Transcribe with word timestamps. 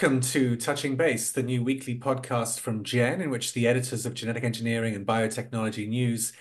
Welcome 0.00 0.22
to 0.22 0.56
Touching 0.56 0.96
Base, 0.96 1.30
the 1.30 1.42
new 1.42 1.62
weekly 1.62 1.98
podcast 1.98 2.58
from 2.58 2.84
GEN, 2.84 3.20
in 3.20 3.28
which 3.28 3.52
the 3.52 3.66
editors 3.66 4.06
of 4.06 4.14
Genetic 4.14 4.44
Engineering 4.44 4.94
and 4.94 5.06
Biotechnology 5.06 5.86
News 5.86 6.32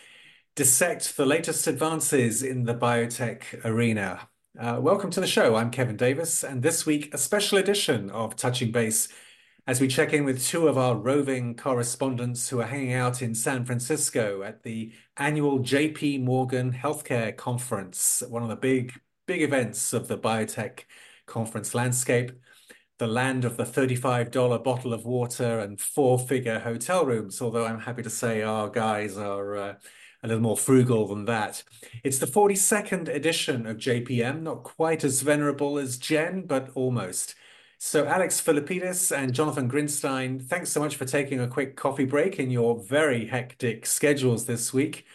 dissect 0.55 1.17
the 1.17 1.25
latest 1.25 1.67
advances 1.67 2.41
in 2.41 2.63
the 2.63 2.73
biotech 2.73 3.65
arena. 3.65 4.29
Uh, 4.57 4.77
welcome 4.79 5.11
to 5.11 5.19
the 5.19 5.27
show. 5.27 5.57
I'm 5.57 5.71
Kevin 5.71 5.97
Davis, 5.97 6.41
and 6.41 6.63
this 6.63 6.85
week, 6.85 7.13
a 7.13 7.17
special 7.17 7.57
edition 7.57 8.09
of 8.11 8.37
Touching 8.37 8.71
Base 8.71 9.09
as 9.67 9.81
we 9.81 9.89
check 9.89 10.13
in 10.13 10.23
with 10.23 10.41
two 10.41 10.69
of 10.69 10.77
our 10.77 10.95
roving 10.95 11.53
correspondents 11.53 12.47
who 12.47 12.61
are 12.61 12.67
hanging 12.67 12.93
out 12.93 13.21
in 13.21 13.35
San 13.35 13.65
Francisco 13.65 14.41
at 14.41 14.63
the 14.63 14.93
annual 15.17 15.59
JP 15.59 16.23
Morgan 16.23 16.71
Healthcare 16.71 17.35
Conference, 17.35 18.23
one 18.29 18.41
of 18.41 18.47
the 18.47 18.55
big, 18.55 18.93
big 19.27 19.41
events 19.41 19.91
of 19.91 20.07
the 20.07 20.17
biotech 20.17 20.83
conference 21.25 21.75
landscape, 21.75 22.31
the 22.99 23.07
land 23.07 23.45
of 23.45 23.57
the 23.57 23.63
$35 23.63 24.63
bottle 24.63 24.93
of 24.93 25.05
water 25.05 25.59
and 25.59 25.81
four 25.81 26.19
figure 26.19 26.59
hotel 26.59 27.05
rooms, 27.05 27.41
although 27.41 27.65
I'm 27.65 27.79
happy 27.79 28.03
to 28.03 28.09
say 28.09 28.43
our 28.43 28.69
guys 28.69 29.17
are. 29.17 29.57
Uh, 29.57 29.73
a 30.21 30.27
little 30.27 30.43
more 30.43 30.57
frugal 30.57 31.07
than 31.07 31.23
that. 31.25 31.63
It's 32.03 32.19
the 32.19 32.25
42nd 32.25 33.07
edition 33.07 33.65
of 33.65 33.77
JPM, 33.77 34.41
not 34.41 34.63
quite 34.63 35.05
as 35.05 35.21
venerable 35.21 35.77
as 35.77 35.97
Jen, 35.97 36.45
but 36.45 36.69
almost. 36.75 37.35
So, 37.77 38.05
Alex 38.05 38.41
Philippidis 38.41 39.15
and 39.15 39.33
Jonathan 39.33 39.69
Grinstein, 39.69 40.41
thanks 40.41 40.69
so 40.69 40.81
much 40.81 40.97
for 40.97 41.05
taking 41.05 41.39
a 41.39 41.47
quick 41.47 41.77
coffee 41.77 42.03
break 42.03 42.37
in 42.37 42.51
your 42.51 42.77
very 42.77 43.27
hectic 43.27 43.85
schedules 43.85 44.45
this 44.45 44.73
week. 44.73 45.05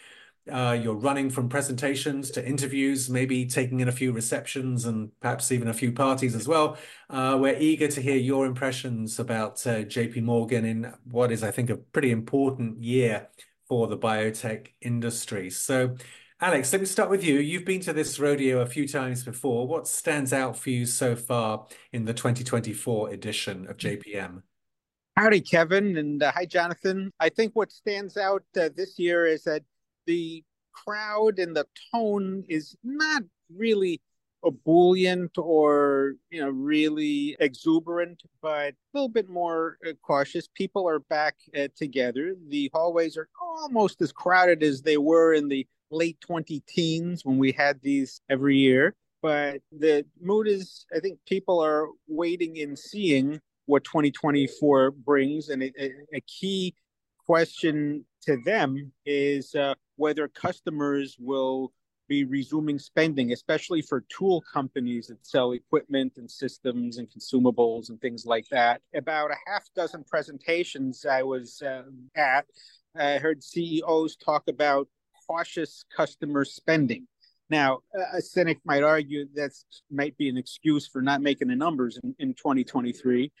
Uh, 0.51 0.77
you're 0.79 0.93
running 0.93 1.29
from 1.29 1.49
presentations 1.49 2.29
to 2.31 2.47
interviews, 2.47 3.09
maybe 3.09 3.45
taking 3.45 3.79
in 3.79 3.87
a 3.87 3.91
few 3.91 4.11
receptions 4.11 4.85
and 4.85 5.09
perhaps 5.19 5.51
even 5.51 5.67
a 5.67 5.73
few 5.73 5.91
parties 5.91 6.35
as 6.35 6.47
well. 6.47 6.77
Uh, 7.09 7.37
we're 7.39 7.57
eager 7.57 7.87
to 7.87 7.99
hear 7.99 8.15
your 8.15 8.45
impressions 8.45 9.19
about 9.19 9.65
uh, 9.65 9.79
JP 9.79 10.21
Morgan 10.21 10.63
in 10.63 10.93
what 11.09 11.31
is, 11.31 11.43
I 11.43 11.49
think, 11.49 11.71
a 11.71 11.77
pretty 11.77 12.11
important 12.11 12.79
year 12.79 13.27
for 13.67 13.87
the 13.87 13.97
biotech 13.97 14.67
industry. 14.81 15.49
So, 15.49 15.95
Alex, 16.39 16.71
let 16.71 16.81
me 16.81 16.85
start 16.85 17.09
with 17.09 17.23
you. 17.23 17.39
You've 17.39 17.65
been 17.65 17.81
to 17.81 17.93
this 17.93 18.19
rodeo 18.19 18.59
a 18.59 18.67
few 18.67 18.87
times 18.87 19.23
before. 19.23 19.67
What 19.67 19.87
stands 19.87 20.31
out 20.31 20.57
for 20.57 20.69
you 20.69 20.85
so 20.85 21.15
far 21.15 21.65
in 21.91 22.05
the 22.05 22.13
2024 22.13 23.09
edition 23.09 23.67
of 23.67 23.77
JPM? 23.77 24.43
Howdy, 25.17 25.41
Kevin, 25.41 25.95
and 25.97 26.21
uh, 26.21 26.31
hi, 26.33 26.45
Jonathan. 26.45 27.11
I 27.19 27.29
think 27.29 27.55
what 27.55 27.71
stands 27.71 28.17
out 28.17 28.43
uh, 28.59 28.69
this 28.75 28.99
year 28.99 29.25
is 29.25 29.43
that 29.43 29.63
the 30.05 30.43
crowd 30.73 31.39
and 31.39 31.55
the 31.55 31.65
tone 31.93 32.43
is 32.49 32.75
not 32.83 33.23
really 33.55 34.01
ebullient 34.45 35.31
or 35.37 36.13
you 36.29 36.39
know 36.39 36.49
really 36.49 37.35
exuberant 37.39 38.21
but 38.41 38.73
a 38.73 38.75
little 38.93 39.09
bit 39.09 39.27
more 39.29 39.77
uh, 39.87 39.93
cautious. 40.03 40.47
People 40.53 40.87
are 40.87 40.99
back 40.99 41.35
uh, 41.57 41.67
together. 41.75 42.35
The 42.49 42.69
hallways 42.73 43.17
are 43.17 43.27
almost 43.41 44.01
as 44.01 44.11
crowded 44.11 44.61
as 44.61 44.81
they 44.81 44.97
were 44.97 45.33
in 45.33 45.47
the 45.47 45.65
late 45.91 46.19
20 46.21 46.61
teens 46.67 47.25
when 47.25 47.37
we 47.37 47.51
had 47.51 47.79
these 47.81 48.21
every 48.29 48.57
year 48.57 48.95
but 49.21 49.61
the 49.71 50.05
mood 50.21 50.47
is 50.47 50.85
i 50.95 50.99
think 50.99 51.17
people 51.27 51.59
are 51.59 51.87
waiting 52.07 52.59
and 52.59 52.77
seeing 52.77 53.39
what 53.65 53.83
2024 53.83 54.91
brings 54.91 55.49
and 55.49 55.63
a, 55.63 55.71
a 56.13 56.21
key 56.21 56.75
question 57.25 58.05
to 58.21 58.37
them 58.45 58.91
is 59.05 59.55
uh, 59.55 59.73
whether 59.95 60.27
customers 60.27 61.15
will 61.19 61.71
be 62.07 62.23
resuming 62.23 62.77
spending, 62.79 63.31
especially 63.31 63.81
for 63.81 64.05
tool 64.09 64.43
companies 64.53 65.07
that 65.07 65.25
sell 65.25 65.53
equipment 65.53 66.13
and 66.17 66.29
systems 66.29 66.97
and 66.97 67.09
consumables 67.09 67.89
and 67.89 67.99
things 67.99 68.25
like 68.25 68.47
that. 68.49 68.81
About 68.93 69.31
a 69.31 69.35
half 69.47 69.67
dozen 69.75 70.03
presentations 70.03 71.05
I 71.05 71.23
was 71.23 71.61
uh, 71.61 71.83
at, 72.15 72.45
I 72.95 73.17
heard 73.17 73.43
CEOs 73.43 74.17
talk 74.17 74.43
about 74.47 74.87
cautious 75.27 75.83
customer 75.95 76.45
spending. 76.45 77.07
Now, 77.49 77.79
a 78.13 78.21
cynic 78.21 78.59
might 78.65 78.83
argue 78.83 79.27
that 79.35 79.51
might 79.91 80.17
be 80.17 80.29
an 80.29 80.37
excuse 80.37 80.87
for 80.87 81.01
not 81.01 81.21
making 81.21 81.47
the 81.49 81.55
numbers 81.55 81.99
in, 82.03 82.15
in 82.17 82.33
2023, 82.33 83.31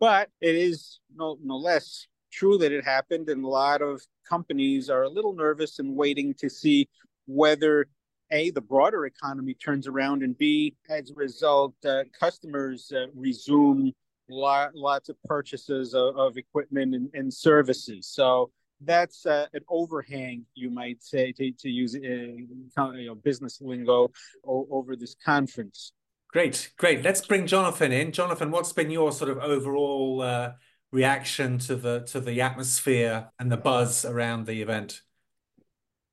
but 0.00 0.30
it 0.40 0.56
is 0.56 0.98
no, 1.14 1.38
no 1.42 1.56
less 1.56 2.08
true 2.32 2.58
that 2.58 2.72
it 2.72 2.84
happened, 2.84 3.28
and 3.28 3.44
a 3.44 3.48
lot 3.48 3.82
of 3.82 4.02
companies 4.28 4.90
are 4.90 5.02
a 5.02 5.08
little 5.08 5.34
nervous 5.34 5.78
and 5.78 5.94
waiting 5.94 6.34
to 6.34 6.48
see 6.48 6.88
whether 7.26 7.86
a 8.30 8.50
the 8.50 8.60
broader 8.60 9.04
economy 9.06 9.54
turns 9.54 9.86
around, 9.86 10.22
and 10.22 10.36
b 10.38 10.74
as 10.88 11.10
a 11.10 11.14
result, 11.14 11.74
uh, 11.84 12.02
customers 12.18 12.90
uh, 12.94 13.06
resume 13.14 13.94
lot, 14.28 14.74
lots 14.74 15.08
of 15.08 15.16
purchases 15.24 15.94
of, 15.94 16.16
of 16.16 16.36
equipment 16.36 16.94
and, 16.94 17.10
and, 17.12 17.32
services. 17.32 18.06
So 18.06 18.50
that's 18.80 19.26
uh, 19.26 19.46
an 19.52 19.60
overhang, 19.68 20.46
you 20.54 20.70
might 20.70 21.02
say, 21.02 21.32
to, 21.32 21.52
to 21.52 21.68
use 21.68 21.94
uh, 21.94 21.98
you 21.98 23.06
know, 23.06 23.14
business 23.14 23.60
lingo 23.60 24.10
o- 24.46 24.68
over 24.70 24.96
this 24.96 25.14
conference. 25.24 25.92
Great, 26.28 26.72
great. 26.78 27.02
Let's 27.02 27.24
bring 27.26 27.46
Jonathan 27.46 27.92
in. 27.92 28.10
Jonathan, 28.12 28.50
what's 28.50 28.72
been 28.72 28.90
your 28.90 29.12
sort 29.12 29.30
of 29.30 29.38
overall 29.38 30.22
uh, 30.22 30.52
reaction 30.92 31.58
to 31.58 31.74
the 31.74 32.00
to 32.00 32.20
the 32.20 32.40
atmosphere 32.40 33.30
and 33.38 33.50
the 33.50 33.56
buzz 33.56 34.04
around 34.04 34.46
the 34.46 34.62
event? 34.62 35.02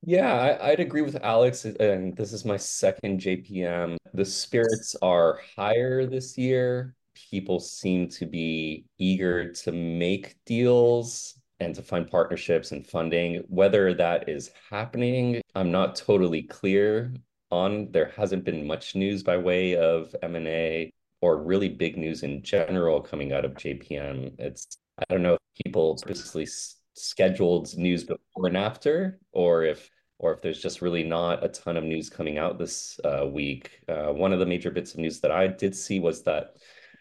Yeah, 0.02 0.58
I, 0.62 0.70
would 0.70 0.80
agree 0.80 1.02
with 1.02 1.18
Alex, 1.22 1.66
and 1.66 2.16
this 2.16 2.32
is 2.32 2.46
my 2.46 2.56
second 2.56 3.20
JPM. 3.20 3.98
The 4.14 4.24
spirits 4.24 4.96
are 5.02 5.42
higher 5.58 6.06
this 6.06 6.38
year. 6.38 6.96
People 7.30 7.60
seem 7.60 8.08
to 8.12 8.26
be 8.26 8.86
eager 8.98 9.52
to 9.52 9.74
make 9.74 10.38
deals 10.46 11.36
and 11.60 11.76
to 11.76 11.82
find 11.82 12.10
partnerships 12.10 12.72
and 12.72 12.88
funding. 12.88 13.44
Whether 13.50 13.94
that 13.96 14.30
is 14.30 14.52
happening, 14.70 15.42
I'm 15.54 15.70
not 15.70 15.98
totally 15.98 16.44
clear 16.44 17.14
on. 17.52 17.92
There 17.92 18.14
hasn't 18.16 18.46
been 18.46 18.66
much 18.66 18.96
news 18.96 19.22
by 19.22 19.36
way 19.36 19.76
of 19.76 20.16
M&A 20.24 20.94
or 21.22 21.44
really 21.44 21.70
big 21.70 21.98
news 21.98 22.24
in 22.24 22.42
general 22.44 23.02
coming 23.02 23.34
out 23.34 23.46
of 23.46 23.54
JPM. 23.54 24.34
It's 24.40 24.78
I 24.98 25.04
don't 25.10 25.24
know 25.24 25.34
if 25.36 25.64
people 25.64 25.98
specifically 25.98 26.48
scheduled 26.94 27.76
news 27.78 28.04
before 28.04 28.48
and 28.48 28.58
after, 28.58 29.20
or 29.32 29.64
if 29.64 29.90
or 30.20 30.34
if 30.34 30.42
there's 30.42 30.62
just 30.62 30.82
really 30.82 31.04
not 31.04 31.44
a 31.44 31.48
ton 31.48 31.78
of 31.78 31.84
news 31.84 32.10
coming 32.10 32.38
out 32.38 32.60
this 32.60 33.00
uh, 33.06 33.26
week. 33.26 33.82
Uh, 33.88 34.08
one 34.08 34.34
of 34.34 34.40
the 34.40 34.46
major 34.46 34.70
bits 34.70 34.94
of 34.94 35.00
news 35.00 35.22
that 35.22 35.32
I 35.32 35.48
did 35.48 35.76
see 35.76 36.00
was 36.00 36.24
that 36.24 36.58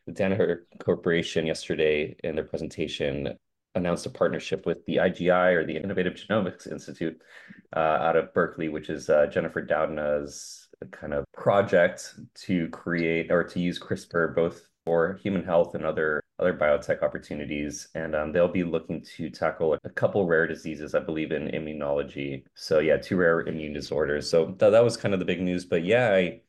the 0.06 0.12
Danaher 0.12 0.60
Corporation 0.78 1.44
yesterday 1.44 2.14
in 2.22 2.36
their 2.36 2.44
presentation 2.44 3.36
announced 3.74 4.06
a 4.06 4.10
partnership 4.10 4.66
with 4.66 4.84
the 4.86 4.96
IGI 4.96 5.54
or 5.54 5.66
the 5.66 5.76
Innovative 5.76 6.14
Genomics 6.14 6.70
Institute 6.70 7.20
uh, 7.74 7.78
out 7.78 8.16
of 8.16 8.32
Berkeley, 8.32 8.68
which 8.68 8.88
is 8.88 9.10
uh, 9.10 9.26
Jennifer 9.26 9.62
Doudna's 9.62 10.67
kind 10.86 11.12
of 11.14 11.24
project 11.32 12.14
to 12.34 12.68
create 12.68 13.30
or 13.30 13.44
to 13.44 13.60
use 13.60 13.78
CRISPR 13.78 14.34
both 14.34 14.68
for 14.84 15.14
human 15.22 15.44
health 15.44 15.74
and 15.74 15.84
other 15.84 16.22
other 16.38 16.54
biotech 16.54 17.02
opportunities. 17.02 17.88
And 17.94 18.14
um, 18.14 18.32
they'll 18.32 18.48
be 18.48 18.64
looking 18.64 19.02
to 19.16 19.28
tackle 19.30 19.76
a 19.84 19.90
couple 19.90 20.26
rare 20.26 20.46
diseases 20.46 20.94
i 20.94 21.00
believe 21.00 21.32
in 21.32 21.48
immunology. 21.48 22.44
So 22.54 22.78
yeah 22.78 22.96
two 22.96 23.16
rare 23.16 23.40
immune 23.42 23.72
disorders. 23.72 24.30
So 24.30 24.46
th- 24.46 24.72
that 24.72 24.84
was 24.84 24.96
kind 24.96 25.14
of 25.14 25.20
the 25.20 25.26
big 25.26 25.40
news. 25.42 25.64
But 25.64 25.84
yeah 25.84 26.10
i 26.14 26.40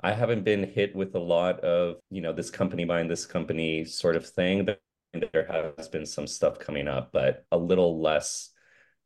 i 0.00 0.12
haven't 0.12 0.44
been 0.44 0.64
hit 0.64 0.94
with 0.96 1.14
a 1.14 1.18
lot 1.18 1.60
of 1.60 1.96
you 2.10 2.20
know 2.20 2.32
this 2.32 2.50
company 2.50 2.84
buying 2.84 3.08
this 3.08 3.26
company 3.26 3.84
sort 3.84 4.16
of 4.16 4.26
thing. 4.28 4.68
There 5.32 5.46
has 5.78 5.88
been 5.88 6.06
some 6.06 6.26
stuff 6.26 6.58
coming 6.58 6.88
up 6.88 7.12
but 7.12 7.44
a 7.52 7.56
little 7.58 8.00
less 8.00 8.50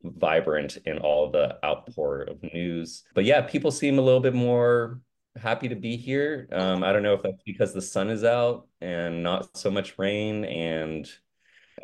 vibrant 0.03 0.77
in 0.85 0.97
all 0.99 1.29
the 1.29 1.57
outpour 1.63 2.21
of 2.23 2.41
news. 2.53 3.03
But 3.13 3.25
yeah, 3.25 3.41
people 3.41 3.71
seem 3.71 3.99
a 3.99 4.01
little 4.01 4.21
bit 4.21 4.33
more 4.33 5.01
happy 5.39 5.67
to 5.69 5.75
be 5.75 5.95
here. 5.97 6.47
Um, 6.51 6.83
I 6.83 6.91
don't 6.91 7.03
know 7.03 7.13
if 7.13 7.21
that's 7.21 7.43
because 7.45 7.73
the 7.73 7.81
sun 7.81 8.09
is 8.09 8.23
out 8.23 8.67
and 8.81 9.23
not 9.23 9.57
so 9.57 9.69
much 9.69 9.97
rain. 9.97 10.45
And 10.45 11.09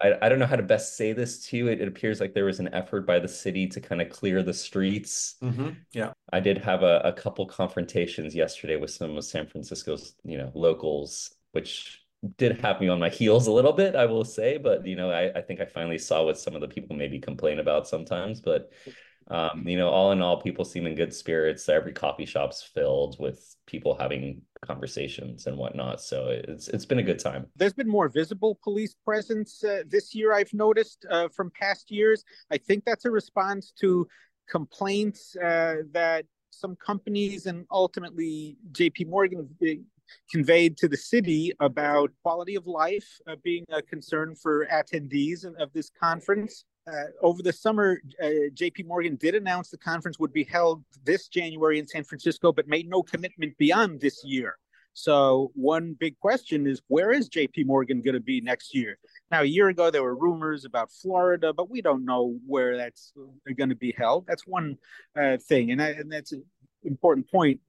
I, 0.01 0.13
I 0.21 0.29
don't 0.29 0.39
know 0.39 0.45
how 0.45 0.55
to 0.55 0.63
best 0.63 0.97
say 0.97 1.13
this 1.13 1.45
to 1.47 1.57
you. 1.57 1.67
It, 1.67 1.81
it 1.81 1.87
appears 1.87 2.19
like 2.19 2.33
there 2.33 2.45
was 2.45 2.59
an 2.59 2.73
effort 2.73 3.05
by 3.05 3.19
the 3.19 3.27
city 3.27 3.67
to 3.67 3.81
kind 3.81 4.01
of 4.01 4.09
clear 4.09 4.43
the 4.43 4.53
streets. 4.53 5.35
Mm-hmm. 5.41 5.69
Yeah. 5.93 6.13
I 6.33 6.39
did 6.39 6.57
have 6.59 6.83
a, 6.83 6.99
a 7.05 7.13
couple 7.13 7.45
confrontations 7.45 8.35
yesterday 8.35 8.75
with 8.75 8.91
some 8.91 9.15
of 9.17 9.23
San 9.23 9.47
Francisco's, 9.47 10.15
you 10.23 10.37
know, 10.37 10.51
locals, 10.53 11.33
which 11.51 12.04
did 12.37 12.59
have 12.61 12.81
me 12.81 12.87
on 12.87 12.99
my 12.99 13.09
heels 13.09 13.47
a 13.47 13.51
little 13.51 13.73
bit, 13.73 13.95
I 13.95 14.05
will 14.05 14.25
say. 14.25 14.57
But 14.57 14.85
you 14.85 14.95
know, 14.95 15.11
I, 15.11 15.31
I 15.37 15.41
think 15.41 15.59
I 15.59 15.65
finally 15.65 15.97
saw 15.97 16.23
what 16.23 16.39
some 16.39 16.55
of 16.55 16.61
the 16.61 16.67
people 16.67 16.95
maybe 16.95 17.19
complain 17.19 17.59
about 17.59 17.87
sometimes. 17.87 18.41
But 18.41 18.71
um, 19.27 19.67
you 19.67 19.77
know, 19.77 19.89
all 19.89 20.11
in 20.11 20.21
all, 20.21 20.41
people 20.41 20.65
seem 20.65 20.85
in 20.85 20.95
good 20.95 21.13
spirits. 21.13 21.67
Every 21.67 21.93
coffee 21.93 22.25
shop's 22.25 22.61
filled 22.61 23.17
with 23.19 23.55
people 23.65 23.95
having 23.99 24.41
conversations 24.61 25.47
and 25.47 25.57
whatnot. 25.57 26.01
So 26.01 26.27
it's 26.29 26.67
it's 26.67 26.85
been 26.85 26.99
a 26.99 27.03
good 27.03 27.19
time. 27.19 27.47
There's 27.55 27.73
been 27.73 27.89
more 27.89 28.09
visible 28.09 28.59
police 28.63 28.93
presence 28.93 29.63
uh, 29.63 29.83
this 29.87 30.13
year. 30.13 30.33
I've 30.33 30.53
noticed 30.53 31.05
uh, 31.09 31.29
from 31.29 31.51
past 31.59 31.91
years. 31.91 32.23
I 32.51 32.57
think 32.57 32.85
that's 32.85 33.05
a 33.05 33.11
response 33.11 33.73
to 33.81 34.07
complaints 34.47 35.35
uh, 35.37 35.77
that 35.91 36.25
some 36.51 36.75
companies 36.75 37.47
and 37.47 37.65
ultimately 37.71 38.57
JP 38.71 39.09
Morgan 39.09 39.49
conveyed 40.29 40.77
to 40.77 40.87
the 40.87 40.97
city 40.97 41.51
about 41.59 42.11
quality 42.23 42.55
of 42.55 42.67
life 42.67 43.19
uh, 43.27 43.35
being 43.43 43.65
a 43.71 43.81
concern 43.81 44.35
for 44.35 44.67
attendees 44.67 45.45
of 45.59 45.71
this 45.73 45.91
conference. 45.99 46.65
Uh, 46.87 47.05
over 47.21 47.41
the 47.41 47.53
summer, 47.53 47.99
uh, 48.21 48.49
JP 48.53 48.85
Morgan 48.85 49.15
did 49.15 49.33
announce 49.33 49.69
the 49.69 49.77
conference 49.77 50.19
would 50.19 50.33
be 50.33 50.43
held 50.43 50.83
this 51.03 51.27
January 51.27 51.79
in 51.79 51.87
San 51.87 52.03
Francisco, 52.03 52.51
but 52.51 52.67
made 52.67 52.87
no 52.87 53.01
commitment 53.01 53.57
beyond 53.57 53.99
this 53.99 54.23
year. 54.23 54.55
So, 54.97 55.51
one 55.55 55.93
big 55.99 56.17
question 56.19 56.65
is 56.65 56.81
where 56.87 57.11
is 57.11 57.29
JP 57.29 57.65
Morgan 57.65 58.01
going 58.01 58.13
to 58.13 58.21
be 58.21 58.39
next 58.39 58.73
year? 58.73 58.97
Now, 59.29 59.41
a 59.41 59.45
year 59.45 59.67
ago, 59.67 59.91
there 59.91 60.03
were 60.03 60.15
rumors 60.15 60.63
about 60.63 60.89
Florida, 60.89 61.51
but 61.51 61.69
we 61.69 61.81
don't 61.81 62.05
know 62.05 62.39
where 62.47 62.77
that's 62.77 63.11
going 63.57 63.69
to 63.69 63.75
be 63.75 63.93
held. 63.97 64.25
That's 64.25 64.47
one 64.47 64.77
uh, 65.19 65.35
thing. 65.37 65.71
And, 65.71 65.81
I, 65.81 65.87
and 65.89 66.09
that's 66.09 66.31
an 66.31 66.45
important 66.83 67.29
point 67.29 67.59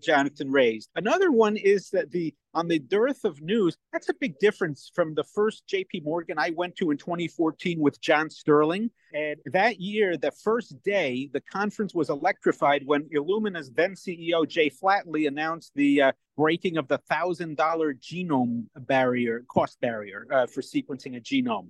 Jonathan 0.00 0.50
raised. 0.50 0.90
Another 0.94 1.30
one 1.30 1.56
is 1.56 1.90
that 1.90 2.10
the 2.10 2.34
on 2.54 2.68
the 2.68 2.78
dearth 2.78 3.24
of 3.24 3.40
news, 3.40 3.76
that's 3.92 4.10
a 4.10 4.14
big 4.14 4.38
difference 4.38 4.90
from 4.94 5.14
the 5.14 5.24
first 5.24 5.64
JP 5.72 6.04
Morgan 6.04 6.38
I 6.38 6.50
went 6.50 6.76
to 6.76 6.90
in 6.90 6.98
2014 6.98 7.80
with 7.80 8.00
John 8.00 8.28
Sterling. 8.28 8.90
And 9.14 9.36
that 9.46 9.80
year, 9.80 10.16
the 10.18 10.30
first 10.30 10.82
day, 10.82 11.30
the 11.32 11.40
conference 11.40 11.94
was 11.94 12.10
electrified 12.10 12.82
when 12.84 13.08
Illumina's 13.10 13.70
then 13.70 13.94
CEO 13.94 14.46
Jay 14.46 14.70
Flatley 14.70 15.26
announced 15.26 15.72
the 15.74 16.02
uh, 16.02 16.12
breaking 16.36 16.76
of 16.76 16.88
the 16.88 16.98
thousand 16.98 17.56
dollar 17.56 17.94
genome 17.94 18.64
barrier, 18.76 19.44
cost 19.48 19.80
barrier 19.80 20.26
uh, 20.30 20.46
for 20.46 20.60
sequencing 20.60 21.16
a 21.16 21.20
genome. 21.20 21.68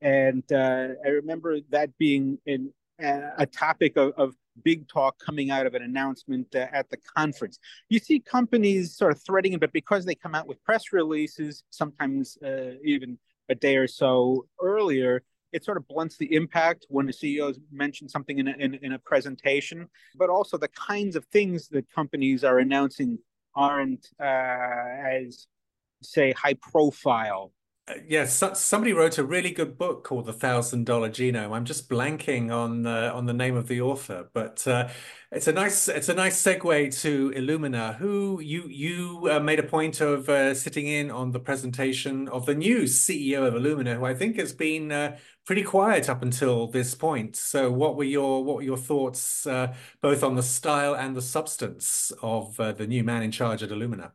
And 0.00 0.44
uh, 0.52 0.88
I 1.04 1.08
remember 1.08 1.58
that 1.70 1.96
being 1.98 2.38
in, 2.44 2.72
uh, 3.02 3.30
a 3.38 3.46
topic 3.46 3.96
of, 3.96 4.12
of 4.16 4.34
big 4.62 4.88
talk 4.88 5.18
coming 5.18 5.50
out 5.50 5.66
of 5.66 5.74
an 5.74 5.82
announcement 5.82 6.54
uh, 6.54 6.66
at 6.72 6.88
the 6.90 6.96
conference. 7.16 7.58
You 7.88 7.98
see 7.98 8.20
companies 8.20 8.96
sort 8.96 9.12
of 9.12 9.22
threading 9.22 9.52
it, 9.54 9.60
but 9.60 9.72
because 9.72 10.04
they 10.04 10.14
come 10.14 10.34
out 10.34 10.46
with 10.46 10.62
press 10.64 10.92
releases, 10.92 11.64
sometimes 11.70 12.38
uh, 12.44 12.74
even 12.82 13.18
a 13.48 13.54
day 13.54 13.76
or 13.76 13.88
so 13.88 14.46
earlier, 14.60 15.22
it 15.52 15.64
sort 15.64 15.76
of 15.76 15.86
blunts 15.86 16.16
the 16.16 16.34
impact 16.34 16.86
when 16.88 17.06
the 17.06 17.12
CEOs 17.12 17.60
mention 17.70 18.08
something 18.08 18.38
in 18.38 18.48
a, 18.48 18.52
in, 18.58 18.74
in 18.74 18.92
a 18.92 18.98
presentation, 18.98 19.88
but 20.16 20.28
also 20.28 20.58
the 20.58 20.68
kinds 20.68 21.14
of 21.14 21.24
things 21.26 21.68
that 21.68 21.88
companies 21.92 22.42
are 22.42 22.58
announcing 22.58 23.18
aren't 23.54 24.08
uh, 24.20 24.24
as, 24.24 25.46
say, 26.02 26.32
high 26.32 26.54
profile 26.54 27.52
uh, 27.86 27.94
yes, 28.08 28.34
so, 28.34 28.54
somebody 28.54 28.94
wrote 28.94 29.18
a 29.18 29.24
really 29.24 29.50
good 29.50 29.76
book 29.76 30.04
called 30.04 30.24
The 30.24 30.32
Thousand 30.32 30.84
Dollar 30.86 31.10
Genome. 31.10 31.52
I'm 31.52 31.66
just 31.66 31.90
blanking 31.90 32.50
on 32.50 32.86
uh, 32.86 33.12
on 33.14 33.26
the 33.26 33.34
name 33.34 33.56
of 33.56 33.68
the 33.68 33.82
author, 33.82 34.30
but 34.32 34.66
uh, 34.66 34.88
it's 35.30 35.48
a 35.48 35.52
nice 35.52 35.86
it's 35.88 36.08
a 36.08 36.14
nice 36.14 36.42
segue 36.42 37.00
to 37.02 37.30
Illumina, 37.32 37.94
who 37.96 38.40
you 38.40 38.66
you 38.68 39.28
uh, 39.30 39.38
made 39.38 39.58
a 39.58 39.62
point 39.62 40.00
of 40.00 40.30
uh, 40.30 40.54
sitting 40.54 40.86
in 40.86 41.10
on 41.10 41.32
the 41.32 41.40
presentation 41.40 42.26
of 42.28 42.46
the 42.46 42.54
new 42.54 42.84
CEO 42.84 43.46
of 43.46 43.52
Illumina, 43.52 43.96
who 43.96 44.06
I 44.06 44.14
think 44.14 44.36
has 44.38 44.54
been 44.54 44.90
uh, 44.90 45.18
pretty 45.44 45.62
quiet 45.62 46.08
up 46.08 46.22
until 46.22 46.68
this 46.68 46.94
point. 46.94 47.36
So, 47.36 47.70
what 47.70 47.96
were 47.96 48.04
your 48.04 48.42
what 48.44 48.56
were 48.56 48.62
your 48.62 48.78
thoughts 48.78 49.44
both 50.00 50.22
on 50.22 50.36
the 50.36 50.42
style 50.42 50.94
and 50.96 51.14
the 51.14 51.22
substance 51.22 52.12
of 52.22 52.56
the 52.56 52.86
new 52.86 53.04
man 53.04 53.22
in 53.22 53.30
charge 53.30 53.62
at 53.62 53.68
Illumina? 53.68 54.12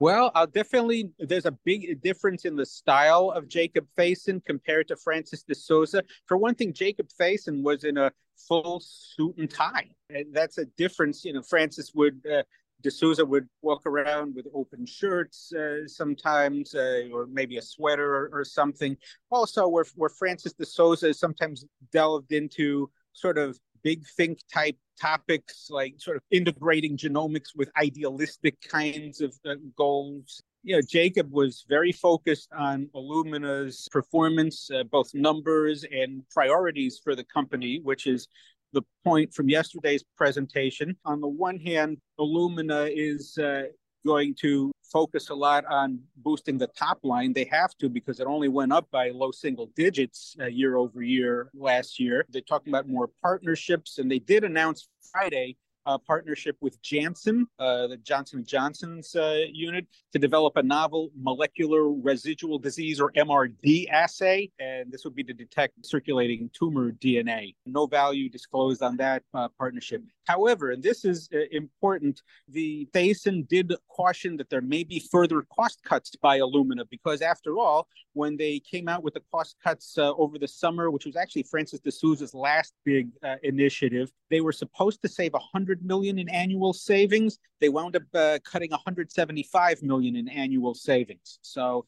Well, 0.00 0.30
I'll 0.34 0.46
definitely. 0.46 1.10
There's 1.18 1.46
a 1.46 1.56
big 1.64 2.00
difference 2.02 2.44
in 2.44 2.54
the 2.54 2.66
style 2.66 3.30
of 3.30 3.48
Jacob 3.48 3.86
Thaysen 3.96 4.44
compared 4.44 4.86
to 4.88 4.96
Francis 4.96 5.42
de 5.42 5.54
Souza. 5.54 6.04
For 6.26 6.36
one 6.36 6.54
thing, 6.54 6.72
Jacob 6.72 7.08
Thaysen 7.20 7.62
was 7.64 7.82
in 7.82 7.98
a 7.98 8.12
full 8.36 8.80
suit 8.80 9.36
and 9.38 9.50
tie, 9.50 9.88
and 10.10 10.26
that's 10.32 10.58
a 10.58 10.66
difference. 10.76 11.24
You 11.24 11.34
know, 11.34 11.42
Francis 11.42 11.92
would. 11.94 12.20
Uh, 12.26 12.42
De 12.80 12.92
Souza 12.92 13.24
would 13.24 13.48
walk 13.60 13.84
around 13.86 14.36
with 14.36 14.46
open 14.54 14.86
shirts 14.86 15.52
uh, 15.52 15.84
sometimes, 15.88 16.76
uh, 16.76 17.08
or 17.12 17.26
maybe 17.26 17.56
a 17.56 17.62
sweater 17.62 18.14
or, 18.14 18.30
or, 18.32 18.44
something. 18.44 18.96
Also, 19.32 19.66
where, 19.66 19.84
where 19.96 20.08
Francis 20.08 20.52
de 20.52 20.64
Souza 20.64 21.08
is 21.08 21.18
sometimes 21.18 21.64
delved 21.92 22.30
into 22.30 22.88
sort 23.14 23.36
of 23.36 23.58
big 23.82 24.06
think 24.16 24.38
type 24.52 24.76
topics 25.00 25.68
like 25.70 25.94
sort 25.98 26.16
of 26.16 26.22
integrating 26.30 26.96
genomics 26.96 27.56
with 27.56 27.70
idealistic 27.76 28.60
kinds 28.60 29.20
of 29.20 29.34
uh, 29.46 29.54
goals. 29.76 30.42
You 30.62 30.76
know, 30.76 30.82
Jacob 30.82 31.32
was 31.32 31.64
very 31.68 31.92
focused 31.92 32.48
on 32.56 32.88
Illumina's 32.94 33.88
performance, 33.90 34.70
uh, 34.74 34.82
both 34.84 35.14
numbers 35.14 35.84
and 35.90 36.22
priorities 36.30 37.00
for 37.02 37.14
the 37.14 37.24
company, 37.24 37.80
which 37.82 38.06
is 38.06 38.28
the 38.72 38.82
point 39.04 39.32
from 39.32 39.48
yesterday's 39.48 40.04
presentation. 40.16 40.96
On 41.04 41.20
the 41.20 41.28
one 41.28 41.58
hand, 41.58 41.98
Illumina 42.20 42.90
is 42.94 43.38
uh, 43.38 43.64
going 44.06 44.34
to 44.40 44.72
focus 44.82 45.28
a 45.28 45.34
lot 45.34 45.64
on 45.66 46.00
boosting 46.16 46.58
the 46.58 46.66
top 46.68 46.98
line. 47.02 47.32
They 47.32 47.44
have 47.44 47.76
to 47.78 47.88
because 47.88 48.20
it 48.20 48.26
only 48.26 48.48
went 48.48 48.72
up 48.72 48.90
by 48.90 49.10
low 49.10 49.30
single 49.30 49.66
digits 49.76 50.36
uh, 50.40 50.46
year 50.46 50.76
over 50.76 51.02
year 51.02 51.50
last 51.54 52.00
year. 52.00 52.24
They're 52.30 52.42
talking 52.42 52.72
about 52.72 52.88
more 52.88 53.10
partnerships, 53.22 53.98
and 53.98 54.10
they 54.10 54.18
did 54.18 54.44
announce 54.44 54.88
Friday 55.12 55.56
a 55.88 55.98
partnership 55.98 56.54
with 56.60 56.80
Janssen, 56.82 57.46
uh, 57.58 57.86
the 57.86 57.96
Johnson 57.96 58.44
Johnson's 58.44 59.16
uh, 59.16 59.44
unit, 59.50 59.86
to 60.12 60.18
develop 60.18 60.56
a 60.56 60.62
novel 60.62 61.10
molecular 61.16 61.90
residual 61.90 62.58
disease 62.58 63.00
or 63.00 63.10
MRD 63.12 63.88
assay, 63.88 64.50
and 64.58 64.92
this 64.92 65.04
would 65.04 65.14
be 65.14 65.24
to 65.24 65.32
detect 65.32 65.86
circulating 65.86 66.50
tumor 66.52 66.92
DNA. 66.92 67.54
No 67.64 67.86
value 67.86 68.28
disclosed 68.28 68.82
on 68.82 68.98
that 68.98 69.22
uh, 69.32 69.48
partnership. 69.58 70.02
However, 70.28 70.72
and 70.72 70.82
this 70.82 71.06
is 71.06 71.26
uh, 71.34 71.38
important, 71.52 72.20
the 72.48 72.86
Thaysen 72.92 73.48
did 73.48 73.72
caution 73.88 74.36
that 74.36 74.50
there 74.50 74.60
may 74.60 74.84
be 74.84 75.00
further 75.10 75.42
cost 75.50 75.82
cuts 75.82 76.14
by 76.16 76.40
Illumina 76.40 76.84
because, 76.90 77.22
after 77.22 77.58
all, 77.58 77.88
when 78.12 78.36
they 78.36 78.60
came 78.60 78.88
out 78.88 79.02
with 79.02 79.14
the 79.14 79.22
cost 79.32 79.56
cuts 79.64 79.96
uh, 79.96 80.12
over 80.16 80.38
the 80.38 80.46
summer, 80.46 80.90
which 80.90 81.06
was 81.06 81.16
actually 81.16 81.44
Francis 81.44 81.80
de 81.80 81.90
Souza's 81.90 82.34
last 82.34 82.74
big 82.84 83.08
uh, 83.24 83.36
initiative, 83.42 84.12
they 84.28 84.42
were 84.42 84.52
supposed 84.52 85.00
to 85.00 85.08
save 85.08 85.32
100 85.32 85.82
million 85.82 86.18
in 86.18 86.28
annual 86.28 86.74
savings. 86.74 87.38
They 87.62 87.70
wound 87.70 87.96
up 87.96 88.02
uh, 88.14 88.38
cutting 88.44 88.70
175 88.70 89.82
million 89.82 90.14
in 90.14 90.28
annual 90.28 90.74
savings. 90.74 91.38
So 91.40 91.86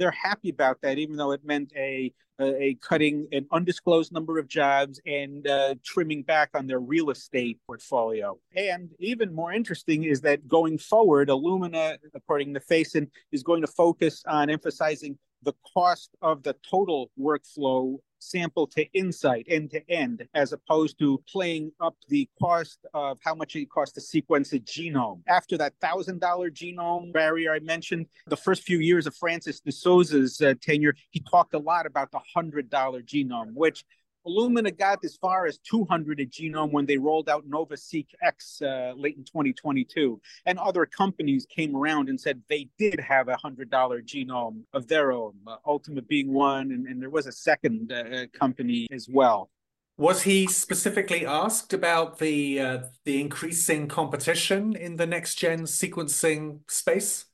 they're 0.00 0.10
happy 0.10 0.48
about 0.48 0.80
that, 0.80 0.98
even 0.98 1.16
though 1.16 1.30
it 1.30 1.44
meant 1.44 1.72
a 1.76 2.12
a, 2.40 2.74
cutting 2.80 3.28
an 3.32 3.46
undisclosed 3.52 4.12
number 4.12 4.38
of 4.38 4.48
jobs 4.48 4.98
and 5.04 5.46
uh, 5.46 5.74
trimming 5.84 6.22
back 6.22 6.48
on 6.54 6.66
their 6.66 6.80
real 6.80 7.10
estate 7.10 7.58
portfolio. 7.66 8.38
And 8.56 8.88
even 8.98 9.34
more 9.34 9.52
interesting 9.52 10.04
is 10.04 10.22
that 10.22 10.48
going 10.48 10.78
forward, 10.78 11.28
Illumina, 11.28 11.98
according 12.14 12.54
to 12.54 12.60
Thaysen, 12.60 13.08
is 13.30 13.42
going 13.42 13.60
to 13.60 13.66
focus 13.66 14.22
on 14.26 14.48
emphasizing 14.48 15.18
the 15.42 15.54
cost 15.74 16.10
of 16.22 16.42
the 16.42 16.56
total 16.68 17.10
workflow 17.18 17.98
sample 18.20 18.66
to 18.66 18.84
insight 18.92 19.46
end 19.48 19.70
to 19.70 19.90
end, 19.90 20.26
as 20.34 20.52
opposed 20.52 20.98
to 20.98 21.22
playing 21.28 21.72
up 21.80 21.96
the 22.08 22.28
cost 22.40 22.78
of 22.94 23.18
how 23.24 23.34
much 23.34 23.56
it 23.56 23.70
costs 23.70 23.94
to 23.94 24.00
sequence 24.00 24.52
a 24.52 24.60
genome. 24.60 25.20
After 25.26 25.56
that 25.58 25.72
$1,000 25.80 26.20
genome 26.52 27.12
barrier 27.12 27.52
I 27.52 27.60
mentioned, 27.60 28.06
the 28.26 28.36
first 28.36 28.62
few 28.62 28.78
years 28.78 29.06
of 29.06 29.14
Francis 29.14 29.60
de 29.60 29.72
Souza's 29.72 30.40
uh, 30.40 30.54
tenure, 30.60 30.94
he 31.10 31.20
talked 31.20 31.54
a 31.54 31.58
lot 31.58 31.86
about 31.86 32.10
the 32.12 32.20
$100 32.36 32.68
genome, 32.70 33.54
which 33.54 33.84
Illumina 34.26 34.76
got 34.76 35.04
as 35.04 35.16
far 35.16 35.46
as 35.46 35.58
200 35.58 36.20
at 36.20 36.30
genome 36.30 36.72
when 36.72 36.86
they 36.86 36.98
rolled 36.98 37.28
out 37.28 37.48
NovaSeq 37.48 38.06
X 38.22 38.60
uh, 38.62 38.92
late 38.96 39.16
in 39.16 39.24
2022. 39.24 40.20
And 40.46 40.58
other 40.58 40.84
companies 40.86 41.46
came 41.46 41.74
around 41.74 42.08
and 42.08 42.20
said 42.20 42.42
they 42.48 42.68
did 42.78 43.00
have 43.00 43.28
a 43.28 43.36
$100 43.36 43.68
genome 43.70 44.62
of 44.72 44.88
their 44.88 45.12
own, 45.12 45.34
uh, 45.46 45.56
Ultima 45.66 46.02
being 46.02 46.32
one, 46.32 46.72
and, 46.72 46.86
and, 46.86 47.00
there 47.00 47.10
was 47.10 47.26
a 47.26 47.32
second 47.32 47.90
uh, 47.92 48.26
company 48.38 48.86
as 48.92 49.08
well. 49.10 49.50
Was 49.96 50.22
he 50.22 50.46
specifically 50.46 51.26
asked 51.26 51.72
about 51.72 52.18
the 52.18 52.60
uh, 52.60 52.78
the 53.04 53.20
increasing 53.20 53.86
competition 53.86 54.74
in 54.74 54.96
the 54.96 55.06
next 55.06 55.34
gen 55.34 55.64
sequencing 55.64 56.60
space? 56.68 57.26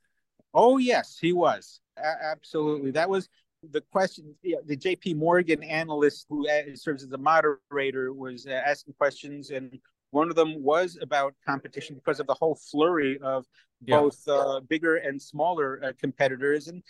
Oh 0.53 0.79
yes, 0.79 1.19
he 1.21 1.33
was. 1.33 1.81
A- 1.97 2.25
absolutely. 2.25 2.91
That 2.91 3.09
was 3.09 3.29
the 3.71 3.81
question, 3.93 4.35
the 4.43 4.77
JP 4.77 5.17
Morgan 5.17 5.63
analyst 5.63 6.27
who 6.29 6.49
uh, 6.49 6.63
serves 6.75 7.03
as 7.03 7.13
a 7.13 7.19
moderator 7.19 8.13
was 8.13 8.47
uh, 8.47 8.51
asking 8.53 8.95
questions, 8.95 9.51
and 9.51 9.79
one 10.11 10.29
of 10.31 10.37
them 10.37 10.63
was 10.63 10.99
about 11.01 11.35
competition 11.47 11.97
because 11.97 12.21
of 12.21 12.27
the 12.27 12.35
whole 12.35 12.55
flurry 12.55 13.19
of 13.23 13.45
yeah. 13.85 13.99
both 13.99 14.29
uh, 14.29 14.61
bigger 14.61 14.97
and 14.97 15.21
smaller 15.21 15.81
uh, 15.85 15.93
competitors. 16.01 16.69
And 16.69 16.83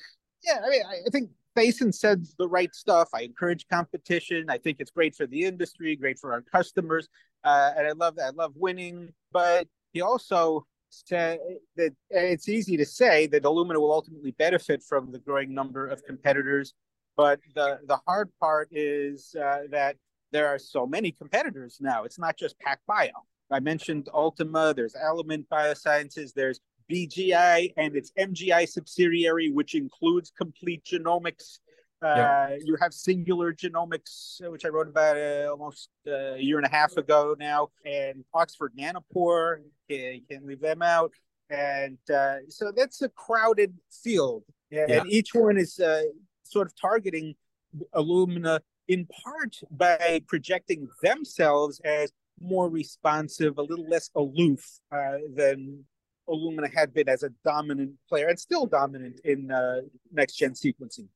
yeah, 0.45 0.61
I 0.65 0.69
mean, 0.69 0.83
I 0.85 1.11
think 1.11 1.31
Thaysen 1.57 1.95
said 1.95 2.27
the 2.39 2.49
right 2.49 2.75
stuff. 2.75 3.09
I 3.15 3.23
encourage 3.23 3.67
competition. 3.69 4.47
I 4.49 4.59
think 4.59 4.79
it's 4.81 4.91
great 4.91 5.15
for 5.15 5.27
the 5.27 5.45
industry, 5.45 5.97
great 5.97 6.19
for 6.19 6.33
our 6.33 6.43
customers, 6.43 7.09
uh, 7.45 7.73
and 7.77 7.87
I 7.87 7.93
love 7.93 8.17
that 8.17 8.27
I 8.27 8.31
love 8.31 8.53
winning. 8.55 9.13
But 9.33 9.67
he 9.93 10.03
also 10.03 10.67
said 10.91 11.39
that 11.77 11.93
it's 12.11 12.49
easy 12.49 12.77
to 12.77 12.85
say 12.85 13.27
that 13.29 13.43
Illumina 13.43 13.81
will 13.81 13.93
ultimately 13.93 14.33
benefit 14.33 14.83
from 14.83 15.13
the 15.13 15.19
growing 15.19 15.55
number 15.55 15.87
of 15.87 16.05
competitors, 16.05 16.75
but 17.17 17.41
the 17.55 17.79
the 17.87 17.99
hard 18.07 18.31
part 18.41 18.69
is 18.71 19.35
uh, 19.41 19.63
that 19.71 19.97
there 20.33 20.47
are 20.49 20.59
so 20.59 20.87
many 20.87 21.13
competitors 21.13 21.79
now. 21.81 22.05
It's 22.05 22.19
not 22.19 22.37
just 22.37 22.57
PacBio. 22.61 23.13
I 23.51 23.61
mentioned 23.61 24.09
Ultima. 24.13 24.75
There's 24.75 24.97
Element 25.01 25.47
Biosciences. 25.49 26.33
There's 26.35 26.61
BGI 26.91 27.73
and 27.77 27.97
its 27.97 28.13
MGI 28.19 28.69
subsidiary, 28.69 29.51
which 29.51 29.75
includes 29.75 30.33
Complete 30.37 30.85
Genomics. 30.85 31.59
Uh, 32.03 32.49
yep. 32.51 32.61
You 32.65 32.77
have 32.81 32.93
Singular 32.93 33.53
Genomics, 33.53 34.41
which 34.51 34.65
I 34.65 34.69
wrote 34.69 34.89
about 34.89 35.17
uh, 35.17 35.49
almost 35.51 35.89
uh, 36.07 36.35
a 36.35 36.41
year 36.41 36.59
and 36.59 36.67
a 36.67 36.71
half 36.71 36.97
ago 36.97 37.35
now, 37.39 37.69
and 37.85 38.25
Oxford 38.35 38.73
Nanopore. 38.79 39.59
You 39.89 40.21
can't 40.31 40.47
leave 40.47 40.61
them 40.61 40.83
out. 40.83 41.13
And 41.49 41.99
uh, 42.13 42.37
so 42.49 42.73
that's 42.75 43.03
a 43.03 43.09
crowded 43.09 43.75
field. 44.03 44.45
And 44.71 44.89
yeah. 44.89 45.03
each 45.07 45.35
one 45.35 45.57
is 45.57 45.79
uh, 45.79 46.03
sort 46.43 46.67
of 46.67 46.75
targeting 46.79 47.35
Illumina 47.95 48.61
in 48.89 49.07
part 49.25 49.57
by 49.71 50.23
projecting 50.27 50.89
themselves 51.03 51.81
as 51.85 52.13
more 52.41 52.69
responsive, 52.69 53.59
a 53.59 53.63
little 53.63 53.89
less 53.89 54.11
aloof 54.15 54.79
uh, 54.93 55.19
than 55.35 55.85
Illumina 56.29 56.73
had 56.73 56.93
been 56.93 57.09
as 57.09 57.23
a 57.23 57.31
dominant 57.45 57.93
player 58.09 58.29
and 58.29 58.39
still 58.39 58.67
dominant 58.67 59.21
in 59.25 59.51
uh, 59.51 59.81
next 60.13 60.35
gen 60.37 60.53
sequencing. 60.53 61.09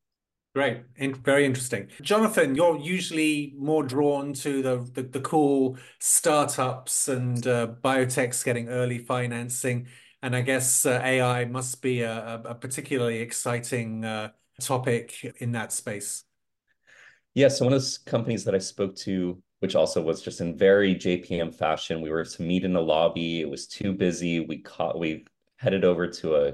Great, 0.53 0.83
and 0.99 1.17
very 1.17 1.47
interesting. 1.47 1.87
Jonathan, 2.03 2.57
you're 2.57 2.77
usually 2.77 3.55
more 3.57 3.85
drawn 3.85 4.33
to 4.33 4.63
the 4.63 4.91
the, 4.95 5.03
the 5.03 5.21
cool 5.21 5.79
startups 6.01 7.07
and 7.07 7.47
uh, 7.47 7.69
biotechs 7.85 8.45
getting 8.45 8.69
early 8.69 8.99
financing, 8.99 9.87
and 10.23 10.35
I 10.35 10.41
guess 10.41 10.85
uh, 10.85 11.01
AI 11.05 11.45
must 11.45 11.81
be 11.83 12.03
a, 12.03 12.43
a 12.45 12.55
particularly 12.57 13.21
exciting 13.21 14.05
uh, 14.05 14.31
topic 14.61 15.37
in 15.39 15.53
that 15.53 15.73
space. 15.73 16.25
Yeah, 17.35 17.47
so 17.47 17.65
one 17.65 17.75
of 17.75 17.83
the 17.83 17.99
companies 18.07 18.45
that 18.45 18.55
I 18.57 18.59
spoke 18.59 18.97
to, 18.97 19.41
which 19.61 19.77
also 19.77 20.03
was 20.03 20.21
just 20.21 20.41
in 20.41 20.59
very 20.59 20.97
JPM 20.97 21.55
fashion, 21.55 22.01
we 22.01 22.11
were 22.11 22.25
to 22.25 22.43
meet 22.43 22.65
in 22.65 22.75
a 22.75 22.81
lobby. 22.81 23.41
It 23.41 23.49
was 23.49 23.69
too 23.69 23.93
busy. 23.93 24.41
We 24.41 24.59
caught 24.59 24.99
we 24.99 25.27
headed 25.59 25.85
over 25.85 26.09
to 26.09 26.35
a, 26.35 26.53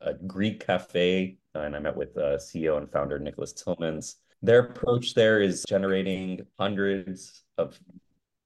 a 0.00 0.14
Greek 0.14 0.64
cafe, 0.66 1.36
and 1.54 1.76
I 1.76 1.78
met 1.78 1.96
with 1.96 2.16
uh, 2.16 2.36
CEO 2.36 2.78
and 2.78 2.90
founder 2.90 3.18
Nicholas 3.18 3.52
Tillmans. 3.52 4.16
Their 4.42 4.60
approach 4.60 5.14
there 5.14 5.40
is 5.40 5.64
generating 5.68 6.46
hundreds 6.58 7.44
of 7.56 7.78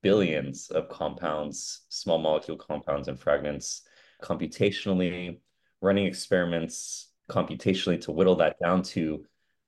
billions 0.03 0.71
of 0.71 0.88
compounds, 0.88 1.87
small 1.88 2.19
molecule 2.19 2.57
compounds 2.57 3.09
and 3.09 3.19
fragments 3.19 3.83
computationally, 4.23 5.38
running 5.81 6.07
experiments 6.07 7.11
computationally 7.29 8.00
to 8.00 8.12
whittle 8.12 8.37
that 8.37 8.57
down 8.62 8.83
to 8.83 9.25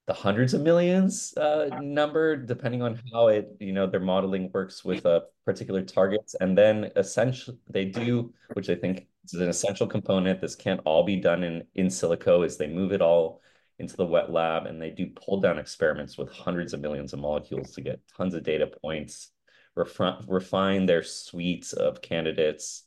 the 0.07 0.13
hundreds 0.13 0.53
of 0.53 0.61
millions 0.61 1.33
uh, 1.37 1.69
number, 1.81 2.35
depending 2.35 2.81
on 2.81 2.99
how 3.13 3.27
it, 3.27 3.49
you 3.59 3.71
know, 3.71 3.85
their 3.87 3.99
modeling 3.99 4.49
works 4.53 4.83
with 4.83 5.05
a 5.05 5.23
particular 5.45 5.83
targets. 5.83 6.35
And 6.39 6.57
then 6.57 6.91
essentially 6.95 7.57
they 7.69 7.85
do, 7.85 8.33
which 8.53 8.69
I 8.69 8.75
think 8.75 9.07
is 9.25 9.33
an 9.41 9.49
essential 9.49 9.87
component. 9.87 10.41
This 10.41 10.55
can't 10.55 10.81
all 10.85 11.03
be 11.03 11.17
done 11.17 11.43
in, 11.43 11.63
in 11.75 11.87
silico 11.87 12.45
is 12.45 12.57
they 12.57 12.67
move 12.67 12.91
it 12.91 13.01
all 13.01 13.41
into 13.79 13.95
the 13.95 14.05
wet 14.05 14.31
lab 14.31 14.65
and 14.65 14.81
they 14.81 14.89
do 14.89 15.07
pull 15.07 15.39
down 15.39 15.57
experiments 15.57 16.17
with 16.17 16.31
hundreds 16.31 16.73
of 16.73 16.81
millions 16.81 17.13
of 17.13 17.19
molecules 17.19 17.71
to 17.71 17.81
get 17.81 18.01
tons 18.15 18.33
of 18.33 18.43
data 18.43 18.67
points, 18.67 19.29
refine, 19.75 20.23
refine 20.27 20.85
their 20.85 21.03
suites 21.03 21.73
of 21.73 22.01
candidates 22.01 22.83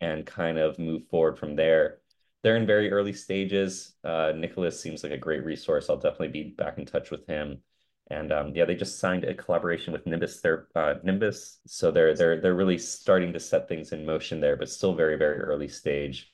and 0.00 0.26
kind 0.26 0.58
of 0.58 0.78
move 0.78 1.06
forward 1.08 1.38
from 1.38 1.56
there 1.56 1.98
they're 2.44 2.56
in 2.56 2.66
very 2.66 2.92
early 2.92 3.14
stages. 3.14 3.94
Uh, 4.04 4.32
Nicholas 4.36 4.78
seems 4.78 5.02
like 5.02 5.12
a 5.12 5.18
great 5.18 5.44
resource. 5.44 5.88
I'll 5.88 5.96
definitely 5.96 6.28
be 6.28 6.50
back 6.50 6.76
in 6.76 6.84
touch 6.84 7.10
with 7.10 7.26
him. 7.26 7.62
And 8.10 8.32
um, 8.32 8.52
yeah, 8.54 8.66
they 8.66 8.74
just 8.74 8.98
signed 8.98 9.24
a 9.24 9.34
collaboration 9.34 9.92
with 9.92 10.06
Nimbus. 10.06 10.40
Their 10.40 10.68
uh, 10.74 10.94
Nimbus, 11.02 11.60
so 11.66 11.90
they're 11.90 12.14
they're 12.14 12.40
they're 12.40 12.54
really 12.54 12.76
starting 12.76 13.32
to 13.32 13.40
set 13.40 13.66
things 13.66 13.92
in 13.92 14.04
motion 14.04 14.40
there, 14.40 14.56
but 14.56 14.68
still 14.68 14.94
very 14.94 15.16
very 15.16 15.38
early 15.38 15.68
stage. 15.68 16.30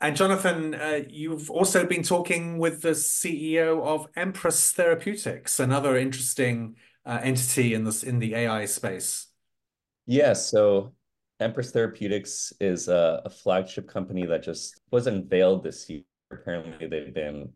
And 0.00 0.16
Jonathan, 0.16 0.74
uh, 0.74 1.00
you've 1.08 1.50
also 1.50 1.86
been 1.86 2.02
talking 2.02 2.58
with 2.58 2.82
the 2.82 2.90
CEO 2.90 3.82
of 3.82 4.06
Empress 4.14 4.72
Therapeutics, 4.72 5.58
another 5.58 5.96
interesting 5.96 6.76
uh, 7.06 7.20
entity 7.22 7.72
in 7.72 7.84
this 7.84 8.02
in 8.02 8.18
the 8.18 8.34
AI 8.34 8.64
space. 8.66 9.28
Yeah, 10.06 10.34
so 10.34 10.94
Empress 11.40 11.70
Therapeutics 11.70 12.52
is 12.60 12.88
a, 12.88 13.22
a, 13.24 13.30
flagship 13.30 13.88
company 13.88 14.24
that 14.26 14.42
just 14.42 14.80
was 14.90 15.06
unveiled 15.06 15.62
this 15.62 15.88
year. 15.90 16.02
Apparently, 16.30 16.86
they've 16.86 17.12
been 17.12 17.50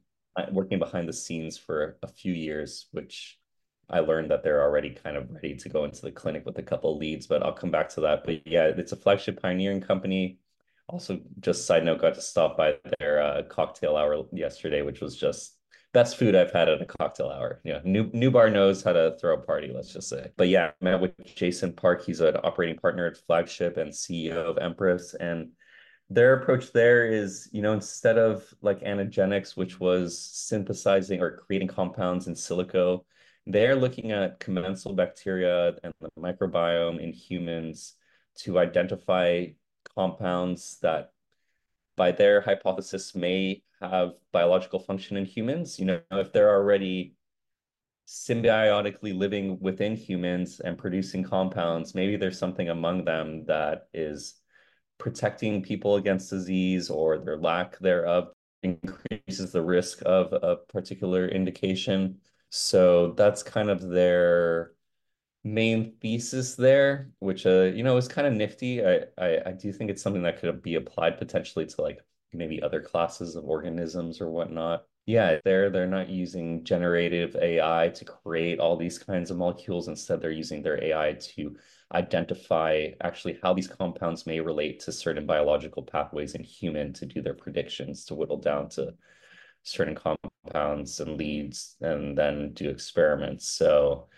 working 0.52 0.78
behind 0.78 1.08
the 1.08 1.12
scenes 1.12 1.58
for 1.58 1.98
a 2.02 2.08
few 2.08 2.32
years, 2.32 2.86
which 2.92 3.38
I 3.88 4.00
learned 4.00 4.30
that 4.30 4.42
they're 4.42 4.62
already 4.62 4.90
kind 4.90 5.16
of 5.16 5.30
ready 5.30 5.56
to 5.56 5.68
go 5.68 5.84
into 5.84 6.02
the 6.02 6.12
clinic 6.12 6.46
with 6.46 6.58
a 6.58 6.62
couple 6.62 6.96
leads, 6.96 7.26
but 7.26 7.42
I'll 7.42 7.52
come 7.52 7.70
back 7.70 7.88
to 7.90 8.00
that. 8.02 8.24
But 8.24 8.46
yeah, 8.46 8.64
it's 8.64 8.92
a 8.92 8.96
flagship 8.96 9.42
pioneering 9.42 9.80
company. 9.80 10.38
Also, 10.88 11.20
just 11.40 11.66
side 11.66 11.84
note, 11.84 12.00
got 12.00 12.14
to 12.14 12.20
stop 12.20 12.56
by 12.56 12.76
their 12.98 13.22
uh, 13.22 13.42
cocktail 13.44 13.96
hour 13.96 14.24
yesterday, 14.32 14.82
which 14.82 15.00
was 15.00 15.16
just 15.16 15.56
best 15.92 16.16
food 16.16 16.34
I've 16.34 16.52
had 16.52 16.68
at 16.68 16.82
a 16.82 16.86
cocktail 16.86 17.30
hour. 17.30 17.60
Yeah, 17.64 17.80
new 17.84 18.10
new 18.12 18.30
bar 18.30 18.50
knows 18.50 18.82
how 18.82 18.92
to 18.92 19.16
throw 19.20 19.34
a 19.34 19.38
party. 19.38 19.72
Let's 19.74 19.92
just 19.92 20.08
say. 20.08 20.30
But 20.36 20.48
yeah, 20.48 20.70
met 20.80 21.00
with 21.00 21.12
Jason 21.24 21.72
Park. 21.72 22.04
He's 22.04 22.20
an 22.20 22.36
operating 22.42 22.76
partner 22.76 23.06
at 23.06 23.16
Flagship 23.16 23.76
and 23.76 23.92
CEO 23.92 24.36
of 24.36 24.58
Empress, 24.58 25.14
and 25.14 25.50
their 26.10 26.34
approach 26.34 26.72
there 26.72 27.06
is, 27.06 27.48
you 27.52 27.62
know, 27.62 27.72
instead 27.72 28.18
of 28.18 28.52
like 28.62 28.80
Anagenics, 28.80 29.56
which 29.56 29.78
was 29.78 30.18
synthesizing 30.18 31.20
or 31.20 31.36
creating 31.36 31.68
compounds 31.68 32.26
in 32.26 32.34
silico, 32.34 33.04
they're 33.46 33.76
looking 33.76 34.10
at 34.10 34.40
commensal 34.40 34.92
bacteria 34.92 35.76
and 35.84 35.94
the 36.00 36.10
microbiome 36.18 37.00
in 37.00 37.12
humans 37.12 37.94
to 38.38 38.58
identify 38.58 39.46
compounds 39.94 40.78
that 40.82 41.12
by 41.96 42.10
their 42.10 42.40
hypothesis 42.40 43.14
may 43.14 43.62
have 43.80 44.14
biological 44.32 44.80
function 44.80 45.16
in 45.16 45.24
humans. 45.24 45.78
You 45.78 45.86
know, 45.86 46.00
if 46.10 46.32
they're 46.32 46.50
already 46.50 47.14
symbiotically 48.06 49.16
living 49.16 49.60
within 49.60 49.94
humans 49.94 50.58
and 50.58 50.76
producing 50.76 51.22
compounds, 51.22 51.94
maybe 51.94 52.16
there's 52.16 52.38
something 52.38 52.68
among 52.68 53.04
them 53.04 53.44
that 53.46 53.88
is 53.94 54.39
protecting 55.00 55.62
people 55.62 55.96
against 55.96 56.30
disease 56.30 56.90
or 56.90 57.18
their 57.18 57.38
lack 57.38 57.78
thereof 57.80 58.32
increases 58.62 59.52
the 59.52 59.62
risk 59.62 60.02
of 60.06 60.32
a 60.32 60.56
particular 60.56 61.28
indication. 61.28 62.20
So 62.50 63.12
that's 63.14 63.42
kind 63.42 63.70
of 63.70 63.80
their 63.88 64.72
main 65.44 65.94
thesis 66.00 66.54
there, 66.56 67.10
which 67.20 67.46
uh, 67.46 67.62
you 67.74 67.82
know, 67.82 67.96
is 67.96 68.08
kind 68.08 68.26
of 68.26 68.34
nifty. 68.34 68.84
I, 68.84 69.02
I 69.18 69.38
I 69.46 69.52
do 69.52 69.72
think 69.72 69.90
it's 69.90 70.02
something 70.02 70.22
that 70.22 70.40
could 70.40 70.62
be 70.62 70.74
applied 70.76 71.18
potentially 71.18 71.66
to 71.66 71.82
like 71.82 72.00
maybe 72.32 72.62
other 72.62 72.80
classes 72.80 73.36
of 73.36 73.44
organisms 73.44 74.20
or 74.20 74.30
whatnot. 74.30 74.84
Yeah, 75.06 75.38
they're 75.44 75.70
they're 75.70 75.86
not 75.86 76.08
using 76.08 76.64
generative 76.64 77.34
AI 77.36 77.88
to 77.94 78.04
create 78.04 78.60
all 78.60 78.76
these 78.76 78.98
kinds 78.98 79.30
of 79.30 79.38
molecules. 79.38 79.88
Instead, 79.88 80.20
they're 80.20 80.30
using 80.30 80.62
their 80.62 80.82
AI 80.82 81.14
to 81.14 81.56
identify 81.92 82.88
actually 83.02 83.38
how 83.42 83.52
these 83.52 83.66
compounds 83.66 84.26
may 84.26 84.40
relate 84.40 84.80
to 84.80 84.92
certain 84.92 85.26
biological 85.26 85.82
pathways 85.82 86.34
in 86.34 86.42
human 86.42 86.92
to 86.92 87.06
do 87.06 87.20
their 87.20 87.34
predictions 87.34 88.04
to 88.04 88.14
whittle 88.14 88.38
down 88.38 88.68
to 88.68 88.94
certain 89.62 89.96
compounds 89.96 91.00
and 91.00 91.16
leads 91.16 91.76
and 91.80 92.16
then 92.16 92.52
do 92.52 92.68
experiments. 92.68 93.50
So 93.50 94.08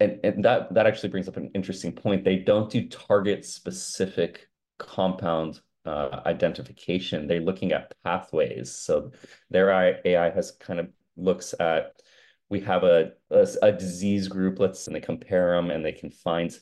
and, 0.00 0.18
and 0.24 0.44
that 0.44 0.74
that 0.74 0.86
actually 0.86 1.10
brings 1.10 1.28
up 1.28 1.36
an 1.36 1.50
interesting 1.54 1.92
point. 1.92 2.24
They 2.24 2.36
don't 2.36 2.70
do 2.70 2.88
target 2.88 3.44
specific 3.44 4.48
compound 4.78 5.60
uh, 5.86 6.20
identification. 6.26 7.26
They're 7.26 7.40
looking 7.40 7.72
at 7.72 7.94
pathways. 8.04 8.72
So 8.72 9.12
their 9.50 9.70
AI 10.04 10.30
has 10.30 10.52
kind 10.52 10.80
of 10.80 10.88
looks 11.16 11.54
at 11.60 12.00
we 12.48 12.60
have 12.60 12.84
a, 12.84 13.12
a, 13.30 13.46
a 13.62 13.72
disease 13.72 14.28
group. 14.28 14.58
Let's 14.58 14.86
and 14.86 14.96
they 14.96 15.00
compare 15.00 15.54
them 15.54 15.70
and 15.70 15.84
they 15.84 15.92
can 15.92 16.10
find 16.10 16.56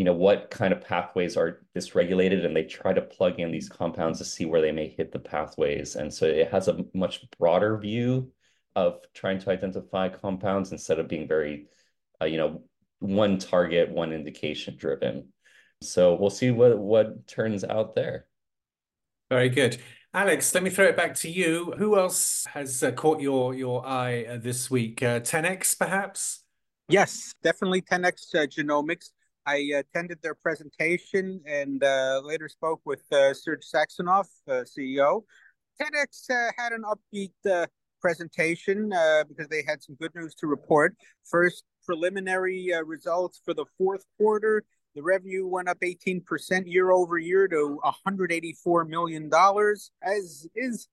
you 0.00 0.04
know 0.04 0.14
what 0.14 0.50
kind 0.50 0.72
of 0.72 0.80
pathways 0.80 1.36
are 1.36 1.60
dysregulated 1.76 2.46
and 2.46 2.56
they 2.56 2.64
try 2.64 2.90
to 2.90 3.02
plug 3.02 3.38
in 3.38 3.50
these 3.50 3.68
compounds 3.68 4.16
to 4.16 4.24
see 4.24 4.46
where 4.46 4.62
they 4.62 4.72
may 4.72 4.88
hit 4.88 5.12
the 5.12 5.18
pathways 5.18 5.94
and 5.94 6.10
so 6.10 6.24
it 6.24 6.50
has 6.50 6.68
a 6.68 6.82
much 6.94 7.28
broader 7.38 7.76
view 7.76 8.32
of 8.74 9.00
trying 9.12 9.38
to 9.38 9.50
identify 9.50 10.08
compounds 10.08 10.72
instead 10.72 10.98
of 10.98 11.06
being 11.06 11.28
very 11.28 11.66
uh, 12.22 12.24
you 12.24 12.38
know 12.38 12.62
one 13.00 13.36
target 13.36 13.90
one 13.90 14.10
indication 14.14 14.74
driven 14.78 15.28
so 15.82 16.14
we'll 16.14 16.30
see 16.30 16.50
what 16.50 16.78
what 16.78 17.26
turns 17.26 17.62
out 17.62 17.94
there 17.94 18.24
very 19.28 19.48
good. 19.48 19.78
Alex, 20.12 20.52
let 20.54 20.64
me 20.64 20.70
throw 20.70 20.86
it 20.86 20.96
back 20.96 21.14
to 21.14 21.30
you. 21.30 21.72
Who 21.78 21.96
else 21.96 22.44
has 22.52 22.82
uh, 22.82 22.90
caught 22.90 23.20
your 23.20 23.54
your 23.54 23.86
eye 23.86 24.24
uh, 24.24 24.38
this 24.38 24.68
week? 24.68 25.04
Uh, 25.04 25.20
10x, 25.20 25.78
perhaps? 25.78 26.42
Yes, 26.88 27.32
definitely 27.44 27.82
10x 27.82 28.34
uh, 28.34 28.46
Genomics. 28.48 29.10
I 29.50 29.56
attended 29.78 30.18
their 30.22 30.36
presentation 30.36 31.40
and 31.44 31.82
uh, 31.82 32.20
later 32.22 32.48
spoke 32.48 32.80
with 32.84 33.02
uh, 33.10 33.34
Serge 33.34 33.64
Saxonov, 33.64 34.26
uh, 34.48 34.62
CEO. 34.62 35.24
10x 35.82 36.30
uh, 36.30 36.52
had 36.56 36.72
an 36.72 36.84
upbeat 36.84 37.32
uh, 37.50 37.66
presentation 38.00 38.90
because 39.28 39.48
they 39.48 39.64
had 39.66 39.82
some 39.82 39.96
good 39.96 40.14
news 40.14 40.36
to 40.36 40.46
report. 40.46 40.94
First, 41.28 41.64
preliminary 41.84 42.72
results 42.84 43.40
for 43.44 43.52
the 43.52 43.64
fourth 43.76 44.04
quarter 44.18 44.62
The 44.94 45.02
revenue 45.02 45.46
went 45.48 45.68
up 45.68 45.80
18% 45.80 46.22
year 46.66 46.92
over 46.92 47.18
year 47.18 47.48
to 47.48 47.80
$184 48.06 48.88
million, 48.88 49.30
as 50.02 50.46
is 50.54 50.88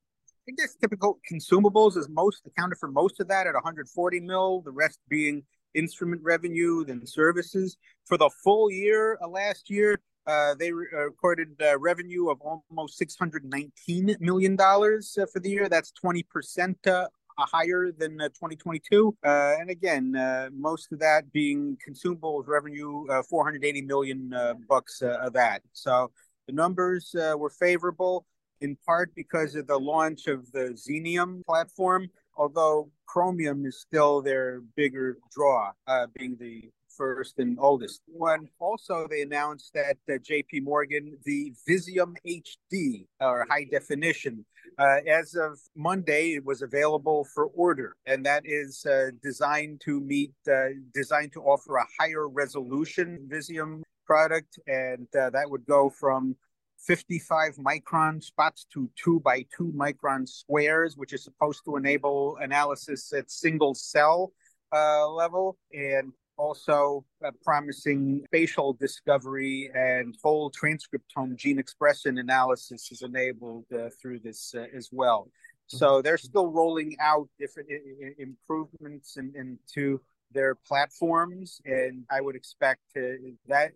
I 0.49 0.53
guess 0.57 0.75
typical 0.75 1.19
consumables 1.29 1.97
is 1.97 2.07
most 2.09 2.47
accounted 2.47 2.77
for 2.79 2.89
most 2.89 3.19
of 3.19 3.27
that 3.27 3.47
at 3.47 3.53
140 3.53 4.19
mil, 4.21 4.61
the 4.61 4.71
rest 4.71 4.97
being 5.09 5.43
instrument 5.77 6.21
revenue, 6.23 6.83
then 6.83 7.05
services. 7.05 7.77
For 8.05 8.17
the 8.17 8.29
full 8.43 8.71
year 8.71 9.17
uh, 9.21 9.27
last 9.27 9.69
year, 9.69 9.99
uh, 10.25 10.55
they 10.55 10.71
re- 10.71 10.87
uh, 10.93 11.05
recorded 11.05 11.49
uh, 11.61 11.79
revenue 11.79 12.29
of 12.29 12.41
almost 12.41 12.99
$619 12.99 14.19
million 14.19 14.59
uh, 14.59 15.25
for 15.31 15.39
the 15.39 15.49
year. 15.49 15.69
That's 15.69 15.93
20% 16.03 16.75
uh, 16.85 17.07
higher 17.39 17.91
than 17.97 18.17
2022. 18.17 19.15
and 19.23 19.69
again, 19.69 20.13
most 20.53 20.91
of 20.91 20.99
that 20.99 21.31
being 21.31 21.77
consumables 21.87 22.47
revenue, 22.47 23.05
480 23.29 23.83
million 23.83 24.33
bucks 24.67 25.01
of 25.03 25.33
that. 25.33 25.61
So 25.71 26.11
the 26.47 26.53
numbers 26.53 27.11
were 27.13 27.51
favorable 27.51 28.25
in 28.61 28.75
part 28.85 29.13
because 29.15 29.53
of 29.53 29.67
the 29.67 29.77
launch 29.77 30.25
of 30.25 30.51
the 30.51 30.75
Xenium 30.75 31.45
platform, 31.45 32.09
although 32.35 32.89
Chromium 33.07 33.65
is 33.65 33.79
still 33.79 34.21
their 34.21 34.61
bigger 34.75 35.17
draw, 35.31 35.71
uh, 35.87 36.07
being 36.15 36.37
the 36.39 36.69
first 36.97 37.39
and 37.39 37.57
oldest 37.59 38.01
one. 38.07 38.49
Also, 38.59 39.07
they 39.09 39.21
announced 39.21 39.73
that 39.73 39.97
uh, 40.09 40.13
JP 40.13 40.63
Morgan, 40.63 41.17
the 41.25 41.53
Visium 41.67 42.15
HD, 42.25 43.05
or 43.21 43.45
high 43.49 43.65
definition, 43.71 44.45
uh, 44.79 44.97
as 45.07 45.35
of 45.35 45.59
Monday, 45.75 46.33
it 46.33 46.45
was 46.45 46.61
available 46.61 47.25
for 47.33 47.45
order, 47.47 47.95
and 48.05 48.25
that 48.25 48.43
is 48.45 48.85
uh, 48.85 49.09
designed 49.23 49.81
to 49.81 49.99
meet, 49.99 50.33
uh, 50.51 50.67
designed 50.93 51.33
to 51.33 51.41
offer 51.41 51.77
a 51.77 51.85
higher 51.99 52.27
resolution 52.27 53.27
Visium 53.31 53.81
product, 54.05 54.59
and 54.67 55.07
uh, 55.19 55.29
that 55.29 55.49
would 55.49 55.65
go 55.65 55.89
from 55.89 56.35
55 56.79 57.55
micron 57.55 58.23
spots 58.23 58.65
to 58.73 58.89
2 59.03 59.19
by 59.21 59.45
2 59.55 59.73
micron 59.75 60.27
squares, 60.27 60.95
which 60.95 61.13
is 61.13 61.23
supposed 61.23 61.63
to 61.65 61.75
enable 61.75 62.37
analysis 62.41 63.11
at 63.13 63.29
single 63.31 63.73
cell 63.73 64.31
uh, 64.73 65.07
level 65.09 65.57
and 65.73 66.13
also 66.37 67.03
uh, 67.25 67.31
promising 67.43 68.21
spatial 68.25 68.73
discovery 68.73 69.71
and 69.73 70.15
whole 70.23 70.51
transcriptome 70.51 71.35
gene 71.35 71.57
expression 71.57 72.19
analysis 72.19 72.91
is 72.91 73.01
enabled 73.01 73.65
uh, 73.73 73.89
through 73.99 74.19
this 74.19 74.53
uh, 74.55 74.65
as 74.75 74.89
well. 74.91 75.29
So 75.65 76.01
they're 76.01 76.17
still 76.17 76.47
rolling 76.47 76.95
out 77.01 77.27
different 77.39 77.69
I- 77.71 78.13
improvements 78.19 79.17
in, 79.17 79.33
into 79.35 79.99
their 80.31 80.55
platforms, 80.55 81.59
and 81.65 82.05
I 82.09 82.21
would 82.21 82.35
expect 82.35 82.81
that 82.93 83.71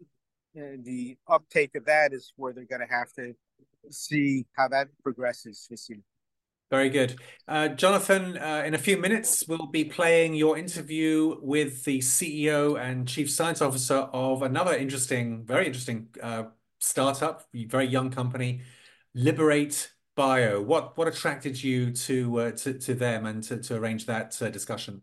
the 0.54 1.18
uptake 1.28 1.76
of 1.76 1.86
that 1.86 2.14
is 2.14 2.34
where 2.36 2.54
they're 2.54 2.66
going 2.66 2.86
to 2.88 2.94
have 2.94 3.12
to 3.14 3.34
see 3.90 4.46
how 4.54 4.68
that 4.68 4.88
progresses 5.04 5.68
this 5.70 5.90
year. 5.90 6.00
Very 6.70 6.90
good. 6.90 7.18
Uh, 7.50 7.68
Jonathan, 7.68 8.38
uh, 8.38 8.64
in 8.66 8.74
a 8.74 8.78
few 8.78 8.98
minutes, 8.98 9.44
we'll 9.46 9.66
be 9.68 9.84
playing 9.84 10.36
your 10.36 10.58
interview 10.58 11.36
with 11.42 11.84
the 11.84 12.00
CEO 12.00 12.80
and 12.80 13.06
Chief 13.06 13.30
Science 13.30 13.62
Officer 13.62 14.08
of 14.14 14.42
another 14.42 14.74
interesting, 14.74 15.44
very 15.46 15.66
interesting 15.66 16.08
uh, 16.24 16.44
startup, 16.80 17.44
very 17.54 17.88
young 17.88 18.10
company, 18.10 18.62
Liberate 19.14 19.92
Bio. 20.16 20.62
What 20.62 20.98
what 20.98 21.10
attracted 21.10 21.62
you 21.62 21.92
to 21.92 22.40
uh, 22.40 22.52
to, 22.52 22.74
to 22.74 22.96
them 22.96 23.26
and 23.26 23.44
to, 23.44 23.58
to 23.58 23.76
arrange 23.76 24.06
that 24.06 24.42
uh, 24.42 24.50
discussion? 24.50 25.02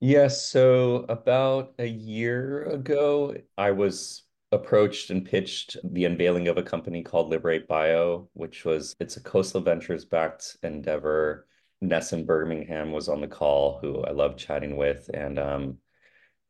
Yes, 0.00 0.46
so 0.46 1.04
about 1.08 1.74
a 1.78 1.86
year 1.86 2.64
ago, 2.64 3.34
I 3.58 3.70
was 3.72 4.22
approached 4.50 5.10
and 5.10 5.24
pitched 5.26 5.76
the 5.84 6.06
unveiling 6.06 6.48
of 6.48 6.56
a 6.56 6.62
company 6.62 7.02
called 7.02 7.28
Liberate 7.28 7.68
Bio, 7.68 8.28
which 8.32 8.64
was 8.64 8.96
it's 8.98 9.16
a 9.18 9.22
Coastal 9.22 9.60
Ventures 9.60 10.04
backed 10.06 10.56
endeavor. 10.62 11.46
Nessun 11.82 12.24
Birmingham 12.24 12.92
was 12.92 13.08
on 13.08 13.20
the 13.20 13.28
call, 13.28 13.78
who 13.80 14.02
I 14.02 14.12
love 14.12 14.36
chatting 14.36 14.76
with, 14.76 15.10
and 15.14 15.38
um, 15.38 15.78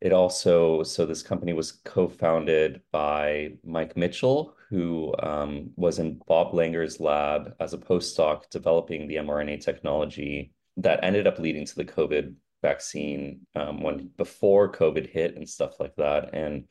it 0.00 0.12
also 0.12 0.82
so 0.84 1.06
this 1.06 1.22
company 1.22 1.52
was 1.52 1.72
co-founded 1.84 2.82
by 2.92 3.54
Mike 3.64 3.96
Mitchell, 3.96 4.56
who 4.68 5.14
um, 5.20 5.72
was 5.76 5.98
in 5.98 6.20
Bob 6.26 6.52
Langer's 6.52 7.00
lab 7.00 7.54
as 7.60 7.74
a 7.74 7.78
postdoc 7.78 8.48
developing 8.50 9.08
the 9.08 9.16
mRNA 9.16 9.64
technology 9.64 10.52
that 10.76 11.02
ended 11.02 11.26
up 11.26 11.38
leading 11.38 11.66
to 11.66 11.74
the 11.76 11.84
COVID 11.84 12.34
vaccine 12.62 13.46
um, 13.54 13.82
when 13.82 14.10
before 14.16 14.72
COVID 14.72 15.08
hit 15.08 15.36
and 15.36 15.48
stuff 15.48 15.80
like 15.80 15.94
that. 15.96 16.34
And 16.34 16.68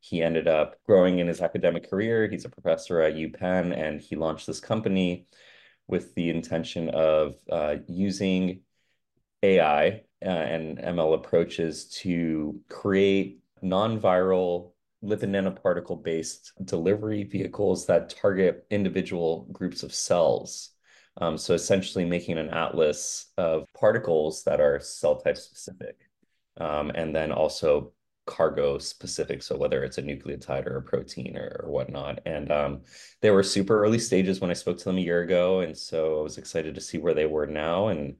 he 0.00 0.22
ended 0.22 0.48
up 0.48 0.76
growing 0.86 1.18
in 1.18 1.26
his 1.26 1.40
academic 1.40 1.90
career. 1.90 2.28
He's 2.28 2.44
a 2.44 2.50
professor 2.50 3.00
at 3.00 3.14
UPenn, 3.14 3.76
and 3.76 4.00
he 4.00 4.16
launched 4.16 4.46
this 4.46 4.60
company 4.60 5.26
with 5.86 6.14
the 6.14 6.30
intention 6.30 6.88
of 6.90 7.34
uh, 7.50 7.76
using 7.86 8.62
AI 9.42 10.02
uh, 10.24 10.28
and 10.28 10.78
ML 10.78 11.14
approaches 11.14 11.88
to 12.02 12.60
create 12.68 13.40
non-viral 13.62 14.72
lipid 15.02 15.30
nanoparticle 15.30 16.02
based 16.02 16.52
delivery 16.64 17.24
vehicles 17.24 17.86
that 17.86 18.10
target 18.10 18.66
individual 18.70 19.46
groups 19.52 19.82
of 19.82 19.94
cells 19.94 20.70
um, 21.20 21.38
so 21.38 21.54
essentially 21.54 22.04
making 22.04 22.38
an 22.38 22.50
atlas 22.50 23.26
of 23.36 23.66
particles 23.78 24.42
that 24.44 24.60
are 24.60 24.80
cell 24.80 25.20
type 25.20 25.36
specific, 25.36 25.96
um, 26.58 26.90
and 26.94 27.14
then 27.14 27.32
also 27.32 27.92
cargo 28.26 28.78
specific. 28.78 29.42
So 29.42 29.56
whether 29.56 29.82
it's 29.82 29.98
a 29.98 30.02
nucleotide 30.02 30.66
or 30.66 30.76
a 30.78 30.82
protein 30.82 31.36
or, 31.36 31.62
or 31.64 31.70
whatnot. 31.70 32.20
And 32.26 32.50
um, 32.52 32.82
they 33.20 33.30
were 33.30 33.42
super 33.42 33.82
early 33.82 33.98
stages 33.98 34.40
when 34.40 34.50
I 34.50 34.54
spoke 34.54 34.78
to 34.78 34.84
them 34.84 34.98
a 34.98 35.02
year 35.02 35.22
ago. 35.22 35.60
And 35.60 35.76
so 35.76 36.20
I 36.20 36.22
was 36.22 36.38
excited 36.38 36.74
to 36.74 36.80
see 36.80 36.98
where 36.98 37.14
they 37.14 37.26
were 37.26 37.46
now. 37.46 37.88
And 37.88 38.16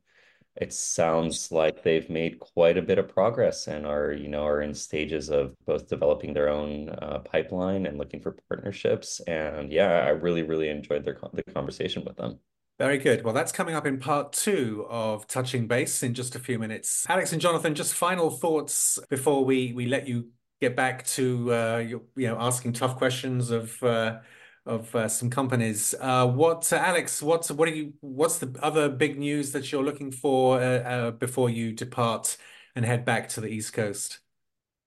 it 0.57 0.73
sounds 0.73 1.53
like 1.53 1.83
they've 1.83 2.11
made 2.11 2.41
quite 2.41 2.77
a 2.77 2.83
bit 2.83 2.99
of 2.99 3.09
progress 3.09 3.69
and 3.69 3.87
are, 3.87 4.13
you 4.13 4.29
know, 4.29 4.45
are 4.45 4.63
in 4.63 4.75
stages 4.75 5.31
of 5.31 5.55
both 5.65 5.89
developing 5.89 6.35
their 6.35 6.49
own 6.49 6.89
uh, 6.89 7.21
pipeline 7.21 7.87
and 7.87 7.97
looking 7.97 8.21
for 8.21 8.37
partnerships. 8.49 9.21
And 9.21 9.73
yeah, 9.73 10.05
I 10.05 10.11
really, 10.11 10.43
really 10.43 10.69
enjoyed 10.69 11.05
their 11.05 11.19
the 11.33 11.45
conversation 11.45 12.05
with 12.05 12.17
them. 12.17 12.41
Very 12.81 12.97
good. 12.97 13.23
Well, 13.25 13.35
that's 13.35 13.53
coming 13.53 13.75
up 13.75 13.87
in 13.87 13.99
part 13.99 14.33
two 14.33 14.87
of 14.89 15.27
Touching 15.27 15.67
Base 15.67 16.03
in 16.03 16.15
just 16.15 16.35
a 16.35 16.39
few 16.39 16.59
minutes. 16.59 17.05
Alex 17.11 17.31
and 17.35 17.41
Jonathan, 17.41 17.75
just 17.75 17.93
final 17.93 18.31
thoughts 18.31 18.99
before 19.11 19.45
we 19.45 19.75
we 19.75 19.85
let 19.85 20.09
you 20.09 20.31
get 20.63 20.77
back 20.77 21.05
to 21.09 21.53
uh, 21.53 21.77
your, 21.87 22.01
you 22.17 22.27
know 22.27 22.39
asking 22.41 22.73
tough 22.73 22.97
questions 22.97 23.51
of 23.51 23.83
uh, 23.83 24.21
of 24.65 24.97
uh, 24.97 25.09
some 25.09 25.29
companies. 25.29 25.95
Uh, 26.01 26.27
what, 26.27 26.73
uh, 26.73 26.77
Alex? 26.77 27.23
What's 27.23 27.51
what 27.51 27.69
are 27.69 27.75
you? 27.75 27.93
What's 28.01 28.39
the 28.39 28.59
other 28.63 28.89
big 28.89 29.19
news 29.19 29.53
that 29.53 29.71
you're 29.71 29.85
looking 29.85 30.11
for 30.11 30.59
uh, 30.59 31.11
before 31.11 31.51
you 31.51 31.75
depart 31.75 32.39
and 32.75 32.83
head 32.83 33.05
back 33.05 33.29
to 33.31 33.43
the 33.43 33.49
East 33.49 33.75
Coast? 33.75 34.21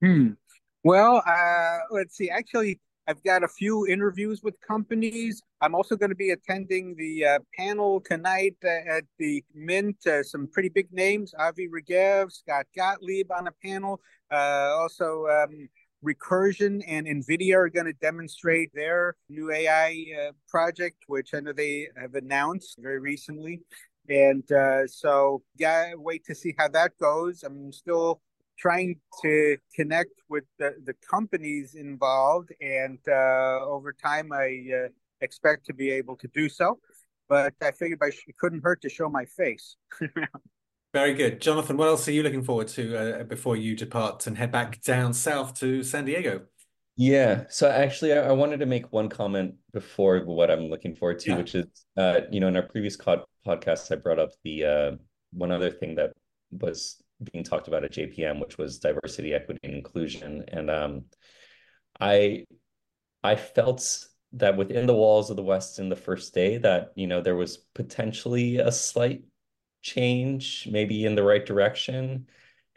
Hmm. 0.02 0.30
Well, 0.84 1.22
let's 1.92 2.18
see. 2.18 2.32
Actually, 2.32 2.80
I've 3.08 3.24
got 3.24 3.44
a 3.44 3.48
few 3.48 3.86
interviews 3.88 4.42
with 4.44 4.56
companies. 4.66 5.42
I'm 5.60 5.76
also 5.76 5.96
going 5.96 6.12
to 6.12 6.16
be 6.16 6.30
attending 6.30 6.96
the 6.96 7.26
uh, 7.26 7.40
panel 7.58 8.00
tonight 8.00 8.56
uh, 8.64 8.70
at 8.90 9.04
the 9.20 9.44
Mint. 9.54 9.98
Uh, 10.08 10.24
some 10.24 10.48
pretty 10.48 10.70
big 10.70 10.92
names: 10.94 11.34
Avi 11.38 11.68
Regev, 11.68 12.32
Scott 12.32 12.66
Gottlieb 12.76 13.30
on 13.32 13.48
a 13.48 13.52
panel. 13.64 14.00
Uh, 14.32 14.76
also, 14.80 15.28
um, 15.28 15.68
Recursion 16.04 16.82
and 16.88 17.08
NVIDIA 17.08 17.56
are 17.56 17.70
going 17.70 17.86
to 17.86 17.94
demonstrate 17.94 18.72
their 18.74 19.16
new 19.30 19.52
AI 19.52 20.06
uh, 20.22 20.32
project, 20.48 21.04
which 21.08 21.34
I 21.34 21.42
know 21.42 21.54
they 21.54 21.88
have 21.98 22.16
announced 22.16 22.78
very 22.82 23.00
recently. 23.00 23.62
And 24.10 24.50
uh, 24.52 24.88
so, 24.88 25.44
yeah, 25.58 25.94
wait 25.96 26.26
to 26.26 26.36
see 26.36 26.54
how 26.58 26.68
that 26.70 26.92
goes. 27.00 27.44
I'm 27.44 27.72
still 27.72 28.22
trying 28.58 29.00
to 29.22 29.58
connect 29.76 30.12
with 30.30 30.44
the, 30.60 30.76
the 30.86 30.94
companies 31.10 31.76
involved. 31.76 32.50
And 32.62 33.00
uh, 33.08 33.60
over 33.66 33.94
time, 33.94 34.32
I 34.32 34.64
uh, 34.86 34.88
expect 35.22 35.66
to 35.68 35.74
be 35.74 35.90
able 35.92 36.16
to 36.18 36.28
do 36.34 36.50
so. 36.50 36.80
But 37.30 37.54
I 37.62 37.72
figured 37.72 38.00
I 38.02 38.10
sh- 38.10 38.26
it 38.28 38.38
couldn't 38.38 38.64
hurt 38.64 38.82
to 38.82 38.90
show 38.90 39.10
my 39.10 39.26
face. 39.26 39.76
Very 40.94 41.14
good. 41.16 41.42
Jonathan, 41.42 41.78
what 41.78 41.88
else 41.88 42.08
are 42.08 42.12
you 42.12 42.22
looking 42.22 42.44
forward 42.44 42.68
to 42.70 43.22
uh, 43.22 43.24
before 43.24 43.56
you 43.56 43.76
depart 43.76 44.28
and 44.28 44.38
head 44.38 44.52
back 44.52 44.82
down 44.84 45.14
south 45.14 45.56
to 45.60 45.82
San 45.82 46.06
Diego? 46.06 46.42
Yeah, 46.96 47.46
so 47.50 47.72
actually, 47.72 48.14
I, 48.14 48.28
I 48.28 48.32
wanted 48.34 48.60
to 48.60 48.68
make 48.68 48.94
one 48.94 49.10
comment 49.10 49.56
before 49.72 50.20
what 50.20 50.52
I'm 50.52 50.66
looking 50.70 50.94
forward 50.96 51.18
to, 51.20 51.32
Yeah. 51.32 51.38
which 51.38 51.56
is, 51.56 51.66
uh, 51.98 52.22
you 52.32 52.40
know, 52.40 52.48
in 52.50 52.56
our 52.56 52.62
previous 52.62 52.96
co- 52.96 53.26
podcast, 53.48 53.92
I 53.92 53.96
brought 53.96 54.20
up 54.20 54.30
the 54.44 54.64
uh, 54.64 54.92
one 55.32 55.52
other 55.52 55.72
thing 55.72 55.96
that 55.96 56.12
was 56.52 57.02
being 57.32 57.44
talked 57.44 57.68
about 57.68 57.84
at 57.84 57.94
JPM, 57.94 58.40
which 58.40 58.58
was 58.58 58.80
diversity, 58.80 59.34
equity, 59.34 59.60
and 59.64 59.74
inclusion. 59.74 60.44
And 60.48 60.70
um, 60.70 61.06
I 62.00 62.46
I 63.24 63.36
felt 63.36 64.06
that 64.34 64.58
within 64.58 64.88
the 64.88 64.96
walls 64.96 65.30
of 65.30 65.36
the 65.38 65.44
Westin 65.44 65.90
the 65.90 65.96
first 65.96 66.34
day 66.34 66.58
that 66.58 66.92
you 66.96 67.08
know 67.08 67.22
there 67.22 67.36
was 67.36 67.58
potentially 67.76 68.58
a 68.58 68.72
slight 68.72 69.24
change, 69.82 70.68
maybe 70.70 71.06
in 71.06 71.16
the 71.16 71.24
right 71.24 71.46
direction, 71.46 72.28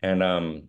and 0.02 0.22
um, 0.22 0.68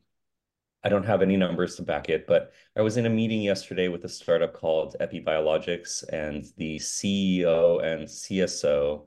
I 0.83 0.89
don't 0.89 1.05
have 1.05 1.21
any 1.21 1.35
numbers 1.35 1.75
to 1.75 1.81
back 1.81 2.09
it, 2.09 2.27
but 2.27 2.53
I 2.75 2.81
was 2.81 2.97
in 2.97 3.05
a 3.05 3.09
meeting 3.09 3.41
yesterday 3.41 3.87
with 3.89 4.05
a 4.05 4.09
startup 4.09 4.53
called 4.53 4.95
Epibiologics, 5.01 6.03
and 6.07 6.45
the 6.55 6.77
CEO 6.77 7.83
and 7.83 8.07
CSO, 8.07 9.05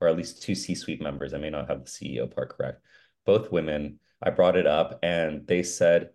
or 0.00 0.08
at 0.08 0.16
least 0.16 0.42
two 0.42 0.54
C-suite 0.54 1.02
members, 1.02 1.34
I 1.34 1.38
may 1.38 1.50
not 1.50 1.68
have 1.68 1.84
the 1.84 1.90
CEO 1.90 2.32
part 2.32 2.50
correct, 2.50 2.82
both 3.30 3.52
women. 3.52 3.82
I 4.22 4.30
brought 4.30 4.56
it 4.56 4.66
up, 4.66 4.98
and 5.02 5.46
they 5.46 5.62
said, 5.62 6.10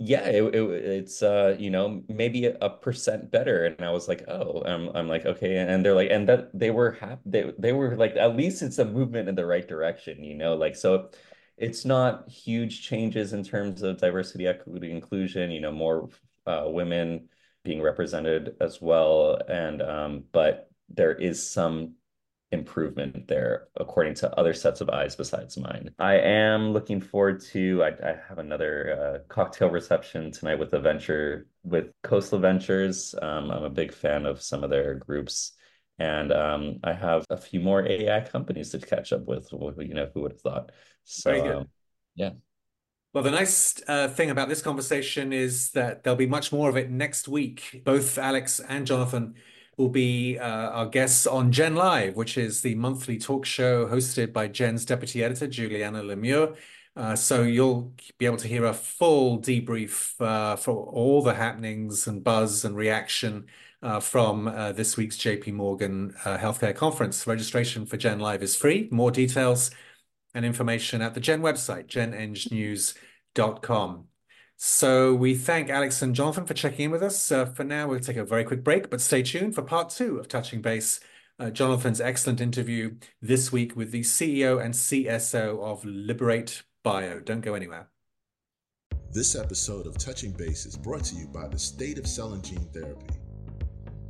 "Yeah, 0.00 0.24
it, 0.26 0.42
it, 0.54 0.64
it's 1.00 1.22
uh, 1.22 1.56
you 1.58 1.70
know, 1.70 2.02
maybe 2.08 2.46
a, 2.46 2.56
a 2.60 2.70
percent 2.70 3.30
better." 3.30 3.64
And 3.66 3.84
I 3.84 3.90
was 3.90 4.08
like, 4.08 4.22
"Oh," 4.28 4.62
I'm, 4.64 4.88
I'm 4.96 5.08
like, 5.08 5.24
"Okay," 5.26 5.56
and 5.58 5.84
they're 5.84 5.94
like, 5.94 6.10
and 6.10 6.28
that 6.28 6.50
they 6.58 6.70
were 6.70 6.92
happy. 6.92 7.22
They 7.26 7.52
they 7.58 7.72
were 7.72 7.96
like, 7.96 8.16
at 8.16 8.36
least 8.36 8.62
it's 8.62 8.78
a 8.78 8.84
movement 8.84 9.28
in 9.28 9.34
the 9.36 9.46
right 9.46 9.66
direction, 9.66 10.24
you 10.24 10.34
know, 10.34 10.54
like 10.56 10.76
so 10.76 11.10
it's 11.56 11.84
not 11.84 12.28
huge 12.28 12.82
changes 12.82 13.32
in 13.32 13.44
terms 13.44 13.82
of 13.82 13.98
diversity, 13.98 14.46
equity, 14.46 14.90
inclusion, 14.90 15.50
you 15.50 15.60
know, 15.60 15.72
more 15.72 16.08
uh, 16.46 16.64
women 16.66 17.28
being 17.62 17.80
represented 17.82 18.56
as 18.60 18.80
well. 18.82 19.38
And, 19.48 19.80
um, 19.82 20.24
but 20.32 20.70
there 20.88 21.14
is 21.14 21.48
some 21.48 21.94
improvement 22.54 23.28
there 23.28 23.68
according 23.76 24.14
to 24.14 24.38
other 24.38 24.54
sets 24.54 24.80
of 24.80 24.88
eyes 24.88 25.14
besides 25.14 25.58
mine. 25.58 25.90
I 25.98 26.14
am 26.14 26.72
looking 26.72 27.00
forward 27.00 27.42
to 27.52 27.84
I, 27.84 27.88
I 27.88 28.16
have 28.28 28.38
another 28.38 29.22
uh, 29.22 29.28
cocktail 29.28 29.68
reception 29.68 30.32
tonight 30.32 30.58
with 30.58 30.72
a 30.72 30.80
venture 30.80 31.46
with 31.62 31.92
Coastal 32.02 32.38
Ventures. 32.38 33.14
Um, 33.20 33.50
I'm 33.50 33.64
a 33.64 33.70
big 33.70 33.92
fan 33.92 34.24
of 34.24 34.40
some 34.40 34.64
of 34.64 34.70
their 34.70 34.94
groups. 34.94 35.52
And 35.98 36.32
um, 36.32 36.80
I 36.82 36.92
have 36.92 37.24
a 37.30 37.36
few 37.36 37.60
more 37.60 37.86
AI 37.86 38.20
companies 38.20 38.70
to 38.70 38.78
catch 38.78 39.12
up 39.12 39.26
with. 39.26 39.48
You 39.52 39.94
know, 39.94 40.10
who 40.12 40.22
would 40.22 40.32
have 40.32 40.40
thought? 40.40 40.72
So. 41.04 41.58
Um, 41.58 41.68
yeah. 42.16 42.30
Well, 43.12 43.22
the 43.22 43.30
nice 43.30 43.80
uh, 43.86 44.08
thing 44.08 44.30
about 44.30 44.48
this 44.48 44.60
conversation 44.60 45.32
is 45.32 45.70
that 45.70 46.02
there'll 46.02 46.16
be 46.16 46.26
much 46.26 46.50
more 46.50 46.68
of 46.68 46.76
it 46.76 46.90
next 46.90 47.28
week. 47.28 47.82
Both 47.84 48.18
Alex 48.18 48.58
and 48.58 48.88
Jonathan 48.88 49.34
will 49.76 49.88
be 49.88 50.38
uh, 50.38 50.70
our 50.70 50.86
guests 50.86 51.26
on 51.26 51.52
Gen 51.52 51.74
Live, 51.74 52.16
which 52.16 52.38
is 52.38 52.62
the 52.62 52.74
monthly 52.74 53.18
talk 53.18 53.44
show 53.44 53.86
hosted 53.86 54.32
by 54.32 54.48
Gen's 54.48 54.84
deputy 54.84 55.22
editor, 55.22 55.46
Juliana 55.46 56.02
Lemieux. 56.02 56.56
Uh, 56.96 57.16
so 57.16 57.42
you'll 57.42 57.92
be 58.18 58.26
able 58.26 58.36
to 58.36 58.46
hear 58.46 58.66
a 58.66 58.72
full 58.72 59.40
debrief 59.40 60.20
uh, 60.20 60.56
for 60.56 60.86
all 60.86 61.22
the 61.22 61.34
happenings 61.34 62.06
and 62.06 62.22
buzz 62.22 62.64
and 62.64 62.76
reaction 62.76 63.46
uh, 63.82 64.00
from 64.00 64.48
uh, 64.48 64.72
this 64.72 64.96
week's 64.96 65.16
JP 65.16 65.54
Morgan 65.54 66.14
uh, 66.24 66.38
Healthcare 66.38 66.74
Conference. 66.74 67.26
Registration 67.26 67.84
for 67.84 67.96
Gen 67.96 68.20
Live 68.20 68.42
is 68.42 68.56
free. 68.56 68.88
More 68.90 69.10
details 69.10 69.72
and 70.34 70.44
information 70.44 71.02
at 71.02 71.14
the 71.14 71.20
Gen 71.20 71.42
website, 71.42 71.86
genengnews.com. 71.86 74.08
So 74.56 75.14
we 75.14 75.34
thank 75.34 75.68
Alex 75.68 76.00
and 76.00 76.14
Jonathan 76.14 76.46
for 76.46 76.54
checking 76.54 76.86
in 76.86 76.90
with 76.90 77.02
us. 77.02 77.32
Uh, 77.32 77.44
for 77.46 77.64
now, 77.64 77.88
we'll 77.88 78.00
take 78.00 78.16
a 78.16 78.24
very 78.24 78.44
quick 78.44 78.62
break, 78.62 78.88
but 78.88 79.00
stay 79.00 79.22
tuned 79.22 79.54
for 79.54 79.62
part 79.62 79.90
two 79.90 80.18
of 80.18 80.28
Touching 80.28 80.62
Base, 80.62 81.00
uh, 81.38 81.50
Jonathan's 81.50 82.00
excellent 82.00 82.40
interview 82.40 82.94
this 83.20 83.50
week 83.50 83.76
with 83.76 83.90
the 83.90 84.02
CEO 84.02 84.64
and 84.64 84.74
CSO 84.74 85.60
of 85.60 85.84
Liberate 85.84 86.62
Bio. 86.84 87.18
Don't 87.20 87.40
go 87.40 87.54
anywhere. 87.54 87.88
This 89.10 89.36
episode 89.36 89.86
of 89.86 89.98
Touching 89.98 90.32
Base 90.32 90.66
is 90.66 90.76
brought 90.76 91.04
to 91.04 91.16
you 91.16 91.26
by 91.26 91.48
the 91.48 91.58
State 91.58 91.98
of 91.98 92.06
Cell 92.06 92.32
and 92.32 92.44
Gene 92.44 92.68
Therapy. 92.72 93.14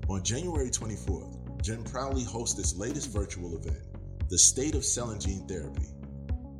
On 0.09 0.23
January 0.23 0.69
24th, 0.69 1.63
Jen 1.63 1.83
proudly 1.83 2.25
hosts 2.25 2.59
its 2.59 2.77
latest 2.77 3.11
virtual 3.11 3.57
event, 3.57 3.83
the 4.29 4.39
State 4.39 4.75
of 4.75 4.85
Cell 4.85 5.11
and 5.11 5.21
Gene 5.21 5.47
Therapy 5.47 5.94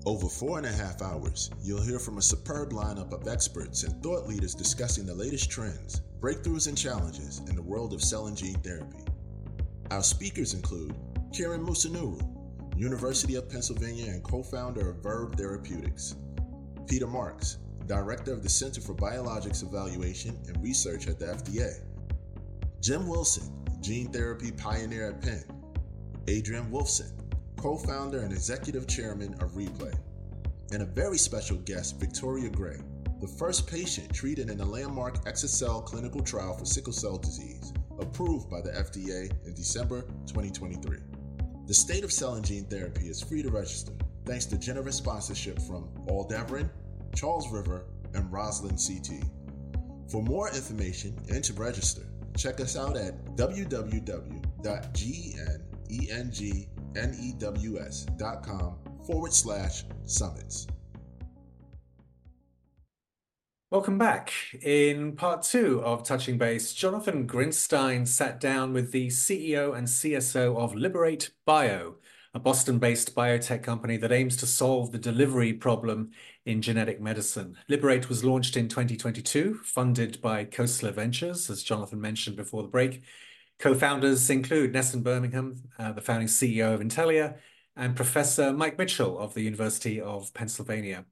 over 0.07 0.29
four 0.29 0.59
and 0.59 0.67
a 0.67 0.73
half 0.73 1.01
hours, 1.01 1.51
you'll 1.63 1.81
hear 1.81 1.99
from 1.99 2.19
a 2.19 2.23
superb 2.23 2.73
lineup 2.73 3.13
of 3.13 3.27
experts 3.27 3.85
and 3.85 4.03
thought 4.03 4.27
leaders 4.29 4.55
discussing 4.55 5.07
the 5.07 5.15
latest 5.15 5.51
trends, 5.51 6.03
breakthroughs, 6.21 6.69
and 6.69 6.77
challenges 6.77 7.41
in 7.49 7.57
the 7.57 7.63
world 7.63 7.95
of 7.95 8.03
cell 8.03 8.27
and 8.27 8.37
gene 8.37 8.55
therapy. 8.57 8.99
Our 9.91 10.03
speakers 10.03 10.53
include 10.53 10.95
Karen 11.33 11.65
Musunuru, 11.65 12.21
University 12.77 13.37
of 13.37 13.49
Pennsylvania 13.49 14.11
and 14.11 14.23
co 14.23 14.43
founder 14.43 14.91
of 14.91 15.03
Verve 15.03 15.35
Therapeutics, 15.37 16.17
Peter 16.87 17.07
Marks, 17.07 17.59
Director 17.87 18.33
of 18.33 18.43
the 18.43 18.49
Center 18.49 18.81
for 18.81 18.95
Biologics 18.95 19.63
Evaluation 19.63 20.39
and 20.49 20.63
Research 20.63 21.09
at 21.09 21.19
the 21.19 21.27
FDA, 21.27 21.81
Jim 22.81 23.09
Wilson, 23.09 23.51
Gene 23.81 24.13
Therapy 24.13 24.51
Pioneer 24.53 25.11
at 25.11 25.23
Penn, 25.23 25.45
Adrian 26.27 26.71
Wolfson, 26.71 27.13
co 27.65 27.77
founder 27.79 28.21
and 28.21 28.31
executive 28.31 28.87
chairman 28.87 29.33
of 29.41 29.53
Replay, 29.53 29.95
and 30.73 30.83
a 30.83 30.85
very 30.85 31.17
special 31.17 31.57
guest, 31.57 31.99
Victoria 31.99 32.51
Gray, 32.51 32.77
the 33.23 33.27
first 33.27 33.67
patient 33.67 34.13
treated 34.13 34.51
in 34.51 34.59
the 34.59 34.65
landmark 34.67 35.25
exa-cel 35.25 35.81
clinical 35.81 36.21
trial 36.21 36.59
for 36.59 36.67
sickle 36.67 36.93
cell 36.93 37.17
disease, 37.17 37.73
approved 37.99 38.51
by 38.51 38.61
the 38.61 38.69
FDA 38.69 39.33
in 39.47 39.55
December 39.55 40.03
2023. 40.27 40.99
The 41.67 41.73
state 41.73 42.05
of 42.05 42.13
cell 42.13 42.35
and 42.35 42.45
gene 42.45 42.67
therapy 42.67 43.07
is 43.07 43.23
free 43.23 43.43
to 43.43 43.49
register 43.49 43.95
thanks 44.27 44.45
to 44.47 44.59
generous 44.59 44.97
sponsorship 44.97 45.59
from 45.63 45.89
Aldevron, 46.07 46.69
Charles 47.17 47.51
River, 47.51 47.87
and 48.13 48.31
Roslyn 48.31 48.77
CT. 48.77 49.25
For 50.11 50.23
more 50.23 50.51
information 50.51 51.19
and 51.31 51.43
to 51.45 51.55
register, 51.55 52.03
check 52.37 52.61
us 52.61 52.77
out 52.77 52.99
at 52.99 53.25
www.geneng 53.37 54.35
news.com 56.95 58.77
forward 59.07 59.33
slash 59.33 59.85
summits. 60.05 60.67
Welcome 63.71 63.99
back. 63.99 64.33
In 64.63 65.17
part 65.17 65.43
two 65.43 65.83
of 65.83 66.05
Touching 66.05 66.39
Base, 66.39 66.73
Jonathan 66.73 67.27
Grinstein 67.27 68.07
sat 68.07 68.39
down 68.39 68.73
with 68.73 68.93
the 68.93 69.09
CEO 69.09 69.77
and 69.77 69.89
CSO 69.89 70.57
of 70.57 70.77
Liberate 70.77 71.31
Bio, 71.45 71.97
a 72.35 72.39
Boston 72.39 72.79
based 72.79 73.17
biotech 73.17 73.65
company 73.65 73.97
that 73.97 74.13
aims 74.13 74.37
to 74.37 74.47
solve 74.47 74.93
the 74.93 74.99
delivery 74.99 75.53
problem 75.53 76.13
in 76.47 76.63
genetic 76.63 77.01
medicine. 77.01 77.57
Liberate 77.69 78.09
was 78.09 78.23
launched 78.23 78.57
in 78.57 78.69
2022, 78.69 79.61
funded 79.65 80.23
by 80.23 80.45
Khosla 80.45 80.93
Ventures, 80.93 81.51
as 81.51 81.65
Jonathan 81.65 82.01
mentioned 82.01 82.37
before 82.37 82.63
the 82.63 82.69
break, 82.69 83.03
Co-founders 83.59 84.29
include 84.31 84.73
Nessun 84.73 85.03
Birmingham, 85.03 85.57
uh, 85.79 85.93
the 85.93 86.01
founding 86.01 86.29
CEO 86.29 86.75
of 86.75 86.81
Intellia, 86.81 87.37
and 87.77 87.97
Professor 87.97 88.53
Mike 88.53 88.79
Mitchell 88.79 89.19
of 89.19 89.35
the 89.35 89.43
University 89.43 90.01
of 90.01 90.33
Pennsylvania. 90.35 91.05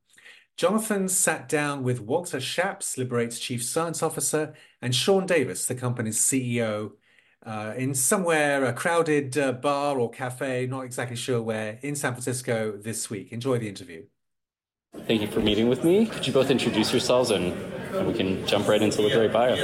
Jonathan 0.56 1.08
sat 1.08 1.48
down 1.48 1.82
with 1.82 2.00
Walter 2.00 2.38
Schaps, 2.38 2.98
Liberate's 2.98 3.38
chief 3.38 3.64
science 3.64 4.02
officer, 4.02 4.54
and 4.80 4.94
Sean 4.94 5.26
Davis, 5.26 5.66
the 5.66 5.74
company's 5.74 6.18
CEO, 6.18 6.92
uh, 7.44 7.74
in 7.76 7.94
somewhere 7.94 8.64
a 8.64 8.72
crowded 8.72 9.36
uh, 9.36 9.52
bar 9.52 9.98
or 9.98 10.10
cafe, 10.10 10.66
not 10.66 10.84
exactly 10.84 11.16
sure 11.16 11.42
where, 11.42 11.78
in 11.82 11.96
San 11.96 12.12
Francisco 12.12 12.76
this 12.76 13.10
week. 13.10 13.32
Enjoy 13.32 13.58
the 13.58 13.68
interview. 13.68 14.04
Thank 15.06 15.22
you 15.22 15.28
for 15.28 15.40
meeting 15.40 15.68
with 15.68 15.84
me. 15.84 16.06
Could 16.06 16.26
you 16.26 16.32
both 16.32 16.50
introduce 16.50 16.92
yourselves 16.92 17.30
and 17.30 17.54
we 18.00 18.14
can 18.14 18.44
jump 18.46 18.68
right 18.68 18.80
into 18.80 19.02
Liberate 19.02 19.32
Bio. 19.32 19.56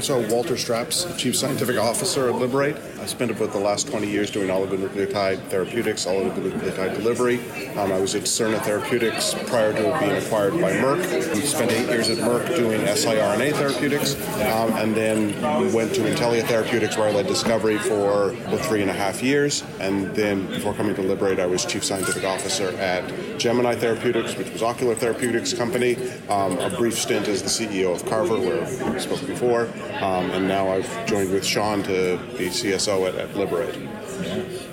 So, 0.00 0.20
Walter 0.28 0.54
Schaps, 0.54 1.16
Chief 1.16 1.36
Scientific 1.36 1.78
Officer 1.78 2.28
at 2.28 2.34
Liberate. 2.36 2.76
I 3.00 3.06
spent 3.06 3.30
about 3.30 3.52
the 3.52 3.58
last 3.58 3.88
20 3.88 4.08
years 4.08 4.30
doing 4.30 4.48
oligonucleotide 4.48 5.40
therapeutics, 5.48 6.06
oligonucleotide 6.06 6.96
delivery. 6.96 7.38
Um, 7.76 7.92
I 7.92 8.00
was 8.00 8.14
at 8.14 8.22
Cerna 8.22 8.60
Therapeutics 8.60 9.34
prior 9.46 9.72
to 9.72 9.98
being 10.00 10.16
acquired 10.16 10.52
by 10.54 10.72
Merck. 10.72 11.34
We 11.34 11.40
spent 11.42 11.70
eight 11.70 11.88
years 11.88 12.10
at 12.10 12.18
Merck 12.18 12.54
doing 12.56 12.80
siRNA 12.80 13.54
therapeutics, 13.54 14.14
um, 14.40 14.72
and 14.74 14.94
then 14.94 15.28
we 15.60 15.72
went 15.72 15.94
to 15.94 16.00
Intellia 16.02 16.44
Therapeutics 16.44 16.96
where 16.96 17.08
I 17.08 17.12
led 17.12 17.26
discovery 17.26 17.78
for 17.78 18.30
about 18.30 18.60
three 18.60 18.82
and 18.82 18.90
a 18.90 18.94
half 18.94 19.22
years. 19.22 19.62
And 19.80 20.14
then 20.14 20.46
before 20.46 20.74
coming 20.74 20.94
to 20.96 21.02
Liberate, 21.02 21.38
I 21.38 21.46
was 21.46 21.64
Chief 21.64 21.84
Scientific 21.84 22.24
Officer 22.24 22.68
at 22.78 23.38
Gemini 23.38 23.74
Therapeutics, 23.74 24.36
which 24.36 24.50
was 24.50 24.62
Ocular 24.62 24.94
Therapeutics 24.94 25.52
company. 25.52 25.96
Um, 26.28 26.58
a 26.58 26.70
brief 26.70 26.98
stint 26.98 27.28
as 27.28 27.42
the 27.42 27.51
CEO 27.52 27.94
of 27.94 28.04
Carver, 28.06 28.38
where 28.38 28.92
we 28.92 28.98
spoke 28.98 29.26
before, 29.26 29.66
um, 30.00 30.30
and 30.30 30.48
now 30.48 30.68
I've 30.68 31.06
joined 31.06 31.30
with 31.30 31.44
Sean 31.44 31.82
to 31.82 32.18
be 32.38 32.48
CSO 32.48 33.08
at, 33.08 33.14
at 33.16 33.36
Liberate. 33.36 33.74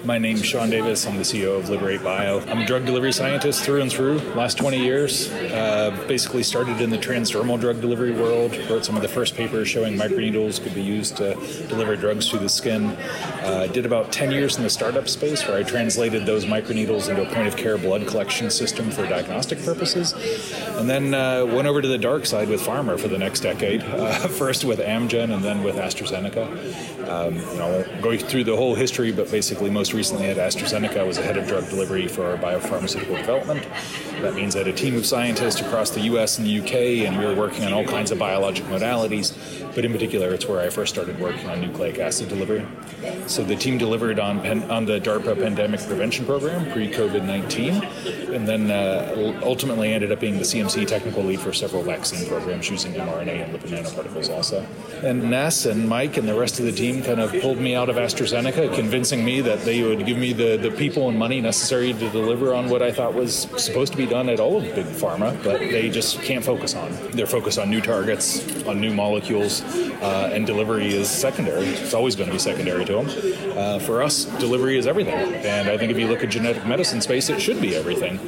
My 0.06 0.18
name's 0.18 0.46
Sean 0.46 0.70
Davis. 0.70 1.06
I'm 1.06 1.18
the 1.18 1.24
CEO 1.24 1.58
of 1.58 1.70
Liberate 1.70 2.02
Bio. 2.02 2.40
I'm 2.42 2.60
a 2.60 2.66
drug 2.66 2.86
delivery 2.86 3.12
scientist 3.12 3.64
through 3.64 3.82
and 3.82 3.92
through. 3.92 4.20
Last 4.34 4.58
20 4.58 4.80
years, 4.80 5.30
uh, 5.30 5.92
basically 6.08 6.44
started 6.44 6.80
in 6.80 6.90
the 6.90 6.98
transdermal 6.98 7.60
drug 7.60 7.82
delivery 7.82 8.12
world. 8.12 8.58
Wrote 8.70 8.86
some 8.86 8.96
of 8.96 9.02
the 9.02 9.10
first 9.10 9.36
papers 9.36 9.68
showing 9.68 9.98
microneedles 9.98 10.64
could 10.64 10.74
be 10.74 10.82
used 10.82 11.18
to 11.18 11.36
deliver 11.68 11.98
drugs 11.98 12.30
through 12.30 12.40
the 12.40 12.50
skin. 12.50 12.86
Uh, 13.44 13.68
did 13.74 13.86
about 13.86 14.12
10 14.12 14.32
years 14.32 14.56
in 14.56 14.64
the 14.64 14.70
startup 14.70 15.10
space 15.10 15.46
where 15.46 15.58
I 15.58 15.64
translated 15.64 16.26
those 16.26 16.46
microneedles 16.46 17.10
into 17.10 17.30
a 17.30 17.34
point 17.34 17.48
of 17.48 17.58
care 17.58 17.78
blood 17.78 18.08
collection 18.08 18.50
system 18.50 18.92
for 18.92 19.06
diagnostic 19.06 19.64
purposes. 19.66 20.14
And 20.78 20.90
then 20.90 21.14
uh, 21.14 21.46
went 21.46 21.68
over 21.68 21.82
to 21.82 21.88
the 21.88 21.98
dark 21.98 22.26
side 22.26 22.48
with 22.48 22.62
pharma 22.62 22.98
for 22.98 23.10
the 23.10 23.18
next 23.18 23.42
decade. 23.42 23.84
Uh, 23.84 24.14
first 24.30 24.64
with 24.64 24.80
Amgen 24.80 25.34
and 25.34 25.44
then 25.44 25.62
with 25.62 25.76
AstraZeneca. 25.76 26.99
Um, 27.10 27.36
you 27.36 27.56
know, 27.58 27.86
going 28.02 28.20
through 28.20 28.44
the 28.44 28.56
whole 28.56 28.76
history, 28.76 29.12
but 29.12 29.32
basically 29.32 29.70
most 29.70 29.94
recently 29.94 30.28
at 30.28 30.38
AstraZeneca, 30.38 30.98
I 30.98 31.04
was 31.04 31.18
the 31.18 31.24
head 31.24 31.38
of 31.38 31.48
drug 31.48 31.68
delivery 31.70 32.08
for 32.08 32.26
our 32.26 32.38
biopharmaceutical 32.38 33.18
development. 33.18 33.68
That 34.22 34.36
means 34.36 34.56
I 34.56 34.60
had 34.60 34.68
a 34.68 34.74
team 34.74 34.96
of 34.96 35.06
scientists 35.06 35.60
across 35.60 35.90
the 35.90 36.02
US 36.02 36.38
and 36.38 36.46
the 36.46 36.60
UK, 36.60 37.08
and 37.08 37.18
we 37.18 37.26
were 37.26 37.36
working 37.36 37.66
on 37.66 37.74
all 37.74 37.86
kinds 37.86 38.12
of 38.12 38.20
biologic 38.20 38.66
modalities. 38.66 39.34
But 39.74 39.86
in 39.86 39.92
particular, 39.92 40.34
it's 40.34 40.46
where 40.46 40.60
I 40.60 40.70
first 40.70 40.94
started 40.94 41.20
working 41.20 41.50
on 41.50 41.62
nucleic 41.62 42.00
acid 42.00 42.30
delivery. 42.30 42.66
So 43.28 43.44
the 43.44 43.56
team 43.56 43.78
delivered 43.78 44.20
on, 44.20 44.46
on 44.70 44.86
the 44.86 45.00
DARPA 45.00 45.36
pandemic 45.36 45.80
prevention 45.82 46.26
program 46.26 46.72
pre 46.72 46.92
COVID 46.92 47.26
19, 47.26 48.34
and 48.34 48.48
then 48.48 48.70
uh, 48.72 49.40
ultimately 49.44 49.94
ended 49.94 50.12
up 50.12 50.20
being 50.20 50.38
the 50.38 50.44
CMC 50.44 50.88
technical 50.88 51.24
lead 51.24 51.40
for 51.40 51.54
several 51.54 51.84
vaccine 51.84 52.28
programs 52.28 52.70
using 52.70 52.94
mRNA 52.94 53.46
and 53.46 53.56
lipid 53.56 53.70
nanoparticles 53.70 54.30
also. 54.30 54.66
And 55.04 55.30
Ness 55.30 55.66
and 55.66 55.88
Mike 55.88 56.18
and 56.18 56.28
the 56.28 56.38
rest 56.38 56.60
of 56.60 56.66
the 56.66 56.72
team 56.72 56.99
kind 57.04 57.20
of 57.20 57.32
pulled 57.42 57.58
me 57.58 57.76
out 57.76 57.90
of 57.90 57.96
AstraZeneca, 57.96 58.74
convincing 58.76 59.24
me 59.24 59.42
that 59.42 59.60
they 59.62 59.84
would 59.84 60.06
give 60.06 60.18
me 60.18 60.34
the, 60.34 60.58
the 60.58 60.72
people 60.72 61.10
and 61.10 61.18
money 61.18 61.42
necessary 61.42 61.94
to 61.94 62.10
deliver 62.10 62.54
on 62.54 62.70
what 62.70 62.82
I 62.82 62.92
thought 62.92 63.14
was 63.14 63.48
supposed 63.58 63.92
to 63.94 63.98
be 63.98 64.06
done 64.06 64.30
at 64.30 64.40
all 64.40 64.58
of 64.58 64.64
big 64.76 64.86
pharma, 64.86 65.42
but 65.44 65.60
they 65.60 65.90
just 65.90 66.22
can't 66.22 66.44
focus 66.44 66.76
on. 66.76 66.92
They're 67.12 67.26
focused 67.26 67.60
on 67.60 67.70
new 67.70 67.82
targets, 67.82 68.64
on 68.66 68.80
new 68.80 68.94
molecules, 68.94 69.62
uh, 70.02 70.32
and 70.34 70.46
delivery 70.46 70.94
is 70.94 71.10
secondary. 71.10 71.66
It's 71.66 71.94
always 71.94 72.16
going 72.16 72.28
to 72.28 72.34
be 72.34 72.40
secondary 72.40 72.86
to 72.86 73.04
them. 73.04 73.58
Uh, 73.58 73.80
for 73.80 74.02
us, 74.02 74.26
delivery 74.40 74.78
is 74.78 74.88
everything. 74.88 75.34
And 75.36 75.70
I 75.70 75.78
think 75.78 75.92
if 75.92 75.98
you 75.98 76.08
look 76.08 76.24
at 76.24 76.30
genetic 76.30 76.66
medicine 76.66 77.02
space, 77.02 77.30
it 77.30 77.42
should 77.42 77.62
be 77.62 77.76
everything. 77.76 78.20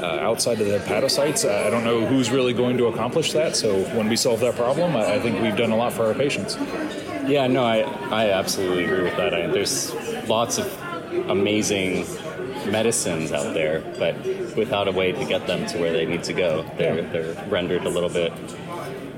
Uh, 0.00 0.18
outside 0.20 0.58
of 0.60 0.66
the 0.66 0.78
hepatocytes, 0.78 1.46
I 1.46 1.68
don't 1.68 1.84
know 1.84 2.06
who's 2.06 2.30
really 2.30 2.54
going 2.54 2.78
to 2.78 2.86
accomplish 2.86 3.32
that. 3.34 3.54
So 3.54 3.82
when 3.96 4.08
we 4.08 4.16
solve 4.16 4.40
that 4.40 4.56
problem, 4.56 4.96
I, 4.96 5.16
I 5.16 5.20
think 5.20 5.42
we've 5.42 5.56
done 5.56 5.72
a 5.72 5.76
lot 5.76 5.92
for 5.92 6.06
our 6.06 6.14
patients. 6.14 6.56
Yeah, 7.26 7.46
no, 7.46 7.64
I, 7.64 7.80
I 8.10 8.30
absolutely 8.30 8.84
agree 8.84 9.02
with 9.02 9.16
that. 9.16 9.34
I, 9.34 9.46
there's 9.46 9.94
lots 10.28 10.58
of 10.58 10.66
amazing 11.28 12.06
medicines 12.70 13.32
out 13.32 13.54
there, 13.54 13.80
but 13.98 14.16
without 14.56 14.88
a 14.88 14.92
way 14.92 15.12
to 15.12 15.24
get 15.24 15.46
them 15.46 15.66
to 15.66 15.78
where 15.78 15.92
they 15.92 16.06
need 16.06 16.24
to 16.24 16.32
go, 16.32 16.62
they're, 16.76 17.02
they're 17.02 17.44
rendered 17.48 17.84
a 17.84 17.88
little 17.88 18.08
bit 18.08 18.32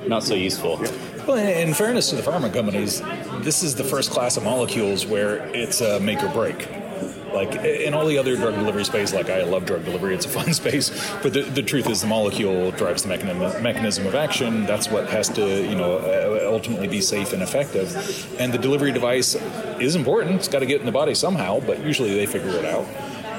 not 0.06 0.22
so 0.22 0.34
useful. 0.34 0.78
Well, 1.26 1.36
in 1.36 1.74
fairness 1.74 2.10
to 2.10 2.16
the 2.16 2.22
pharma 2.22 2.52
companies, 2.52 3.00
this 3.44 3.62
is 3.62 3.76
the 3.76 3.84
first 3.84 4.10
class 4.10 4.36
of 4.36 4.42
molecules 4.42 5.06
where 5.06 5.36
it's 5.54 5.80
a 5.80 6.00
make 6.00 6.22
or 6.22 6.28
break. 6.28 6.68
Like 7.32 7.54
in 7.64 7.94
all 7.94 8.06
the 8.06 8.18
other 8.18 8.36
drug 8.36 8.54
delivery 8.54 8.84
space, 8.84 9.12
like 9.12 9.30
I 9.30 9.42
love 9.42 9.64
drug 9.64 9.84
delivery, 9.84 10.14
it's 10.14 10.26
a 10.26 10.28
fun 10.28 10.52
space. 10.62 10.90
But 11.22 11.32
the, 11.32 11.42
the 11.42 11.62
truth 11.62 11.88
is, 11.88 12.00
the 12.00 12.06
molecule 12.06 12.70
drives 12.72 13.02
the 13.02 13.08
mechanism, 13.08 13.62
mechanism 13.62 14.06
of 14.06 14.14
action. 14.14 14.66
That's 14.66 14.88
what 14.88 15.08
has 15.10 15.28
to, 15.30 15.62
you 15.62 15.74
know, 15.74 15.98
uh, 15.98 16.50
ultimately 16.50 16.88
be 16.88 17.00
safe 17.00 17.32
and 17.32 17.42
effective. 17.42 17.94
And 18.38 18.52
the 18.52 18.58
delivery 18.58 18.92
device 18.92 19.34
is 19.80 19.96
important. 19.96 20.36
It's 20.36 20.48
got 20.48 20.60
to 20.60 20.66
get 20.66 20.80
in 20.80 20.86
the 20.86 20.92
body 20.92 21.14
somehow, 21.14 21.60
but 21.60 21.84
usually 21.84 22.14
they 22.14 22.26
figure 22.26 22.50
it 22.50 22.64
out. 22.64 22.86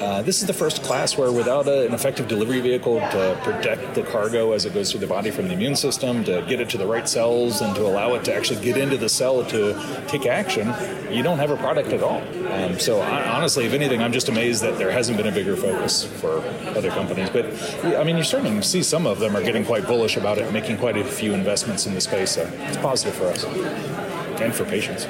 Uh, 0.03 0.21
this 0.21 0.41
is 0.41 0.47
the 0.47 0.53
first 0.53 0.83
class 0.83 1.17
where, 1.17 1.31
without 1.31 1.65
a, 1.65 1.85
an 1.87 1.93
effective 1.93 2.27
delivery 2.27 2.59
vehicle 2.59 2.99
to 2.99 3.39
protect 3.41 3.95
the 3.95 4.03
cargo 4.03 4.51
as 4.51 4.65
it 4.65 4.73
goes 4.73 4.91
through 4.91 4.99
the 4.99 5.07
body 5.07 5.31
from 5.31 5.47
the 5.47 5.53
immune 5.53 5.77
system, 5.77 6.25
to 6.25 6.43
get 6.45 6.59
it 6.59 6.69
to 6.69 6.77
the 6.77 6.85
right 6.85 7.07
cells, 7.07 7.61
and 7.61 7.73
to 7.73 7.83
allow 7.83 8.13
it 8.13 8.25
to 8.25 8.35
actually 8.35 8.61
get 8.61 8.75
into 8.75 8.97
the 8.97 9.07
cell 9.07 9.45
to 9.45 10.03
take 10.09 10.25
action, 10.25 10.67
you 11.09 11.23
don't 11.23 11.37
have 11.37 11.51
a 11.51 11.55
product 11.55 11.87
at 11.93 12.03
all. 12.03 12.21
Um, 12.51 12.77
so, 12.77 12.99
I, 12.99 13.29
honestly, 13.29 13.63
if 13.63 13.71
anything, 13.71 14.01
I'm 14.01 14.11
just 14.11 14.27
amazed 14.27 14.61
that 14.61 14.77
there 14.77 14.91
hasn't 14.91 15.17
been 15.17 15.27
a 15.27 15.31
bigger 15.31 15.55
focus 15.55 16.03
for 16.03 16.39
other 16.75 16.89
companies. 16.89 17.29
But 17.29 17.45
I 17.85 18.03
mean, 18.03 18.17
you're 18.17 18.25
starting 18.25 18.57
to 18.57 18.67
see 18.67 18.83
some 18.83 19.07
of 19.07 19.19
them 19.19 19.37
are 19.37 19.41
getting 19.41 19.63
quite 19.63 19.87
bullish 19.87 20.17
about 20.17 20.37
it, 20.37 20.51
making 20.51 20.79
quite 20.79 20.97
a 20.97 21.05
few 21.05 21.33
investments 21.33 21.85
in 21.85 21.93
the 21.93 22.01
space. 22.01 22.31
So, 22.31 22.51
it's 22.63 22.75
positive 22.75 23.15
for 23.15 23.27
us 23.27 24.12
and 24.43 24.53
for 24.53 24.65
patients. 24.65 25.03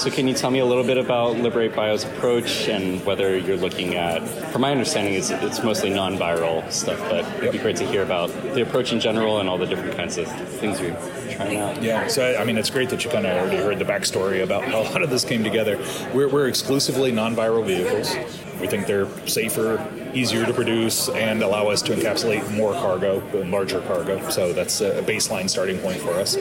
So, 0.00 0.10
can 0.10 0.28
you 0.28 0.34
tell 0.34 0.50
me 0.50 0.58
a 0.58 0.66
little 0.66 0.84
bit 0.84 0.98
about 0.98 1.36
Liberate 1.36 1.74
Bio's 1.74 2.04
approach 2.04 2.68
and 2.68 3.04
whether 3.04 3.36
you're 3.38 3.56
looking 3.56 3.94
at, 3.94 4.26
from 4.52 4.62
my 4.62 4.70
understanding, 4.70 5.14
it's, 5.14 5.30
it's 5.30 5.62
mostly 5.62 5.90
non 5.90 6.16
viral 6.16 6.70
stuff, 6.70 6.98
but 7.10 7.24
it'd 7.38 7.52
be 7.52 7.58
great 7.58 7.76
to 7.76 7.86
hear 7.86 8.02
about 8.02 8.30
the 8.54 8.62
approach 8.62 8.92
in 8.92 9.00
general 9.00 9.40
and 9.40 9.48
all 9.48 9.58
the 9.58 9.66
different 9.66 9.96
kinds 9.96 10.18
of 10.18 10.26
things 10.26 10.80
you're 10.80 10.96
trying 11.30 11.58
out. 11.58 11.82
Yeah, 11.82 12.08
so 12.08 12.36
I 12.36 12.44
mean, 12.44 12.58
it's 12.58 12.70
great 12.70 12.90
that 12.90 13.04
you 13.04 13.10
kind 13.10 13.26
of 13.26 13.36
already 13.36 13.58
heard 13.58 13.78
the 13.78 13.84
backstory 13.84 14.42
about 14.42 14.64
how 14.64 14.80
a 14.82 14.84
lot 14.84 15.02
of 15.02 15.10
this 15.10 15.24
came 15.24 15.44
together. 15.44 15.78
We're, 16.12 16.28
we're 16.28 16.48
exclusively 16.48 17.12
non 17.12 17.34
viral 17.36 17.64
vehicles. 17.64 18.14
We 18.60 18.66
think 18.66 18.86
they're 18.86 19.08
safer, 19.26 19.76
easier 20.16 20.46
to 20.46 20.52
produce, 20.52 21.08
and 21.10 21.42
allow 21.42 21.68
us 21.68 21.82
to 21.82 21.94
encapsulate 21.94 22.50
more 22.56 22.72
cargo, 22.72 23.22
larger 23.46 23.80
cargo. 23.82 24.28
So 24.30 24.52
that's 24.52 24.80
a 24.80 25.02
baseline 25.02 25.48
starting 25.48 25.78
point 25.78 26.00
for 26.00 26.12
us. 26.12 26.36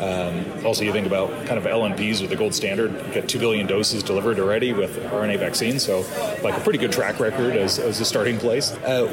Um, 0.00 0.44
also, 0.66 0.82
you 0.84 0.92
think 0.92 1.06
about 1.06 1.30
kind 1.46 1.58
of 1.58 1.64
LNPs 1.64 2.20
with 2.20 2.30
the 2.30 2.36
gold 2.36 2.54
standard. 2.54 2.92
You 3.06 3.12
get 3.14 3.28
2 3.28 3.38
billion 3.38 3.66
doses 3.66 4.02
delivered 4.02 4.38
already 4.38 4.72
with 4.72 4.96
RNA 5.04 5.38
vaccines, 5.38 5.84
so 5.84 6.04
like 6.42 6.56
a 6.56 6.60
pretty 6.60 6.78
good 6.78 6.92
track 6.92 7.20
record 7.20 7.56
as, 7.56 7.78
as 7.78 8.00
a 8.00 8.04
starting 8.04 8.38
place. 8.38 8.72
Uh, 8.72 9.08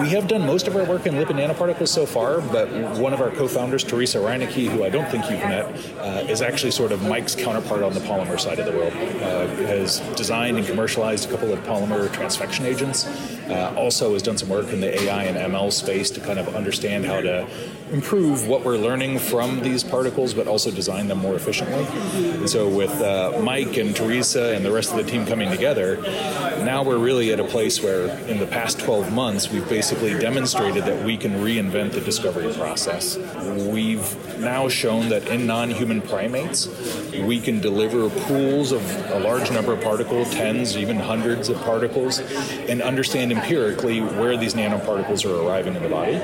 we 0.00 0.10
have 0.10 0.28
done 0.28 0.46
most 0.46 0.66
of 0.66 0.76
our 0.76 0.84
work 0.84 1.06
in 1.06 1.14
lipid 1.14 1.36
nanoparticles 1.36 1.88
so 1.88 2.04
far, 2.04 2.40
but 2.40 2.70
one 2.98 3.12
of 3.12 3.20
our 3.20 3.30
co-founders, 3.30 3.82
Teresa 3.82 4.18
Reinecke, 4.18 4.68
who 4.68 4.84
I 4.84 4.90
don't 4.90 5.08
think 5.10 5.30
you've 5.30 5.40
met, 5.40 5.66
uh, 5.98 6.26
is 6.28 6.42
actually 6.42 6.72
sort 6.72 6.92
of 6.92 7.02
Mike's 7.02 7.34
counterpart 7.34 7.82
on 7.82 7.94
the 7.94 8.00
polymer 8.00 8.38
side 8.38 8.58
of 8.58 8.66
the 8.66 8.72
world. 8.72 8.92
Uh, 8.92 9.46
has 9.66 10.00
designed 10.16 10.58
and 10.58 10.66
commercialized 10.66 11.28
a 11.28 11.32
couple 11.32 11.52
of 11.52 11.58
polymer 11.60 12.08
transfection 12.08 12.64
agents. 12.64 13.06
Uh, 13.54 13.72
also 13.76 14.14
has 14.14 14.22
done 14.22 14.36
some 14.36 14.48
work 14.48 14.72
in 14.72 14.80
the 14.80 15.02
AI 15.02 15.24
and 15.24 15.36
ML 15.52 15.70
space 15.70 16.10
to 16.10 16.20
kind 16.20 16.40
of 16.40 16.56
understand 16.56 17.06
how 17.06 17.20
to 17.20 17.46
improve 17.92 18.48
what 18.48 18.64
we're 18.64 18.76
learning 18.76 19.16
from 19.16 19.60
these 19.60 19.84
particles, 19.84 20.34
but 20.34 20.48
also 20.48 20.72
design 20.72 21.06
them 21.06 21.18
more 21.18 21.36
efficiently. 21.36 21.86
And 22.38 22.50
so, 22.50 22.68
with 22.68 23.00
uh, 23.00 23.40
Mike 23.44 23.76
and 23.76 23.94
Teresa 23.94 24.56
and 24.56 24.64
the 24.64 24.72
rest 24.72 24.90
of 24.90 24.96
the 24.96 25.04
team 25.04 25.24
coming 25.24 25.50
together, 25.50 26.00
now 26.64 26.82
we're 26.82 26.98
really 26.98 27.32
at 27.32 27.38
a 27.38 27.44
place 27.44 27.80
where, 27.80 28.08
in 28.26 28.40
the 28.40 28.46
past 28.46 28.80
12 28.80 29.12
months, 29.12 29.48
we've 29.50 29.68
basically 29.68 30.18
demonstrated 30.18 30.84
that 30.84 31.04
we 31.04 31.16
can 31.16 31.34
reinvent 31.34 31.92
the 31.92 32.00
discovery 32.00 32.52
process. 32.54 33.16
We've 33.68 34.02
now 34.38 34.68
shown 34.68 35.08
that 35.08 35.28
in 35.28 35.46
non 35.46 35.70
human 35.70 36.00
primates, 36.00 36.68
we 37.12 37.40
can 37.40 37.60
deliver 37.60 38.08
pools 38.10 38.72
of 38.72 38.82
a 39.10 39.18
large 39.20 39.50
number 39.50 39.72
of 39.72 39.80
particles, 39.82 40.30
tens, 40.30 40.76
even 40.76 40.96
hundreds 40.96 41.48
of 41.48 41.60
particles, 41.62 42.20
and 42.68 42.82
understand 42.82 43.32
empirically 43.32 44.00
where 44.00 44.36
these 44.36 44.54
nanoparticles 44.54 45.24
are 45.24 45.46
arriving 45.46 45.74
in 45.74 45.82
the 45.82 45.88
body 45.88 46.20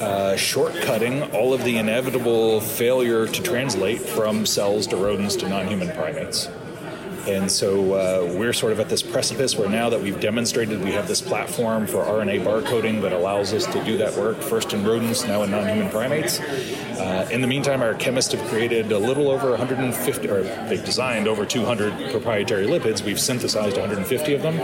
uh, 0.00 0.34
shortcutting 0.34 1.32
all 1.32 1.54
of 1.54 1.64
the 1.64 1.78
inevitable 1.78 2.60
failure 2.60 3.26
to 3.26 3.42
translate 3.42 4.00
from 4.00 4.44
cells 4.44 4.86
to 4.88 4.96
rodents 4.96 5.36
to 5.36 5.48
non 5.48 5.66
human 5.66 5.90
primates. 5.92 6.48
And 7.26 7.50
so 7.50 7.94
uh, 7.94 8.34
we're 8.36 8.52
sort 8.52 8.72
of 8.72 8.80
at 8.80 8.90
this 8.90 9.02
precipice 9.02 9.56
where 9.56 9.68
now 9.68 9.88
that 9.88 10.02
we've 10.02 10.20
demonstrated 10.20 10.84
we 10.84 10.92
have 10.92 11.08
this 11.08 11.22
platform 11.22 11.86
for 11.86 12.04
RNA 12.04 12.44
barcoding 12.44 13.00
that 13.00 13.12
allows 13.14 13.54
us 13.54 13.64
to 13.72 13.82
do 13.82 13.96
that 13.96 14.14
work, 14.14 14.36
first 14.36 14.74
in 14.74 14.84
rodents, 14.84 15.24
now 15.26 15.42
in 15.42 15.50
non 15.50 15.66
human 15.66 15.90
primates. 15.90 16.38
Uh, 16.98 17.28
in 17.30 17.40
the 17.40 17.46
meantime, 17.46 17.82
our 17.82 17.94
chemists 17.94 18.32
have 18.32 18.46
created 18.48 18.90
a 18.92 18.98
little 18.98 19.30
over 19.30 19.50
150, 19.50 20.28
or 20.28 20.42
they've 20.68 20.84
designed 20.84 21.28
over 21.28 21.44
200 21.44 22.10
proprietary 22.10 22.66
lipids. 22.66 23.04
We've 23.04 23.20
synthesized 23.20 23.76
150 23.76 24.34
of 24.34 24.42
them. 24.42 24.56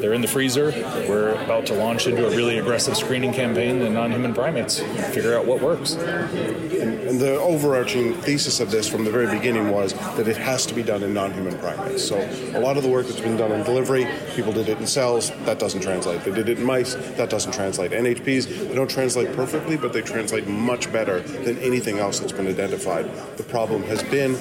They're 0.00 0.12
in 0.12 0.20
the 0.20 0.28
freezer. 0.28 0.70
We're 1.08 1.30
about 1.42 1.66
to 1.66 1.74
launch 1.74 2.06
into 2.06 2.26
a 2.26 2.30
really 2.30 2.58
aggressive 2.58 2.96
screening 2.96 3.32
campaign 3.32 3.80
in 3.82 3.94
non 3.94 4.12
human 4.12 4.32
primates, 4.32 4.78
figure 4.78 5.36
out 5.36 5.44
what 5.44 5.60
works. 5.60 5.94
And 5.94 7.20
the 7.20 7.38
overarching 7.40 8.14
thesis 8.14 8.60
of 8.60 8.70
this 8.70 8.88
from 8.88 9.04
the 9.04 9.10
very 9.10 9.26
beginning 9.26 9.70
was 9.70 9.94
that 9.94 10.28
it 10.28 10.36
has 10.36 10.66
to 10.66 10.74
be 10.74 10.82
done 10.82 11.02
in 11.02 11.12
non 11.12 11.32
human 11.32 11.58
primates. 11.58 12.04
So 12.06 12.18
a 12.54 12.60
lot 12.60 12.76
of 12.76 12.84
the 12.84 12.88
work 12.88 13.06
that's 13.06 13.20
been 13.20 13.36
done 13.36 13.50
in 13.50 13.64
delivery, 13.64 14.06
people 14.36 14.52
did 14.52 14.68
it 14.68 14.78
in 14.78 14.86
cells, 14.86 15.30
that 15.44 15.58
doesn't 15.58 15.80
translate. 15.80 16.22
They 16.22 16.32
did 16.32 16.48
it 16.48 16.58
in 16.58 16.64
mice, 16.64 16.94
that 16.94 17.28
doesn't 17.28 17.52
translate. 17.52 17.90
NHPs, 17.90 18.68
they 18.68 18.74
don't 18.74 18.90
translate 18.90 19.34
perfectly, 19.34 19.76
but 19.76 19.92
they 19.92 20.02
translate 20.02 20.46
much 20.46 20.92
better 20.92 21.20
than 21.20 21.58
anything 21.68 21.98
else 21.98 22.18
that's 22.18 22.32
been 22.32 22.48
identified. 22.48 23.04
The 23.36 23.44
problem 23.44 23.82
has 23.84 24.02
been 24.02 24.32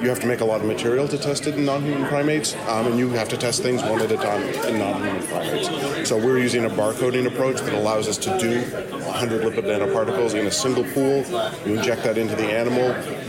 you 0.00 0.08
have 0.08 0.20
to 0.20 0.26
make 0.26 0.40
a 0.40 0.44
lot 0.44 0.60
of 0.60 0.66
material 0.66 1.06
to 1.08 1.18
test 1.18 1.46
it 1.46 1.56
in 1.56 1.64
non 1.64 1.82
human 1.82 2.06
primates, 2.06 2.54
um, 2.68 2.86
and 2.86 2.98
you 2.98 3.10
have 3.10 3.28
to 3.30 3.36
test 3.36 3.62
things 3.62 3.82
one 3.82 4.00
at 4.00 4.10
a 4.10 4.16
time 4.16 4.42
in 4.42 4.78
non 4.78 5.02
human 5.02 5.26
primates. 5.26 6.08
So 6.08 6.16
we're 6.16 6.38
using 6.38 6.64
a 6.64 6.70
barcoding 6.70 7.26
approach 7.26 7.60
that 7.60 7.74
allows 7.74 8.08
us 8.08 8.16
to 8.18 8.38
do 8.38 8.60
100 9.20 9.42
lipid 9.42 9.64
nanoparticles 9.64 10.34
in 10.34 10.46
a 10.46 10.50
single 10.50 10.84
pool. 10.84 11.24
You 11.66 11.76
inject 11.78 12.02
that 12.04 12.16
into 12.16 12.34
the 12.36 12.44
animal, 12.50 12.88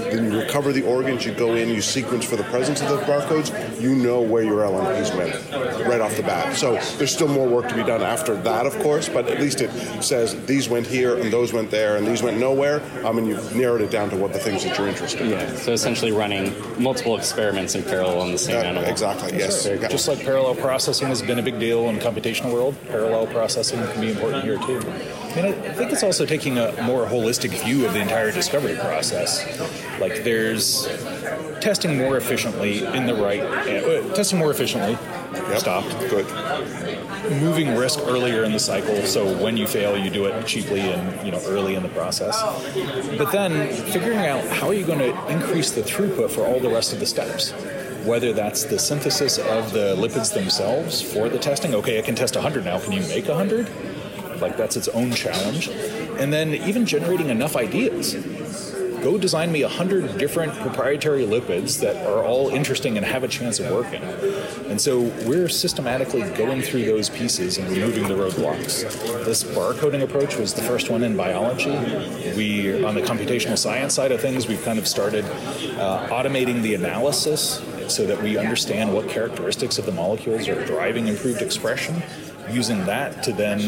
then 0.10 0.32
you 0.32 0.40
recover 0.40 0.72
the 0.72 0.84
organs, 0.84 1.26
you 1.26 1.34
go 1.34 1.56
in, 1.56 1.70
you 1.70 1.82
sequence 1.82 2.24
for 2.26 2.36
the 2.38 2.44
presence 2.46 2.82
of 2.82 2.90
the 2.90 2.98
barcodes, 3.06 3.52
you 3.82 3.96
know 3.96 4.22
where 4.22 4.44
your 4.44 4.62
LNPs 4.64 5.16
went 5.18 5.86
right 5.88 6.00
off 6.02 6.16
the 6.16 6.24
bat. 6.24 6.56
So 6.56 6.74
there's 6.98 7.14
still 7.14 7.28
more 7.28 7.48
work 7.48 7.68
to 7.70 7.76
be 7.76 7.84
done 7.84 8.02
after 8.02 8.36
that, 8.36 8.66
of 8.66 8.78
course, 8.80 9.10
but 9.10 9.28
at 9.28 9.40
least 9.42 9.62
it 9.62 9.70
says 10.04 10.46
these 10.46 10.70
went 10.70 10.88
here 10.88 11.18
and 11.18 11.32
those 11.32 11.52
went 11.54 11.70
there 11.72 11.98
and 11.98 12.08
these 12.08 12.24
went 12.24 12.38
nowhere. 12.38 12.82
Um, 13.06 13.18
and 13.18 13.28
you've 13.28 13.56
narrowed 13.56 13.82
it 13.82 13.92
down 13.92 14.10
to 14.12 14.16
what 14.16 14.32
the 14.34 14.40
things 14.40 14.64
that 14.64 14.78
you're 14.78 14.88
interested 14.88 15.22
in. 15.22 15.30
Yeah. 15.32 15.54
So 15.56 15.74
essentially 15.74 16.12
running 16.12 16.54
multiple 16.82 17.18
experiments 17.18 17.76
in 17.76 17.84
parallel 17.84 18.22
on 18.22 18.32
the 18.32 18.38
same 18.38 18.56
Uh, 18.58 18.62
animal. 18.62 18.90
exactly, 18.90 19.38
yes. 19.38 19.68
Right. 19.68 19.90
Just 19.90 20.08
like 20.08 20.20
parallel 20.24 20.56
processing 20.56 21.08
has 21.10 21.22
been 21.22 21.40
a 21.40 21.44
big 21.44 21.60
deal 21.60 21.90
in 21.90 21.96
the 21.96 22.02
computational 22.02 22.54
world, 22.54 22.76
parallel 22.88 23.28
processing 23.28 23.82
can 23.92 24.02
be 24.02 24.12
important 24.12 24.44
here 24.44 24.58
too. 24.58 24.82
I 25.38 25.74
think 25.74 25.92
it's 25.92 26.04
also 26.04 26.26
taking 26.26 26.58
a 26.58 26.82
more 26.84 27.06
holistic 27.06 27.52
view 27.64 27.86
of 27.86 27.94
the 27.94 28.02
entire 28.02 28.32
discovery 28.32 28.76
process. 28.76 29.46
Like, 30.00 30.24
there's 30.24 30.88
testing 31.62 31.98
more 31.98 32.18
efficiently 32.18 32.86
in 32.86 33.06
the 33.06 33.16
right, 33.16 33.40
uh, 33.42 34.14
testing 34.14 34.40
more 34.40 34.52
efficiently. 34.52 34.98
Yep. 35.34 35.60
Stopped. 35.60 35.90
Good. 36.10 36.26
Moving 37.42 37.76
risk 37.76 38.00
earlier 38.02 38.44
in 38.44 38.52
the 38.52 38.60
cycle, 38.60 39.04
so 39.04 39.38
when 39.42 39.56
you 39.56 39.68
fail, 39.68 39.98
you 39.98 40.10
do 40.10 40.26
it 40.26 40.46
cheaply 40.46 40.82
and 40.82 41.26
you 41.26 41.32
know 41.32 41.42
early 41.46 41.76
in 41.76 41.84
the 41.84 41.90
process. 41.90 42.42
But 43.18 43.32
then 43.32 43.74
figuring 43.92 44.20
out 44.20 44.46
how 44.48 44.68
are 44.68 44.74
you 44.74 44.86
going 44.86 45.00
to 45.00 45.28
increase 45.28 45.72
the 45.72 45.82
throughput 45.82 46.32
for 46.32 46.46
all 46.46 46.60
the 46.60 46.70
rest 46.70 46.92
of 46.94 47.00
the 47.00 47.06
steps 47.06 47.54
whether 48.04 48.34
that's 48.34 48.64
the 48.64 48.80
synthesis 48.80 49.38
of 49.38 49.74
the 49.74 49.96
lipids 49.96 50.34
themselves 50.34 51.02
for 51.04 51.30
the 51.30 51.38
testing. 51.38 51.76
Okay, 51.76 52.00
I 52.00 52.02
can 52.02 52.16
test 52.16 52.36
100 52.36 52.66
now. 52.66 52.80
Can 52.80 52.94
you 52.94 53.02
make 53.02 53.28
100? 53.28 53.70
Like, 54.42 54.58
that's 54.58 54.76
its 54.76 54.88
own 54.90 55.12
challenge. 55.12 55.70
And 56.20 56.32
then 56.34 56.54
even 56.54 56.86
generating 56.86 57.30
enough 57.30 57.56
ideas. 57.56 58.16
Go 59.02 59.18
design 59.18 59.52
me 59.52 59.64
a 59.64 59.68
100 59.68 60.20
different 60.20 60.54
proprietary 60.60 61.26
lipids 61.26 61.80
that 61.80 62.06
are 62.06 62.24
all 62.24 62.50
interesting 62.50 62.98
and 62.98 63.06
have 63.06 63.24
a 63.24 63.28
chance 63.28 63.60
of 63.60 63.72
working. 63.72 64.04
And 64.70 64.80
so 64.80 65.02
we're 65.26 65.50
systematically 65.50 66.22
going 66.38 66.62
through 66.62 66.86
those 66.86 67.10
pieces 67.10 67.58
and 67.58 67.68
removing 67.68 68.08
the 68.08 68.14
roadblocks. 68.14 68.84
This 69.26 69.44
barcoding 69.44 70.04
approach 70.04 70.36
was 70.36 70.54
the 70.54 70.62
first 70.62 70.92
one 70.92 71.02
in 71.02 71.18
biology. 71.18 71.72
We, 72.36 72.84
on 72.86 72.94
the 72.94 73.02
computational 73.02 73.58
science 73.58 73.96
side 73.96 74.12
of 74.12 74.22
things, 74.22 74.48
we've 74.48 74.64
kind 74.64 74.78
of 74.78 74.88
started 74.88 75.26
uh, 75.26 76.08
automating 76.10 76.62
the 76.62 76.76
analysis 76.76 77.60
so 77.88 78.06
that 78.06 78.22
we 78.22 78.38
understand 78.38 78.94
what 78.94 79.10
characteristics 79.10 79.80
of 79.80 79.88
the 79.88 79.92
molecules 79.92 80.48
are 80.48 80.64
driving 80.66 81.08
improved 81.08 81.42
expression 81.42 82.04
using 82.50 82.86
that 82.86 83.24
to 83.24 83.34
then 83.34 83.60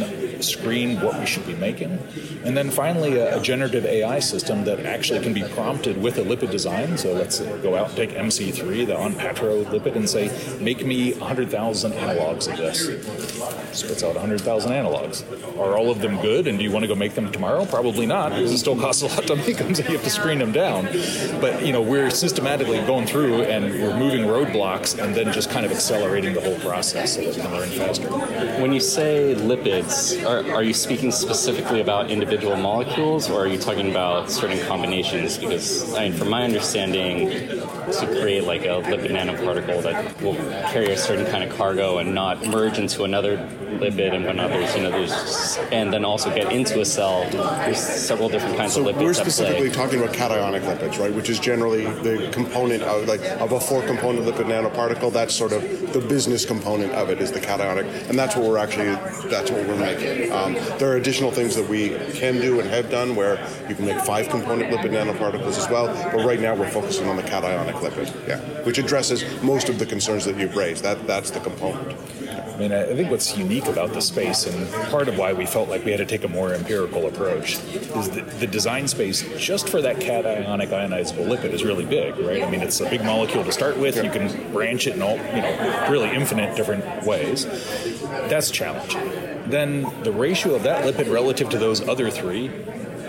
screen 0.43 0.99
what 1.01 1.19
we 1.19 1.25
should 1.25 1.45
be 1.45 1.55
making. 1.55 1.99
And 2.43 2.55
then 2.55 2.69
finally, 2.69 3.17
a, 3.17 3.37
a, 3.37 3.41
generative 3.41 3.85
AI 3.85 4.19
system 4.19 4.63
that 4.65 4.79
actually 4.85 5.19
can 5.21 5.33
be 5.33 5.43
prompted 5.43 6.01
with 6.01 6.17
a 6.17 6.21
lipid 6.21 6.51
design. 6.51 6.97
So 6.97 7.13
let's 7.13 7.39
go 7.39 7.75
out 7.75 7.89
and 7.89 7.97
take 7.97 8.11
MC3, 8.11 8.87
the 8.87 8.93
Onpattro 8.93 9.65
lipid, 9.65 9.95
and 9.95 10.09
say, 10.09 10.31
make 10.59 10.85
me 10.85 11.13
100,000 11.13 11.91
analogs 11.91 12.51
of 12.51 12.57
this. 12.57 12.85
Spits 13.77 14.03
out 14.03 14.15
100,000 14.15 14.71
analogs. 14.71 15.23
Are 15.59 15.77
all 15.77 15.89
of 15.89 15.99
them 15.99 16.19
good, 16.21 16.47
and 16.47 16.57
do 16.57 16.63
you 16.63 16.71
want 16.71 16.83
to 16.83 16.87
go 16.87 16.95
make 16.95 17.15
them 17.15 17.31
tomorrow? 17.31 17.65
Probably 17.65 18.05
not, 18.05 18.29
because 18.29 18.51
it 18.51 18.57
still 18.57 18.77
costs 18.77 19.01
a 19.01 19.07
lot 19.07 19.27
to 19.27 19.35
make 19.35 19.57
them, 19.57 19.73
so 19.73 19.83
you 19.83 19.91
have 19.91 20.03
to 20.03 20.09
screen 20.09 20.39
them 20.39 20.51
down. 20.51 20.85
But, 21.41 21.65
you 21.65 21.73
know, 21.73 21.81
we're 21.81 22.09
systematically 22.09 22.77
going 22.85 23.07
through 23.07 23.43
and 23.43 23.65
we're 23.65 23.97
moving 23.97 24.21
roadblocks 24.21 25.01
and 25.01 25.15
then 25.15 25.31
just 25.31 25.49
kind 25.49 25.65
of 25.65 25.71
accelerating 25.71 26.33
the 26.33 26.41
whole 26.41 26.59
process 26.59 27.15
so 27.15 27.21
that 27.21 27.35
we 27.35 27.41
can 27.41 27.51
learn 27.51 27.69
faster. 27.69 28.07
When 28.61 28.73
you 28.73 28.79
say 28.79 29.35
lipids, 29.37 30.23
are, 30.33 30.55
are 30.55 30.63
you 30.63 30.73
speaking 30.73 31.11
specifically 31.11 31.81
about 31.81 32.09
individual 32.09 32.55
molecules 32.55 33.29
or 33.29 33.41
are 33.41 33.47
you 33.47 33.57
talking 33.57 33.89
about 33.91 34.31
certain 34.31 34.59
combinations? 34.67 35.37
Because, 35.37 35.93
I 35.93 36.09
mean, 36.09 36.17
from 36.17 36.29
my 36.29 36.43
understanding, 36.43 37.29
to 37.29 38.17
create 38.21 38.43
like 38.45 38.61
a 38.63 38.81
lipid 38.81 39.11
nanoparticle 39.11 39.83
that 39.83 40.21
will 40.21 40.35
carry 40.71 40.91
a 40.91 40.97
certain 40.97 41.25
kind 41.27 41.43
of 41.43 41.55
cargo 41.55 41.99
and 41.99 42.13
not 42.15 42.45
merge 42.45 42.79
into 42.79 43.03
another 43.03 43.37
lipid 43.79 44.13
and 44.13 44.25
whatnot, 44.25 44.49
there's, 44.49 44.75
you 44.75 44.83
know, 44.83 44.91
there's, 44.91 45.57
and 45.71 45.91
then 45.93 46.05
also 46.05 46.33
get 46.33 46.51
into 46.51 46.81
a 46.81 46.85
cell, 46.85 47.29
there's 47.31 47.79
several 47.79 48.29
different 48.29 48.57
kinds 48.57 48.73
so 48.73 48.87
of 48.87 48.95
lipids. 48.95 49.03
we're 49.03 49.13
specifically 49.13 49.69
talking 49.69 50.01
about 50.01 50.13
cationic 50.15 50.61
lipids, 50.61 50.99
right? 50.99 51.13
Which 51.13 51.29
is 51.29 51.39
generally 51.39 51.85
the 52.01 52.29
component 52.31 52.83
of 52.83 53.07
like 53.07 53.21
of 53.41 53.51
a 53.51 53.59
four 53.59 53.81
component 53.83 54.25
lipid 54.25 54.45
nanoparticle. 54.45 55.11
That's 55.11 55.33
sort 55.33 55.51
of 55.51 55.61
the 55.93 55.99
business 55.99 56.45
component 56.45 56.93
of 56.93 57.09
it 57.09 57.19
is 57.19 57.31
the 57.31 57.39
cationic, 57.39 58.09
and 58.09 58.17
that's 58.17 58.35
what 58.35 58.45
we're 58.45 58.57
actually 58.57 58.95
that's 59.29 59.51
what 59.51 59.67
we're 59.67 59.77
making. 59.77 60.31
Um, 60.31 60.53
there 60.77 60.91
are 60.91 60.97
additional 60.97 61.31
things 61.31 61.55
that 61.55 61.67
we 61.67 61.89
can 62.13 62.39
do 62.41 62.59
and 62.59 62.69
have 62.69 62.89
done 62.89 63.15
where 63.15 63.45
you 63.69 63.75
can 63.75 63.85
make 63.85 63.99
five 64.01 64.29
component 64.29 64.73
lipid 64.73 64.91
nanoparticles 64.91 65.57
as 65.57 65.69
well. 65.69 65.87
But 66.11 66.25
right 66.25 66.39
now 66.39 66.55
we're 66.55 66.69
focusing 66.69 67.07
on 67.07 67.15
the 67.15 67.23
cationic 67.23 67.73
lipid, 67.73 68.27
yeah, 68.27 68.39
which 68.63 68.77
addresses 68.77 69.23
most 69.41 69.69
of 69.69 69.79
the 69.79 69.85
concerns 69.85 70.25
that 70.25 70.37
you've 70.37 70.55
raised. 70.55 70.83
That 70.83 71.05
that's 71.07 71.31
the 71.31 71.39
component. 71.39 71.97
I 72.53 72.57
mean, 72.57 72.71
I 72.71 72.93
think 72.93 73.09
what's 73.09 73.35
unique 73.35 73.65
about 73.65 73.93
the 73.93 74.01
space, 74.01 74.45
and 74.45 74.71
part 74.91 75.07
of 75.07 75.17
why 75.17 75.33
we 75.33 75.45
felt 75.45 75.69
like 75.69 75.83
we 75.83 75.91
had 75.91 75.97
to 75.97 76.05
take 76.05 76.23
a 76.23 76.27
more 76.27 76.53
empirical 76.53 77.07
approach, 77.07 77.57
is 77.57 78.09
that 78.11 78.39
the 78.39 78.45
design 78.45 78.87
space 78.87 79.23
just 79.39 79.67
for 79.69 79.81
that 79.81 79.95
cationic 79.95 80.69
ionizable 80.69 81.25
lipid 81.25 81.51
is 81.51 81.63
really 81.63 81.85
big, 81.85 82.15
right? 82.19 82.43
I 82.43 82.49
mean, 82.51 82.61
it's 82.61 82.79
a 82.79 82.89
big 82.89 83.03
molecule 83.03 83.43
to 83.43 83.51
start 83.51 83.77
with. 83.77 83.95
You 83.95 84.11
can 84.11 84.53
branch 84.53 84.85
it 84.85 84.95
in 84.95 85.01
all, 85.01 85.17
you 85.17 85.41
know, 85.41 85.87
really 85.89 86.09
infinite 86.09 86.55
different 86.55 87.03
ways. 87.05 87.45
That's 88.29 88.51
challenging. 88.51 89.01
Then 89.47 89.81
the 90.03 90.11
ratio 90.11 90.53
of 90.53 90.63
that 90.63 90.85
lipid 90.85 91.11
relative 91.11 91.49
to 91.49 91.57
those 91.57 91.81
other 91.87 92.11
three 92.11 92.49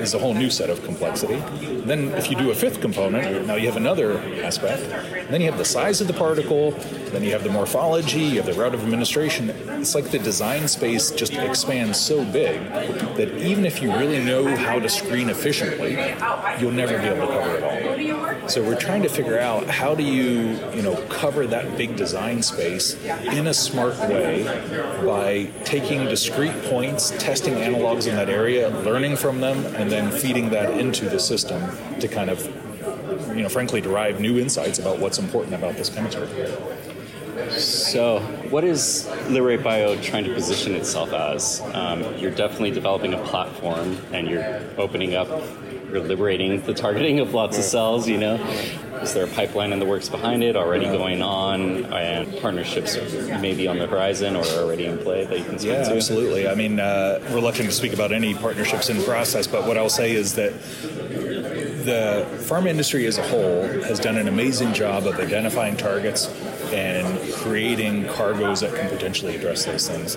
is 0.01 0.15
a 0.15 0.19
whole 0.19 0.35
new 0.35 0.51
set 0.51 0.71
of 0.71 0.83
complexity. 0.85 1.37
Then, 1.85 2.11
if 2.15 2.31
you 2.31 2.37
do 2.37 2.51
a 2.51 2.55
fifth 2.55 2.81
component, 2.81 3.47
now 3.47 3.55
you 3.55 3.67
have 3.67 3.77
another 3.77 4.19
aspect. 4.43 4.89
Then 5.31 5.41
you 5.41 5.51
have 5.51 5.59
the 5.59 5.65
size 5.65 6.01
of 6.01 6.07
the 6.07 6.13
particle. 6.13 6.73
Then 7.13 7.23
you 7.23 7.33
have 7.33 7.45
the 7.45 7.51
morphology. 7.51 8.21
You 8.21 8.43
have 8.43 8.47
the 8.47 8.55
route 8.55 8.75
of 8.75 8.83
administration. 8.83 9.51
It's 9.51 9.95
like 9.95 10.11
the 10.11 10.19
design 10.19 10.69
space 10.69 11.11
just 11.11 11.35
expands 11.35 11.99
so 11.99 12.25
big 12.25 12.61
that 13.17 13.37
even 13.39 13.65
if 13.67 13.83
you 13.83 13.93
really 13.93 14.23
know 14.23 14.55
how 14.57 14.79
to 14.79 14.89
screen 14.89 15.31
efficiently, 15.31 15.93
you'll 16.61 16.73
never 16.73 16.99
be 16.99 17.05
able 17.05 17.27
to 17.27 17.33
cover 17.33 17.57
it 17.57 17.63
all. 17.63 18.49
So 18.49 18.63
we're 18.63 18.79
trying 18.79 19.03
to 19.03 19.09
figure 19.09 19.39
out 19.39 19.69
how 19.69 19.95
do 19.95 20.03
you, 20.03 20.59
you 20.75 20.83
know, 20.83 20.97
cover 21.09 21.47
that 21.47 21.77
big 21.77 21.97
design 21.97 22.43
space 22.43 22.95
in 23.05 23.47
a 23.47 23.55
smart 23.55 23.99
way 24.01 24.45
by 25.05 25.51
taking 25.65 26.05
discrete 26.05 26.63
points, 26.65 27.11
testing 27.19 27.55
analogs 27.55 28.07
in 28.07 28.15
that 28.17 28.29
area, 28.29 28.69
learning 28.81 29.17
from 29.17 29.41
them, 29.41 29.65
and 29.85 29.93
then 29.93 30.11
feeding 30.11 30.49
that 30.49 30.71
into 30.81 31.11
the 31.11 31.21
system 31.21 31.63
to 32.01 32.09
kind 32.09 32.31
of, 32.31 32.43
you 33.37 33.43
know, 33.43 33.51
frankly, 33.51 33.83
derive 33.83 34.19
new 34.19 34.39
insights 34.39 34.79
about 34.79 34.99
what's 34.99 35.19
important 35.19 35.55
about 35.55 35.77
this 35.77 35.91
chemistry. 35.91 36.27
So, 37.51 38.21
what 38.49 38.65
is 38.65 39.07
Liberate 39.29 39.63
Bio 39.63 40.01
trying 40.01 40.25
to 40.25 40.33
position 40.33 40.75
itself 40.75 41.13
as? 41.13 41.61
Um, 41.75 42.03
you're 42.17 42.31
definitely 42.31 42.71
developing 42.71 43.13
a 43.13 43.23
platform, 43.25 43.99
and 44.11 44.27
you're 44.27 44.63
opening 44.79 45.17
up, 45.17 45.29
you're 45.91 46.01
liberating 46.01 46.63
the 46.63 46.73
targeting 46.73 47.21
of 47.21 47.35
lots 47.35 47.59
of 47.59 47.65
cells. 47.65 48.09
You 48.09 48.17
know, 48.17 48.37
is 49.05 49.13
there 49.13 49.25
a 49.25 49.29
pipeline 49.29 49.73
in 49.73 49.79
the 49.79 49.85
works 49.85 50.09
behind 50.09 50.43
it 50.43 50.57
already 50.57 50.87
going 50.87 51.23
on, 51.23 51.85
and 51.93 52.41
partnerships 52.41 52.97
maybe 53.41 53.69
on 53.69 53.79
the 53.79 53.87
horizon 53.87 54.35
or 54.35 54.45
already 54.45 54.87
in 54.87 54.99
play 54.99 55.25
that 55.27 55.39
you 55.39 55.45
can 55.45 55.59
speak 55.59 55.73
yeah, 55.73 55.85
to? 55.85 55.95
absolutely. 55.95 56.49
I 56.49 56.55
mean, 56.55 56.81
uh, 56.81 57.21
reluctant 57.31 57.69
to 57.69 57.75
speak 57.75 57.93
about 57.93 58.13
any 58.13 58.35
partnerships 58.35 58.89
in 58.89 59.03
process, 59.05 59.47
but 59.47 59.67
what 59.67 59.77
I'll 59.77 59.91
say 59.91 60.13
is 60.13 60.35
that 60.35 60.53
the 61.85 62.27
pharma 62.49 62.69
industry 62.69 63.07
as 63.07 63.19
a 63.19 63.23
whole 63.29 63.63
has 63.83 64.01
done 64.01 64.17
an 64.17 64.27
amazing 64.27 64.73
job 64.73 65.07
of 65.07 65.21
identifying 65.21 65.77
targets 65.77 66.29
and 66.73 67.33
creating 67.35 68.09
cargoes 68.09 68.61
that 68.61 68.75
can 68.75 68.89
potentially 68.89 69.37
address 69.37 69.67
those 69.67 69.87
things. 69.87 70.17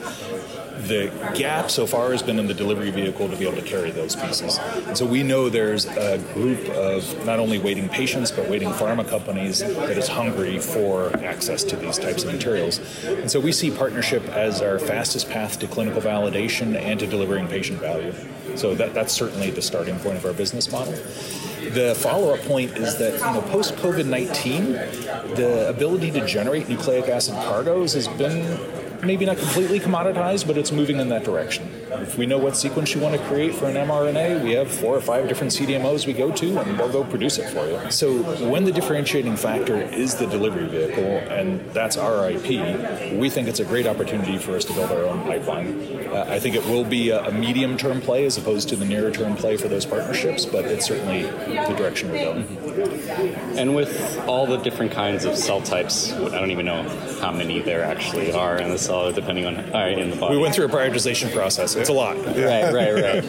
The 0.77 1.11
gap 1.35 1.71
so 1.71 1.87
far 1.87 2.11
has 2.11 2.21
been 2.21 2.37
in 2.39 2.47
the 2.47 2.53
delivery 2.53 2.91
vehicle 2.91 3.27
to 3.27 3.35
be 3.35 3.47
able 3.47 3.57
to 3.57 3.67
carry 3.67 3.91
those 3.91 4.15
pieces. 4.15 4.59
And 4.59 4.97
so 4.97 5.05
we 5.05 5.23
know 5.23 5.49
there's 5.49 5.85
a 5.85 6.19
group 6.33 6.69
of 6.69 7.25
not 7.25 7.39
only 7.39 7.57
waiting 7.57 7.89
patients, 7.89 8.31
but 8.31 8.47
waiting 8.47 8.69
pharma 8.69 9.07
companies 9.07 9.59
that 9.59 9.97
is 9.97 10.07
hungry 10.07 10.59
for 10.59 11.15
access 11.23 11.63
to 11.65 11.75
these 11.75 11.97
types 11.97 12.23
of 12.23 12.31
materials. 12.31 12.79
And 13.05 13.29
so 13.29 13.39
we 13.39 13.51
see 13.51 13.71
partnership 13.71 14.23
as 14.29 14.61
our 14.61 14.77
fastest 14.77 15.29
path 15.29 15.59
to 15.59 15.67
clinical 15.67 16.01
validation 16.01 16.79
and 16.79 16.99
to 16.99 17.07
delivering 17.07 17.47
patient 17.47 17.79
value. 17.79 18.13
So 18.55 18.75
that, 18.75 18.93
that's 18.93 19.13
certainly 19.13 19.49
the 19.51 19.61
starting 19.61 19.97
point 19.99 20.17
of 20.17 20.25
our 20.25 20.33
business 20.33 20.71
model. 20.71 20.93
The 20.93 21.95
follow-up 21.99 22.39
point 22.41 22.77
is 22.77 22.97
that 22.97 23.13
you 23.13 23.19
know 23.19 23.41
post 23.49 23.75
COVID 23.75 24.05
nineteen, 24.05 24.71
the 24.71 25.67
ability 25.67 26.11
to 26.11 26.25
generate 26.25 26.69
nucleic 26.69 27.09
acid 27.09 27.33
cargoes 27.35 27.93
has 27.93 28.07
been 28.07 28.57
maybe 29.03 29.25
not 29.25 29.37
completely 29.37 29.79
commoditized, 29.79 30.47
but 30.47 30.57
it's 30.57 30.71
moving 30.71 30.99
in 30.99 31.09
that 31.09 31.23
direction. 31.23 31.69
If 32.01 32.17
we 32.17 32.25
know 32.25 32.37
what 32.37 32.55
sequence 32.55 32.93
you 32.93 33.01
want 33.01 33.15
to 33.15 33.27
create 33.27 33.53
for 33.53 33.65
an 33.65 33.75
mRNA, 33.75 34.43
we 34.43 34.51
have 34.53 34.69
four 34.69 34.95
or 34.95 35.01
five 35.01 35.27
different 35.27 35.53
CDMOs 35.53 36.05
we 36.05 36.13
go 36.13 36.31
to, 36.31 36.59
and 36.59 36.79
they'll 36.79 36.91
go 36.91 37.03
produce 37.03 37.37
it 37.37 37.49
for 37.49 37.65
you. 37.65 37.91
So 37.91 38.13
when 38.49 38.63
the 38.65 38.71
differentiating 38.71 39.35
factor 39.37 39.75
is 39.75 40.15
the 40.15 40.27
delivery 40.27 40.67
vehicle, 40.67 41.03
and 41.03 41.59
that's 41.71 41.97
our 41.97 42.29
IP, 42.29 43.13
we 43.19 43.29
think 43.29 43.47
it's 43.47 43.59
a 43.59 43.65
great 43.65 43.87
opportunity 43.87 44.37
for 44.37 44.55
us 44.55 44.65
to 44.65 44.73
build 44.73 44.91
our 44.91 45.05
own 45.05 45.21
pipeline. 45.23 46.07
Uh, 46.07 46.25
I 46.27 46.39
think 46.39 46.55
it 46.55 46.65
will 46.65 46.83
be 46.83 47.09
a, 47.09 47.23
a 47.23 47.31
medium-term 47.31 48.01
play 48.01 48.25
as 48.25 48.37
opposed 48.37 48.69
to 48.69 48.75
the 48.75 48.85
nearer-term 48.85 49.35
play 49.35 49.57
for 49.57 49.67
those 49.67 49.85
partnerships, 49.85 50.45
but 50.45 50.65
it's 50.65 50.85
certainly 50.85 51.23
the 51.23 51.75
direction 51.77 52.11
we're 52.11 52.23
going. 52.23 53.57
And 53.57 53.75
with 53.75 54.19
all 54.27 54.45
the 54.45 54.57
different 54.57 54.91
kinds 54.91 55.25
of 55.25 55.35
cell 55.37 55.61
types, 55.61 56.11
I 56.13 56.39
don't 56.39 56.51
even 56.51 56.65
know 56.65 56.83
how 57.19 57.31
many 57.31 57.59
there 57.59 57.83
actually 57.83 58.31
are 58.31 58.57
in 58.57 58.69
the 58.69 58.77
cell, 58.77 59.11
depending 59.11 59.45
on 59.45 59.57
uh, 59.57 59.87
in 59.87 60.11
the 60.11 60.15
body. 60.15 60.35
We 60.35 60.41
went 60.41 60.55
through 60.55 60.65
a 60.65 60.69
prioritization 60.69 61.33
process. 61.33 61.75
It's 61.75 61.86
a 61.89 61.93
lot. 61.93 62.17
Right, 62.17 62.71
right, 62.73 62.93
right. 62.93 63.23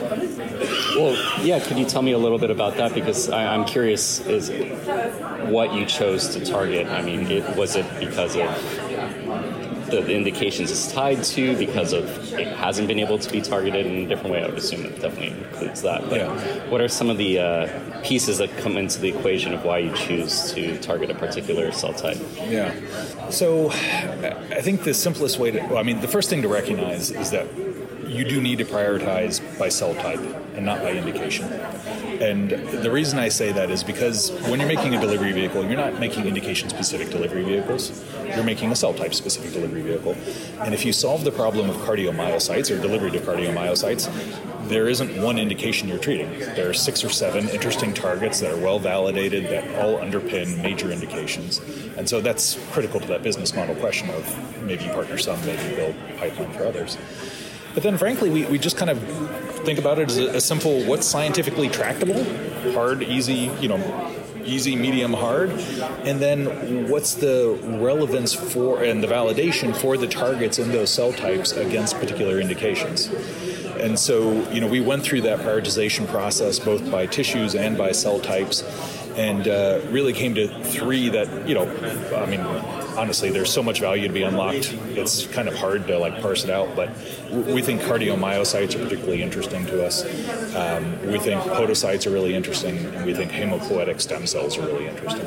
well, 0.96 1.44
yeah. 1.44 1.60
Could 1.60 1.78
you 1.78 1.84
tell 1.86 2.02
me 2.02 2.12
a 2.12 2.18
little 2.18 2.38
bit 2.38 2.50
about 2.50 2.76
that? 2.76 2.94
Because 2.94 3.28
I, 3.30 3.54
I'm 3.54 3.64
curious, 3.64 4.20
is 4.26 4.50
what 5.50 5.72
you 5.74 5.86
chose 5.86 6.28
to 6.34 6.44
target? 6.44 6.86
I 6.88 7.02
mean, 7.02 7.30
it, 7.30 7.56
was 7.56 7.76
it 7.76 7.86
because 8.00 8.36
of 8.36 8.48
the, 9.90 10.02
the 10.02 10.12
indications 10.14 10.70
it's 10.70 10.92
tied 10.92 11.24
to 11.24 11.56
because 11.56 11.94
of 11.94 12.04
it 12.34 12.48
hasn't 12.58 12.88
been 12.88 12.98
able 12.98 13.18
to 13.18 13.30
be 13.32 13.40
targeted 13.40 13.86
in 13.86 14.04
a 14.04 14.06
different 14.08 14.32
way? 14.32 14.42
I 14.44 14.46
would 14.48 14.58
assume 14.58 14.84
it 14.84 15.00
definitely 15.00 15.28
includes 15.38 15.82
that. 15.82 16.02
But 16.10 16.18
Yeah. 16.18 16.68
what 16.68 16.80
are 16.80 16.88
some 16.88 17.08
of 17.08 17.16
the 17.16 17.38
uh, 17.38 18.00
pieces 18.02 18.36
that 18.38 18.54
come 18.58 18.76
into 18.76 19.00
the 19.00 19.08
equation 19.08 19.54
of 19.54 19.64
why 19.64 19.78
you 19.78 19.92
choose 19.94 20.52
to 20.52 20.76
target 20.78 21.10
a 21.10 21.14
particular 21.14 21.72
cell 21.72 21.94
type? 21.94 22.18
Yeah. 22.48 22.74
So 23.30 23.70
I 23.70 24.60
think 24.60 24.84
the 24.84 24.92
simplest 24.94 25.38
way 25.38 25.52
to, 25.52 25.60
well, 25.60 25.78
I 25.78 25.82
mean, 25.84 26.00
the 26.00 26.08
first 26.08 26.28
thing 26.28 26.42
to 26.42 26.48
recognize 26.48 27.10
is 27.10 27.30
that 27.30 27.46
you 28.08 28.24
do 28.24 28.40
need 28.40 28.58
to 28.58 28.64
prioritize 28.64 29.40
by 29.58 29.68
cell 29.68 29.94
type 29.94 30.20
and 30.54 30.64
not 30.64 30.80
by 30.80 30.92
indication. 30.92 31.46
And 32.20 32.50
the 32.50 32.90
reason 32.90 33.18
I 33.18 33.28
say 33.28 33.52
that 33.52 33.70
is 33.70 33.84
because 33.84 34.30
when 34.48 34.58
you're 34.58 34.68
making 34.68 34.94
a 34.94 35.00
delivery 35.00 35.32
vehicle, 35.32 35.64
you're 35.64 35.76
not 35.76 36.00
making 36.00 36.26
indication 36.26 36.68
specific 36.68 37.10
delivery 37.10 37.44
vehicles. 37.44 38.04
You're 38.24 38.44
making 38.44 38.72
a 38.72 38.76
cell 38.76 38.94
type 38.94 39.14
specific 39.14 39.52
delivery 39.52 39.82
vehicle. 39.82 40.16
And 40.60 40.74
if 40.74 40.84
you 40.84 40.92
solve 40.92 41.24
the 41.24 41.30
problem 41.30 41.70
of 41.70 41.76
cardiomyocytes 41.76 42.76
or 42.76 42.80
delivery 42.80 43.10
to 43.12 43.20
cardiomyocytes, 43.20 44.08
there 44.68 44.88
isn't 44.88 45.22
one 45.22 45.38
indication 45.38 45.88
you're 45.88 45.98
treating. 45.98 46.38
There 46.38 46.68
are 46.68 46.74
six 46.74 47.04
or 47.04 47.08
seven 47.08 47.48
interesting 47.50 47.94
targets 47.94 48.40
that 48.40 48.52
are 48.52 48.58
well 48.58 48.78
validated 48.78 49.44
that 49.44 49.64
all 49.82 49.98
underpin 49.98 50.60
major 50.62 50.90
indications. 50.90 51.60
And 51.96 52.08
so 52.08 52.20
that's 52.20 52.58
critical 52.72 53.00
to 53.00 53.06
that 53.08 53.22
business 53.22 53.54
model 53.54 53.74
question 53.76 54.10
of 54.10 54.62
maybe 54.62 54.84
you 54.84 54.90
partner 54.90 55.18
some, 55.18 55.40
maybe 55.46 55.62
you 55.70 55.76
build 55.76 55.94
pipeline 56.18 56.52
for 56.52 56.66
others. 56.66 56.98
But 57.74 57.82
then, 57.82 57.98
frankly, 57.98 58.30
we, 58.30 58.44
we 58.46 58.58
just 58.58 58.76
kind 58.76 58.90
of 58.90 59.02
think 59.64 59.78
about 59.78 59.98
it 59.98 60.08
as 60.10 60.18
a, 60.18 60.36
a 60.36 60.40
simple 60.40 60.84
what's 60.84 61.06
scientifically 61.06 61.68
tractable, 61.68 62.24
hard, 62.72 63.02
easy, 63.02 63.50
you 63.60 63.68
know, 63.68 64.14
easy, 64.44 64.74
medium, 64.74 65.12
hard, 65.12 65.50
and 65.50 66.20
then 66.20 66.88
what's 66.88 67.14
the 67.14 67.58
relevance 67.80 68.32
for 68.32 68.82
and 68.82 69.02
the 69.02 69.06
validation 69.06 69.76
for 69.76 69.96
the 69.96 70.06
targets 70.06 70.58
in 70.58 70.72
those 70.72 70.90
cell 70.90 71.12
types 71.12 71.52
against 71.52 71.96
particular 71.96 72.40
indications. 72.40 73.08
And 73.78 73.98
so, 73.98 74.50
you 74.50 74.60
know, 74.60 74.66
we 74.66 74.80
went 74.80 75.02
through 75.02 75.20
that 75.22 75.40
prioritization 75.40 76.08
process 76.08 76.58
both 76.58 76.90
by 76.90 77.06
tissues 77.06 77.54
and 77.54 77.76
by 77.76 77.92
cell 77.92 78.18
types, 78.18 78.62
and 79.16 79.46
uh, 79.46 79.80
really 79.90 80.12
came 80.12 80.34
to 80.34 80.48
three 80.64 81.08
that, 81.10 81.48
you 81.48 81.54
know, 81.54 81.66
I 82.16 82.26
mean, 82.26 82.40
honestly, 82.98 83.30
there's 83.30 83.52
so 83.52 83.62
much 83.62 83.80
value 83.80 84.08
to 84.08 84.12
be 84.12 84.22
unlocked. 84.22 84.74
It's 84.90 85.26
kind 85.28 85.48
of 85.48 85.54
hard 85.54 85.86
to 85.86 85.98
like 85.98 86.20
parse 86.20 86.44
it 86.44 86.50
out, 86.50 86.74
but 86.74 86.90
we 87.30 87.62
think 87.62 87.80
cardiomyocytes 87.82 88.74
are 88.74 88.82
particularly 88.82 89.22
interesting 89.22 89.64
to 89.66 89.86
us. 89.86 90.04
Um, 90.54 91.00
we 91.06 91.18
think 91.18 91.40
podocytes 91.42 92.06
are 92.06 92.10
really 92.10 92.34
interesting, 92.34 92.76
and 92.78 93.06
we 93.06 93.14
think 93.14 93.30
hematopoietic 93.30 94.00
stem 94.00 94.26
cells 94.26 94.58
are 94.58 94.66
really 94.66 94.88
interesting. 94.88 95.26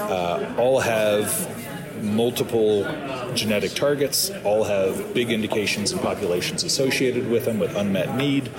Uh, 0.00 0.54
all 0.58 0.80
have 0.80 1.48
multiple 2.02 2.82
genetic 3.34 3.72
targets, 3.72 4.30
all 4.44 4.64
have 4.64 5.14
big 5.14 5.30
indications 5.30 5.92
and 5.92 6.00
populations 6.00 6.64
associated 6.64 7.28
with 7.28 7.44
them 7.44 7.58
with 7.58 7.76
unmet 7.76 8.16
need. 8.16 8.50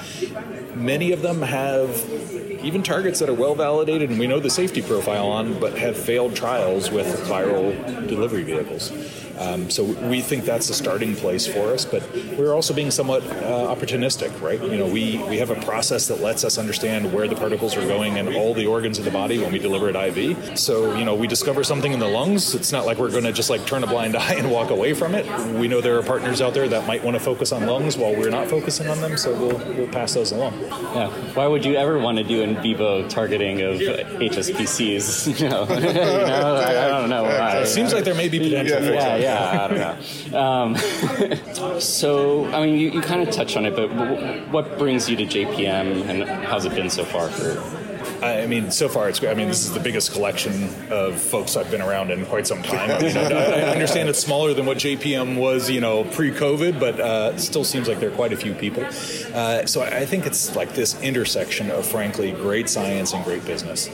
Many 0.76 1.12
of 1.12 1.22
them 1.22 1.42
have 1.42 2.53
even 2.64 2.82
targets 2.82 3.20
that 3.20 3.30
are 3.30 3.34
well 3.34 3.56
validated 3.56 4.10
and 4.10 4.18
we 4.18 4.26
know 4.26 4.40
the 4.40 4.50
safety 4.50 4.82
profile 4.82 5.28
on, 5.28 5.60
but 5.60 5.78
have 5.78 5.98
failed 5.98 6.36
trials 6.36 6.90
with 6.90 7.08
viral 7.28 8.08
delivery 8.08 8.44
vehicles. 8.44 8.92
Um, 9.40 9.70
so 9.70 9.84
we 9.84 10.22
think 10.22 10.46
that's 10.46 10.70
a 10.70 10.74
starting 10.74 11.16
place 11.16 11.48
for 11.48 11.74
us, 11.74 11.86
but 11.86 12.04
we're 12.38 12.54
also 12.54 12.74
being 12.74 12.92
somewhat 12.92 13.24
uh, 13.24 13.74
opportunistic, 13.76 14.40
right? 14.42 14.62
You 14.62 14.78
know, 14.78 14.88
we, 14.88 15.18
we 15.30 15.38
have 15.38 15.50
a 15.50 15.60
process 15.62 16.08
that 16.08 16.22
lets 16.22 16.44
us 16.44 16.58
understand 16.58 17.12
where 17.12 17.28
the 17.28 17.36
particles 17.36 17.76
are 17.76 17.86
going 17.88 18.18
in 18.18 18.34
all 18.36 18.54
the 18.54 18.66
organs 18.66 19.00
of 19.00 19.06
the 19.06 19.12
body 19.12 19.40
when 19.40 19.52
we 19.52 19.60
deliver 19.60 19.90
it 19.90 19.96
IV. 19.96 20.58
So, 20.58 20.96
you 20.96 21.06
know, 21.06 21.16
we 21.16 21.28
discover 21.28 21.64
something 21.64 21.92
in 21.92 22.00
the 22.00 22.08
lungs. 22.08 22.54
It's 22.54 22.72
not 22.72 22.86
like 22.86 22.98
we're 22.98 23.12
going 23.12 23.24
to 23.24 23.32
just 23.32 23.50
like 23.50 23.66
turn 23.66 23.84
a 23.84 23.88
blind 23.88 24.16
eye 24.24 24.36
and 24.36 24.52
walk 24.52 24.70
away 24.70 24.94
from 24.94 25.16
it. 25.16 25.26
We 25.60 25.68
know 25.68 25.82
there 25.82 25.98
are 25.98 26.04
partners 26.04 26.42
out 26.42 26.54
there 26.54 26.68
that 26.68 26.88
might 26.88 27.04
want 27.04 27.16
to 27.16 27.24
focus 27.24 27.52
on 27.52 27.66
lungs 27.66 27.98
while 27.98 28.16
we're 28.16 28.30
not 28.30 28.48
focusing 28.48 28.88
on 28.88 29.02
them, 29.02 29.18
so 29.18 29.34
we'll, 29.34 29.58
we'll 29.76 29.88
pass 29.88 30.14
those 30.14 30.32
along. 30.32 30.60
Yeah. 30.62 31.10
Why 31.34 31.48
would 31.48 31.66
you 31.66 31.76
ever 31.76 31.98
want 32.00 32.18
to 32.18 32.24
do 32.24 32.42
in 32.42 32.62
vivo 32.62 33.08
targeting 33.08 33.62
of 33.62 33.78
HSPCs? 33.78 35.40
you 35.42 35.50
know, 35.50 35.64
you 35.70 35.94
know 35.94 36.56
I, 36.56 36.86
I 36.86 36.88
don't 36.88 37.10
know 37.10 37.24
why. 37.24 37.58
It 37.60 37.68
seems 37.68 37.94
like 37.94 38.04
there 38.04 38.16
may 38.16 38.30
be 38.30 38.40
potential 38.40 38.78
for 38.78 38.94
yeah, 38.94 39.18
that. 39.18 39.22
Yeah, 39.24 39.64
I 39.64 39.68
don't 39.68 40.32
know. 40.32 40.40
Um, 40.40 41.80
so, 41.80 42.46
I 42.52 42.66
mean, 42.66 42.78
you, 42.78 42.92
you 42.92 43.02
kind 43.02 43.28
of 43.28 43.34
touched 43.34 43.58
on 43.58 43.66
it, 43.66 43.76
but 43.76 43.88
w- 43.88 44.42
what 44.52 44.78
brings 44.78 45.10
you 45.10 45.16
to 45.18 45.26
JPM 45.26 46.08
and 46.10 46.24
how's 46.46 46.66
it 46.66 46.74
been 46.76 46.90
so 46.90 47.04
far 47.04 47.30
for 47.30 47.58
I 48.24 48.48
mean, 48.48 48.72
so 48.72 48.88
far 48.88 49.10
it's 49.10 49.20
great. 49.20 49.32
I 49.32 49.34
mean, 49.34 49.50
this 49.50 49.66
is 49.66 49.74
the 49.74 49.80
biggest 49.80 50.14
collection 50.14 50.70
of 50.90 51.20
folks 51.20 51.58
I've 51.58 51.70
been 51.70 51.82
around 51.82 52.10
in 52.10 52.26
quite 52.26 52.48
some 52.48 52.64
time. 52.64 52.90
I, 52.90 53.02
mean, 53.02 53.18
I, 53.18 53.32
I 53.32 53.62
understand 53.72 54.08
it's 54.08 54.20
smaller 54.20 54.54
than 54.54 54.66
what 54.66 54.78
JPM 54.78 55.38
was, 55.38 55.70
you 55.70 55.82
know, 55.82 56.06
pre-COVID, 56.06 56.80
but 56.80 57.00
uh, 57.00 57.38
still 57.38 57.66
seems 57.66 57.88
like 57.88 58.00
there 58.00 58.10
are 58.10 58.16
quite 58.16 58.32
a 58.32 58.38
few 58.38 58.54
people. 58.54 58.86
Uh, 59.34 59.66
so 59.66 59.82
I 59.82 60.06
think 60.06 60.26
it's 60.26 60.56
like 60.56 60.74
this 60.74 61.00
intersection 61.02 61.70
of, 61.70 61.86
frankly, 61.86 62.32
great 62.32 62.70
science 62.70 63.14
and 63.14 63.24
great 63.26 63.46
business. 63.46 63.90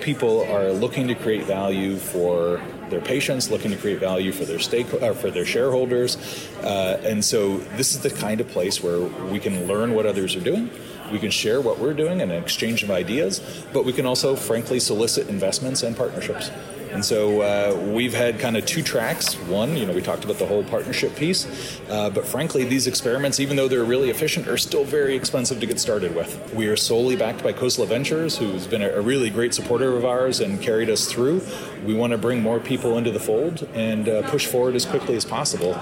People 0.00 0.42
are 0.50 0.70
looking 0.72 1.08
to 1.08 1.14
create 1.14 1.44
value 1.44 1.96
for 1.96 2.62
their 2.94 3.02
patients, 3.02 3.50
looking 3.50 3.70
to 3.72 3.76
create 3.76 3.98
value 3.98 4.32
for 4.32 4.44
their 4.44 4.58
stake, 4.58 4.86
uh, 4.94 5.12
for 5.12 5.30
their 5.30 5.44
shareholders, 5.44 6.16
uh, 6.62 7.00
and 7.04 7.24
so 7.24 7.58
this 7.76 7.94
is 7.94 8.00
the 8.00 8.10
kind 8.10 8.40
of 8.40 8.48
place 8.48 8.82
where 8.82 9.00
we 9.00 9.38
can 9.38 9.66
learn 9.66 9.94
what 9.94 10.06
others 10.06 10.36
are 10.36 10.40
doing. 10.40 10.70
We 11.12 11.18
can 11.18 11.30
share 11.30 11.60
what 11.60 11.78
we're 11.78 11.94
doing 11.94 12.22
and 12.22 12.32
an 12.32 12.42
exchange 12.42 12.82
of 12.82 12.90
ideas, 12.90 13.40
but 13.72 13.84
we 13.84 13.92
can 13.92 14.06
also, 14.06 14.36
frankly, 14.36 14.80
solicit 14.80 15.28
investments 15.28 15.82
and 15.82 15.96
partnerships. 15.96 16.50
And 16.94 17.04
so 17.04 17.40
uh, 17.40 17.76
we've 17.92 18.14
had 18.14 18.38
kind 18.38 18.56
of 18.56 18.64
two 18.66 18.80
tracks. 18.80 19.34
One, 19.34 19.76
you 19.76 19.84
know, 19.84 19.92
we 19.92 20.00
talked 20.00 20.24
about 20.24 20.38
the 20.38 20.46
whole 20.46 20.62
partnership 20.62 21.16
piece, 21.16 21.80
uh, 21.90 22.08
but 22.08 22.24
frankly, 22.24 22.62
these 22.62 22.86
experiments, 22.86 23.40
even 23.40 23.56
though 23.56 23.66
they're 23.66 23.82
really 23.82 24.10
efficient, 24.10 24.46
are 24.46 24.56
still 24.56 24.84
very 24.84 25.16
expensive 25.16 25.58
to 25.58 25.66
get 25.66 25.80
started 25.80 26.14
with. 26.14 26.54
We 26.54 26.68
are 26.68 26.76
solely 26.76 27.16
backed 27.16 27.42
by 27.42 27.52
Khosla 27.52 27.88
Ventures, 27.88 28.38
who's 28.38 28.68
been 28.68 28.80
a, 28.80 28.90
a 28.90 29.00
really 29.00 29.28
great 29.28 29.54
supporter 29.54 29.96
of 29.96 30.04
ours 30.04 30.38
and 30.38 30.62
carried 30.62 30.88
us 30.88 31.10
through. 31.10 31.42
We 31.84 31.94
want 31.94 32.12
to 32.12 32.18
bring 32.18 32.40
more 32.40 32.60
people 32.60 32.96
into 32.96 33.10
the 33.10 33.18
fold 33.18 33.68
and 33.74 34.08
uh, 34.08 34.30
push 34.30 34.46
forward 34.46 34.76
as 34.76 34.86
quickly 34.86 35.16
as 35.16 35.24
possible. 35.24 35.74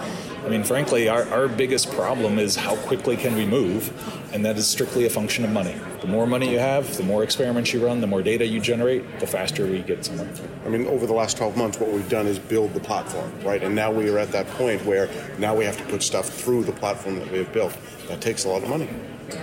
I 0.46 0.48
mean, 0.48 0.64
frankly, 0.64 1.10
our, 1.10 1.28
our 1.28 1.46
biggest 1.46 1.92
problem 1.92 2.38
is 2.38 2.56
how 2.56 2.76
quickly 2.76 3.18
can 3.18 3.36
we 3.36 3.44
move, 3.44 3.92
and 4.32 4.42
that 4.46 4.56
is 4.56 4.66
strictly 4.66 5.04
a 5.04 5.10
function 5.10 5.44
of 5.44 5.50
money. 5.50 5.76
The 6.02 6.08
more 6.08 6.26
money 6.26 6.50
you 6.50 6.58
have, 6.58 6.96
the 6.96 7.04
more 7.04 7.22
experiments 7.22 7.72
you 7.72 7.86
run, 7.86 8.00
the 8.00 8.08
more 8.08 8.22
data 8.22 8.44
you 8.44 8.60
generate, 8.60 9.20
the 9.20 9.26
faster 9.26 9.64
we 9.64 9.82
get 9.82 10.04
somewhere. 10.04 10.28
I 10.66 10.68
mean, 10.68 10.88
over 10.88 11.06
the 11.06 11.12
last 11.12 11.36
12 11.36 11.56
months, 11.56 11.78
what 11.78 11.92
we've 11.92 12.08
done 12.08 12.26
is 12.26 12.40
build 12.40 12.74
the 12.74 12.80
platform, 12.80 13.32
right? 13.44 13.62
And 13.62 13.76
now 13.76 13.92
we 13.92 14.10
are 14.10 14.18
at 14.18 14.32
that 14.32 14.48
point 14.48 14.84
where 14.84 15.08
now 15.38 15.54
we 15.54 15.64
have 15.64 15.76
to 15.76 15.84
put 15.84 16.02
stuff 16.02 16.28
through 16.28 16.64
the 16.64 16.72
platform 16.72 17.20
that 17.20 17.30
we 17.30 17.38
have 17.38 17.52
built. 17.52 17.76
That 18.08 18.20
takes 18.20 18.44
a 18.44 18.48
lot 18.48 18.64
of 18.64 18.68
money. 18.68 18.88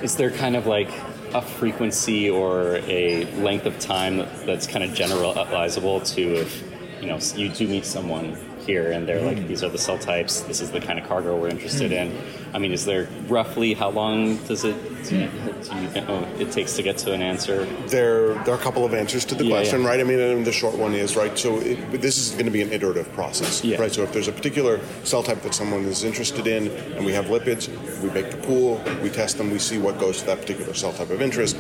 Is 0.04 0.18
there 0.18 0.32
kind 0.32 0.58
of 0.58 0.66
like 0.68 0.90
a 1.34 1.42
frequency 1.42 2.30
or 2.30 2.82
a 2.88 3.24
length 3.36 3.66
of 3.66 3.80
time 3.80 4.18
that's 4.46 4.68
kind 4.68 4.84
of 4.84 4.92
generalizable 4.92 6.06
to 6.16 6.42
if 6.42 6.64
you 7.00 7.08
know 7.08 7.20
you 7.36 7.48
do 7.48 7.68
meet 7.68 7.86
someone 7.86 8.38
here 8.60 8.92
and 8.92 9.08
they're 9.08 9.22
like 9.22 9.40
hmm. 9.40 9.48
these 9.48 9.64
are 9.64 9.70
the 9.70 9.78
cell 9.78 9.98
types 9.98 10.42
this 10.42 10.62
is 10.62 10.72
the 10.72 10.80
kind 10.80 11.00
of 11.00 11.08
cargo 11.08 11.38
we're 11.40 11.50
interested 11.50 11.92
hmm. 11.92 11.98
in 11.98 12.22
i 12.54 12.60
mean 12.60 12.72
is 12.72 12.86
there 12.86 13.08
roughly 13.28 13.74
how 13.74 13.90
long 13.90 14.38
does 14.48 14.64
it 14.64 14.76
do 15.04 15.16
you, 15.16 15.22
know, 15.22 16.06
oh, 16.08 16.40
it 16.40 16.52
takes 16.52 16.76
to 16.76 16.84
get 16.84 16.98
to 17.00 17.14
an 17.14 17.22
answer 17.22 17.66
There, 17.88 18.34
there 18.44 18.54
are 18.54 18.58
a 18.58 18.62
couple 18.62 18.86
of 18.86 18.94
answers 18.94 19.26
to 19.26 19.36
the 19.36 19.46
Yeah, 19.46 19.56
question, 19.56 19.82
yeah. 19.82 19.88
right? 19.88 20.00
I 20.00 20.04
mean, 20.04 20.44
the 20.44 20.52
short 20.52 20.78
one 20.78 20.94
is 20.94 21.16
right. 21.16 21.38
So 21.38 21.60
it, 21.60 22.02
this 22.02 22.18
is 22.18 22.32
going 22.32 22.46
to 22.46 22.52
be 22.52 22.62
an 22.62 22.72
iterative 22.72 23.12
process, 23.14 23.64
Yeah. 23.64 23.80
right? 23.80 23.92
So 23.92 24.04
if 24.04 24.12
there's 24.12 24.28
a 24.28 24.32
particular 24.32 24.80
cell 25.04 25.24
type 25.24 25.42
that 25.42 25.54
someone 25.54 25.86
is 25.86 26.04
interested 26.04 26.48
in, 26.48 26.68
and 26.96 27.06
we 27.06 27.14
have 27.14 27.26
lipids, 27.26 27.70
we 28.02 28.10
make 28.12 28.32
the 28.32 28.38
pool, 28.38 28.82
we 29.02 29.10
test 29.10 29.38
them, 29.38 29.52
we 29.52 29.60
see 29.60 29.78
what 29.78 30.00
goes 30.00 30.20
to 30.20 30.26
that 30.28 30.42
particular 30.42 30.74
cell 30.74 30.94
type 30.94 31.10
of 31.10 31.22
interest. 31.22 31.58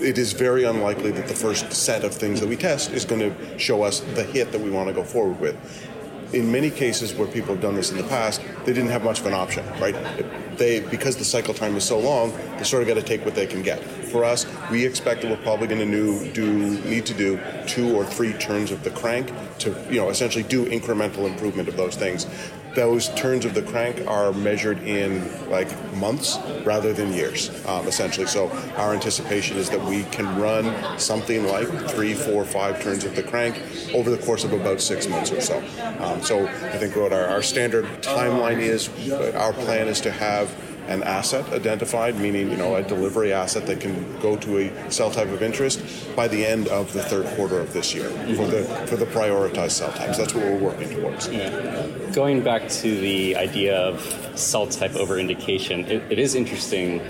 It 0.00 0.18
is 0.18 0.32
very 0.32 0.64
unlikely 0.64 1.12
that 1.12 1.28
the 1.28 1.34
first 1.34 1.72
set 1.72 2.04
of 2.04 2.12
things 2.12 2.40
that 2.40 2.48
we 2.48 2.56
test 2.56 2.90
is 2.90 3.04
going 3.04 3.20
to 3.20 3.58
show 3.58 3.82
us 3.82 4.00
the 4.00 4.24
hit 4.24 4.52
that 4.52 4.60
we 4.60 4.70
want 4.70 4.88
to 4.88 4.94
go 4.94 5.04
forward 5.04 5.40
with. 5.40 5.56
In 6.34 6.50
many 6.50 6.68
cases 6.68 7.14
where 7.14 7.28
people 7.28 7.54
have 7.54 7.62
done 7.62 7.76
this 7.76 7.92
in 7.92 7.96
the 7.96 8.02
past, 8.02 8.42
they 8.64 8.72
didn't 8.72 8.90
have 8.90 9.04
much 9.04 9.20
of 9.20 9.26
an 9.26 9.34
option, 9.34 9.64
right? 9.80 9.94
They 10.58 10.80
because 10.80 11.16
the 11.16 11.24
cycle 11.24 11.54
time 11.54 11.76
is 11.76 11.84
so 11.84 11.96
long, 11.96 12.32
they 12.58 12.64
sort 12.64 12.82
of 12.82 12.88
got 12.88 12.94
to 12.94 13.02
take 13.02 13.24
what 13.24 13.36
they 13.36 13.46
can 13.46 13.62
get. 13.62 13.80
For 13.84 14.24
us, 14.24 14.44
we 14.68 14.84
expect 14.84 15.22
that 15.22 15.30
we're 15.30 15.44
probably 15.44 15.68
going 15.68 15.88
to 15.88 16.32
do 16.32 16.80
need 16.88 17.06
to 17.06 17.14
do 17.14 17.40
two 17.68 17.96
or 17.96 18.04
three 18.04 18.32
turns 18.32 18.72
of 18.72 18.82
the 18.82 18.90
crank 18.90 19.32
to 19.58 19.70
you 19.88 20.00
know 20.00 20.08
essentially 20.10 20.42
do 20.42 20.66
incremental 20.66 21.24
improvement 21.24 21.68
of 21.68 21.76
those 21.76 21.94
things. 21.94 22.26
Those 22.74 23.08
turns 23.10 23.44
of 23.44 23.54
the 23.54 23.62
crank 23.62 24.06
are 24.06 24.32
measured 24.32 24.82
in 24.82 25.22
like 25.50 25.68
months 25.94 26.38
rather 26.64 26.92
than 26.92 27.12
years, 27.12 27.50
um, 27.66 27.86
essentially. 27.86 28.26
So 28.26 28.50
our 28.76 28.94
anticipation 28.94 29.56
is 29.56 29.70
that 29.70 29.80
we 29.80 30.04
can 30.04 30.40
run 30.40 30.98
something 30.98 31.46
like 31.46 31.68
three, 31.90 32.14
four, 32.14 32.44
five 32.44 32.82
turns 32.82 33.04
of 33.04 33.14
the 33.14 33.22
crank 33.22 33.60
over 33.94 34.10
the 34.10 34.18
course 34.18 34.44
of 34.44 34.52
about 34.52 34.80
six 34.80 35.06
months 35.06 35.30
or 35.30 35.40
so. 35.40 35.62
Um, 36.00 36.22
so 36.22 36.46
I 36.46 36.78
think 36.78 36.96
what 36.96 37.12
our, 37.12 37.26
our 37.26 37.42
standard 37.42 37.84
timeline 38.02 38.58
is, 38.58 38.88
our 39.34 39.52
plan 39.52 39.88
is 39.88 40.00
to 40.02 40.10
have 40.10 40.52
an 40.88 41.02
asset 41.02 41.48
identified, 41.52 42.16
meaning 42.16 42.50
you 42.50 42.56
know 42.56 42.76
a 42.76 42.82
delivery 42.82 43.32
asset 43.32 43.66
that 43.66 43.80
can 43.80 44.20
go 44.20 44.36
to 44.36 44.58
a 44.58 44.90
cell 44.90 45.10
type 45.10 45.28
of 45.28 45.42
interest 45.42 45.80
by 46.14 46.28
the 46.28 46.44
end 46.44 46.68
of 46.68 46.92
the 46.92 47.02
third 47.02 47.26
quarter 47.36 47.58
of 47.58 47.72
this 47.72 47.94
year 47.94 48.08
for 48.36 48.46
the 48.46 48.64
for 48.86 48.96
the 48.96 49.06
prioritized 49.06 49.72
cell 49.72 49.92
types. 49.92 50.18
That's 50.18 50.34
what 50.34 50.44
we're 50.44 50.58
working 50.58 50.90
towards. 50.90 51.28
Yeah. 51.28 51.50
Going 52.12 52.42
back 52.42 52.68
to 52.68 53.00
the 53.00 53.36
idea 53.36 53.76
of 53.76 54.00
cell 54.34 54.66
type 54.66 54.94
over 54.94 55.18
indication, 55.18 55.80
it, 55.86 56.02
it 56.10 56.18
is 56.18 56.34
interesting 56.34 57.00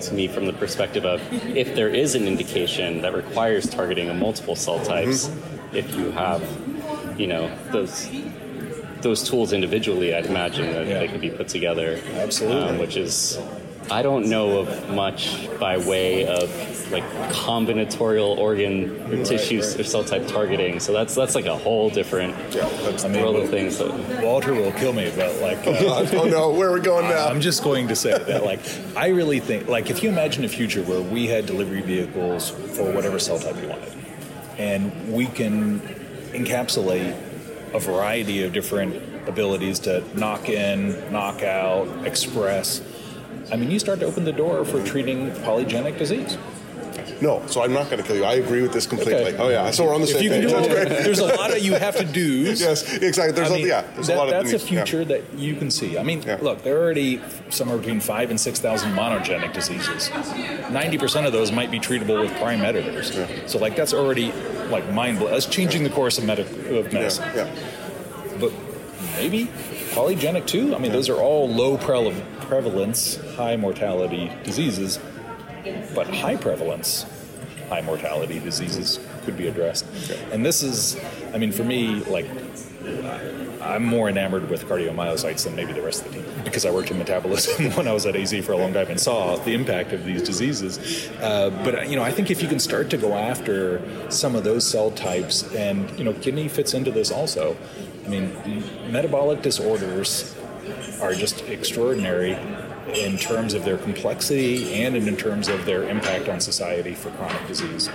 to 0.00 0.14
me 0.14 0.28
from 0.28 0.46
the 0.46 0.52
perspective 0.52 1.04
of 1.04 1.20
if 1.56 1.74
there 1.74 1.88
is 1.88 2.14
an 2.14 2.26
indication 2.26 3.00
that 3.02 3.14
requires 3.14 3.68
targeting 3.68 4.08
of 4.08 4.16
multiple 4.16 4.56
cell 4.56 4.82
types, 4.84 5.28
mm-hmm. 5.28 5.76
if 5.76 5.94
you 5.96 6.10
have, 6.10 6.42
you 7.18 7.26
know, 7.26 7.50
those 7.72 8.08
those 9.02 9.28
tools 9.28 9.52
individually, 9.52 10.14
I'd 10.14 10.26
imagine 10.26 10.72
that 10.72 10.86
yeah. 10.86 10.98
they 10.98 11.08
could 11.08 11.20
be 11.20 11.30
put 11.30 11.48
together. 11.48 12.00
Absolutely. 12.14 12.68
Um, 12.68 12.78
which 12.78 12.96
is, 12.96 13.38
I 13.90 14.02
don't 14.02 14.28
know 14.28 14.60
of 14.60 14.90
much 14.90 15.48
by 15.60 15.78
way 15.78 16.26
of 16.26 16.50
like 16.90 17.04
combinatorial 17.30 18.36
organ 18.36 18.90
or 19.02 19.16
right, 19.16 19.26
tissues 19.26 19.72
right. 19.72 19.80
or 19.80 19.84
cell 19.84 20.04
type 20.04 20.26
targeting. 20.26 20.80
So 20.80 20.92
that's 20.92 21.14
that's 21.14 21.34
like 21.34 21.46
a 21.46 21.56
whole 21.56 21.90
different 21.90 22.36
yeah, 22.54 22.68
that's, 22.82 23.04
I 23.04 23.08
mean, 23.08 23.22
world 23.22 23.36
of 23.36 23.50
things. 23.50 23.78
That, 23.78 24.22
Walter 24.24 24.54
will 24.54 24.72
kill 24.72 24.92
me, 24.92 25.12
but 25.14 25.40
like, 25.40 25.58
uh, 25.66 26.06
oh 26.16 26.28
no, 26.28 26.50
where 26.50 26.70
are 26.70 26.74
we 26.74 26.80
going 26.80 27.08
now? 27.08 27.26
I'm 27.26 27.40
just 27.40 27.62
going 27.62 27.88
to 27.88 27.96
say 27.96 28.16
that 28.16 28.44
like 28.44 28.60
I 28.96 29.08
really 29.08 29.40
think 29.40 29.68
like 29.68 29.90
if 29.90 30.02
you 30.02 30.08
imagine 30.08 30.44
a 30.44 30.48
future 30.48 30.82
where 30.82 31.00
we 31.00 31.26
had 31.26 31.46
delivery 31.46 31.82
vehicles 31.82 32.50
for 32.50 32.90
whatever 32.92 33.18
cell 33.18 33.38
type 33.38 33.60
you 33.60 33.68
wanted, 33.68 33.92
and 34.58 35.12
we 35.12 35.26
can 35.26 35.80
encapsulate 36.32 37.14
a 37.76 37.80
variety 37.80 38.42
of 38.42 38.52
different 38.52 39.28
abilities 39.28 39.78
to 39.80 40.02
knock 40.18 40.48
in, 40.48 41.12
knock 41.12 41.42
out, 41.42 41.86
express. 42.06 42.82
I 43.52 43.56
mean, 43.56 43.70
you 43.70 43.78
start 43.78 44.00
to 44.00 44.06
open 44.06 44.24
the 44.24 44.32
door 44.32 44.64
for 44.64 44.82
treating 44.84 45.30
polygenic 45.30 45.98
disease. 45.98 46.36
No, 47.20 47.46
so 47.46 47.62
I'm 47.62 47.72
not 47.72 47.88
going 47.88 48.02
to 48.02 48.06
kill 48.06 48.16
you. 48.16 48.24
I 48.24 48.34
agree 48.34 48.62
with 48.62 48.72
this 48.72 48.86
completely. 48.86 49.32
Okay. 49.32 49.36
Oh 49.38 49.48
yeah, 49.48 49.70
so 49.70 49.84
we're 49.86 49.94
on 49.94 50.00
the 50.00 50.06
same 50.06 50.28
page. 50.28 50.50
There's 50.50 51.18
a 51.18 51.26
lot 51.26 51.50
of 51.50 51.62
you 51.62 51.74
have 51.74 51.96
to 51.96 52.04
do. 52.22 52.42
yes, 52.42 52.94
exactly. 52.96 53.32
There's 53.32 53.50
I 53.50 53.54
mean, 53.54 53.64
a, 53.64 53.68
yeah, 53.68 53.90
there's 53.94 54.08
that, 54.08 54.16
a 54.16 54.18
lot 54.18 54.30
that's 54.30 54.52
of 54.52 54.62
a 54.62 54.64
future 54.64 54.98
yeah. 54.98 55.04
that 55.04 55.34
you 55.34 55.54
can 55.56 55.70
see. 55.70 55.96
I 55.96 56.02
mean, 56.02 56.22
yeah. 56.22 56.38
look, 56.42 56.62
there 56.62 56.76
are 56.76 56.82
already 56.82 57.22
somewhere 57.48 57.78
between 57.78 58.00
five 58.00 58.30
and 58.30 58.38
six 58.38 58.60
thousand 58.60 58.92
monogenic 58.92 59.52
diseases. 59.52 60.10
Ninety 60.70 60.98
percent 60.98 61.26
of 61.26 61.32
those 61.32 61.52
might 61.52 61.70
be 61.70 61.78
treatable 61.78 62.20
with 62.20 62.34
prime 62.36 62.62
editors. 62.62 63.16
Yeah. 63.16 63.46
So 63.46 63.58
like 63.58 63.76
that's 63.76 63.94
already 63.94 64.32
like 64.70 64.90
mind 64.92 65.18
blowing. 65.18 65.32
That's 65.32 65.46
changing 65.46 65.82
the 65.84 65.90
course 65.90 66.18
of, 66.18 66.24
medic- 66.24 66.48
of 66.70 66.92
medicine. 66.92 67.30
Yeah. 67.34 67.54
But 68.38 68.52
maybe 69.16 69.46
polygenic 69.90 70.46
too. 70.46 70.74
I 70.74 70.78
mean, 70.78 70.92
those 70.92 71.08
are 71.08 71.16
all 71.16 71.48
low 71.48 71.76
pre- 71.76 72.14
prevalence, 72.42 73.16
high 73.34 73.56
mortality 73.56 74.30
diseases, 74.44 74.98
but 75.94 76.06
high 76.08 76.36
prevalence 76.36 77.06
high 77.68 77.80
mortality 77.80 78.38
diseases 78.38 79.00
could 79.24 79.36
be 79.36 79.48
addressed. 79.48 79.84
And 80.32 80.44
this 80.44 80.62
is, 80.62 80.96
I 81.34 81.38
mean, 81.38 81.52
for 81.52 81.64
me, 81.64 81.96
like, 82.04 82.26
I'm 83.66 83.84
more 83.84 84.08
enamored 84.08 84.48
with 84.48 84.64
cardiomyocytes 84.66 85.44
than 85.44 85.56
maybe 85.56 85.72
the 85.72 85.82
rest 85.82 86.04
of 86.04 86.12
the 86.12 86.20
team 86.20 86.44
because 86.44 86.64
I 86.64 86.70
worked 86.70 86.90
in 86.90 86.98
metabolism 86.98 87.70
when 87.76 87.88
I 87.88 87.92
was 87.92 88.06
at 88.06 88.16
AZ 88.16 88.32
for 88.44 88.52
a 88.52 88.56
long 88.56 88.72
time 88.72 88.88
and 88.88 89.00
saw 89.00 89.36
the 89.36 89.54
impact 89.54 89.92
of 89.92 90.04
these 90.04 90.22
diseases. 90.22 91.08
Uh, 91.20 91.50
but 91.64 91.88
you 91.88 91.96
know, 91.96 92.02
I 92.02 92.12
think 92.12 92.30
if 92.30 92.42
you 92.42 92.48
can 92.48 92.58
start 92.58 92.90
to 92.90 92.96
go 92.96 93.14
after 93.14 93.82
some 94.10 94.34
of 94.34 94.44
those 94.44 94.66
cell 94.66 94.90
types, 94.90 95.54
and 95.54 95.90
you 95.98 96.04
know, 96.04 96.12
kidney 96.14 96.48
fits 96.48 96.74
into 96.74 96.90
this 96.90 97.10
also. 97.10 97.56
I 98.04 98.08
mean, 98.08 98.32
metabolic 98.90 99.42
disorders 99.42 100.36
are 101.00 101.12
just 101.12 101.42
extraordinary 101.48 102.38
in 102.94 103.16
terms 103.16 103.54
of 103.54 103.64
their 103.64 103.78
complexity 103.78 104.74
and 104.74 104.96
in 104.96 105.16
terms 105.16 105.48
of 105.48 105.64
their 105.64 105.88
impact 105.88 106.28
on 106.28 106.40
society 106.40 106.94
for 106.94 107.10
chronic 107.10 107.46
disease. 107.48 107.90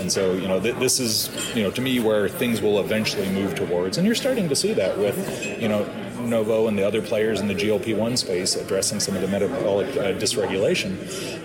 And 0.00 0.10
so, 0.10 0.32
you 0.32 0.48
know, 0.48 0.58
th- 0.58 0.76
this 0.76 0.98
is, 0.98 1.30
you 1.54 1.62
know, 1.62 1.70
to 1.70 1.80
me 1.80 2.00
where 2.00 2.28
things 2.28 2.60
will 2.60 2.80
eventually 2.80 3.28
move 3.28 3.54
towards. 3.54 3.98
And 3.98 4.06
you're 4.06 4.16
starting 4.16 4.48
to 4.48 4.56
see 4.56 4.72
that 4.72 4.98
with, 4.98 5.60
you 5.60 5.68
know, 5.68 5.84
Novo 6.18 6.68
and 6.68 6.78
the 6.78 6.86
other 6.86 7.02
players 7.02 7.40
in 7.40 7.48
the 7.48 7.54
GLP-1 7.54 8.16
space 8.18 8.56
addressing 8.56 9.00
some 9.00 9.14
of 9.14 9.22
the 9.22 9.28
metabolic 9.28 9.88
uh, 9.96 10.12
dysregulation, 10.12 10.92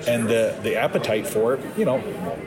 and 0.08 0.28
the 0.28 0.58
the 0.64 0.76
appetite 0.76 1.28
for. 1.28 1.60
You 1.78 1.86
know, 1.86 1.98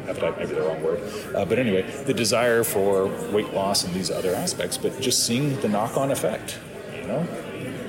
appetite 0.06 0.38
may 0.38 0.46
be 0.46 0.54
the 0.54 0.62
wrong 0.62 0.82
word, 0.82 1.00
uh, 1.34 1.44
but 1.44 1.58
anyway, 1.58 1.82
the 2.04 2.14
desire 2.14 2.64
for 2.64 3.06
weight 3.32 3.52
loss 3.52 3.84
and 3.84 3.94
these 3.94 4.10
other 4.10 4.34
aspects. 4.34 4.78
But 4.78 5.00
just 5.00 5.26
seeing 5.26 5.60
the 5.60 5.68
knock-on 5.68 6.10
effect. 6.10 6.58
You 6.94 7.06
know, 7.06 7.28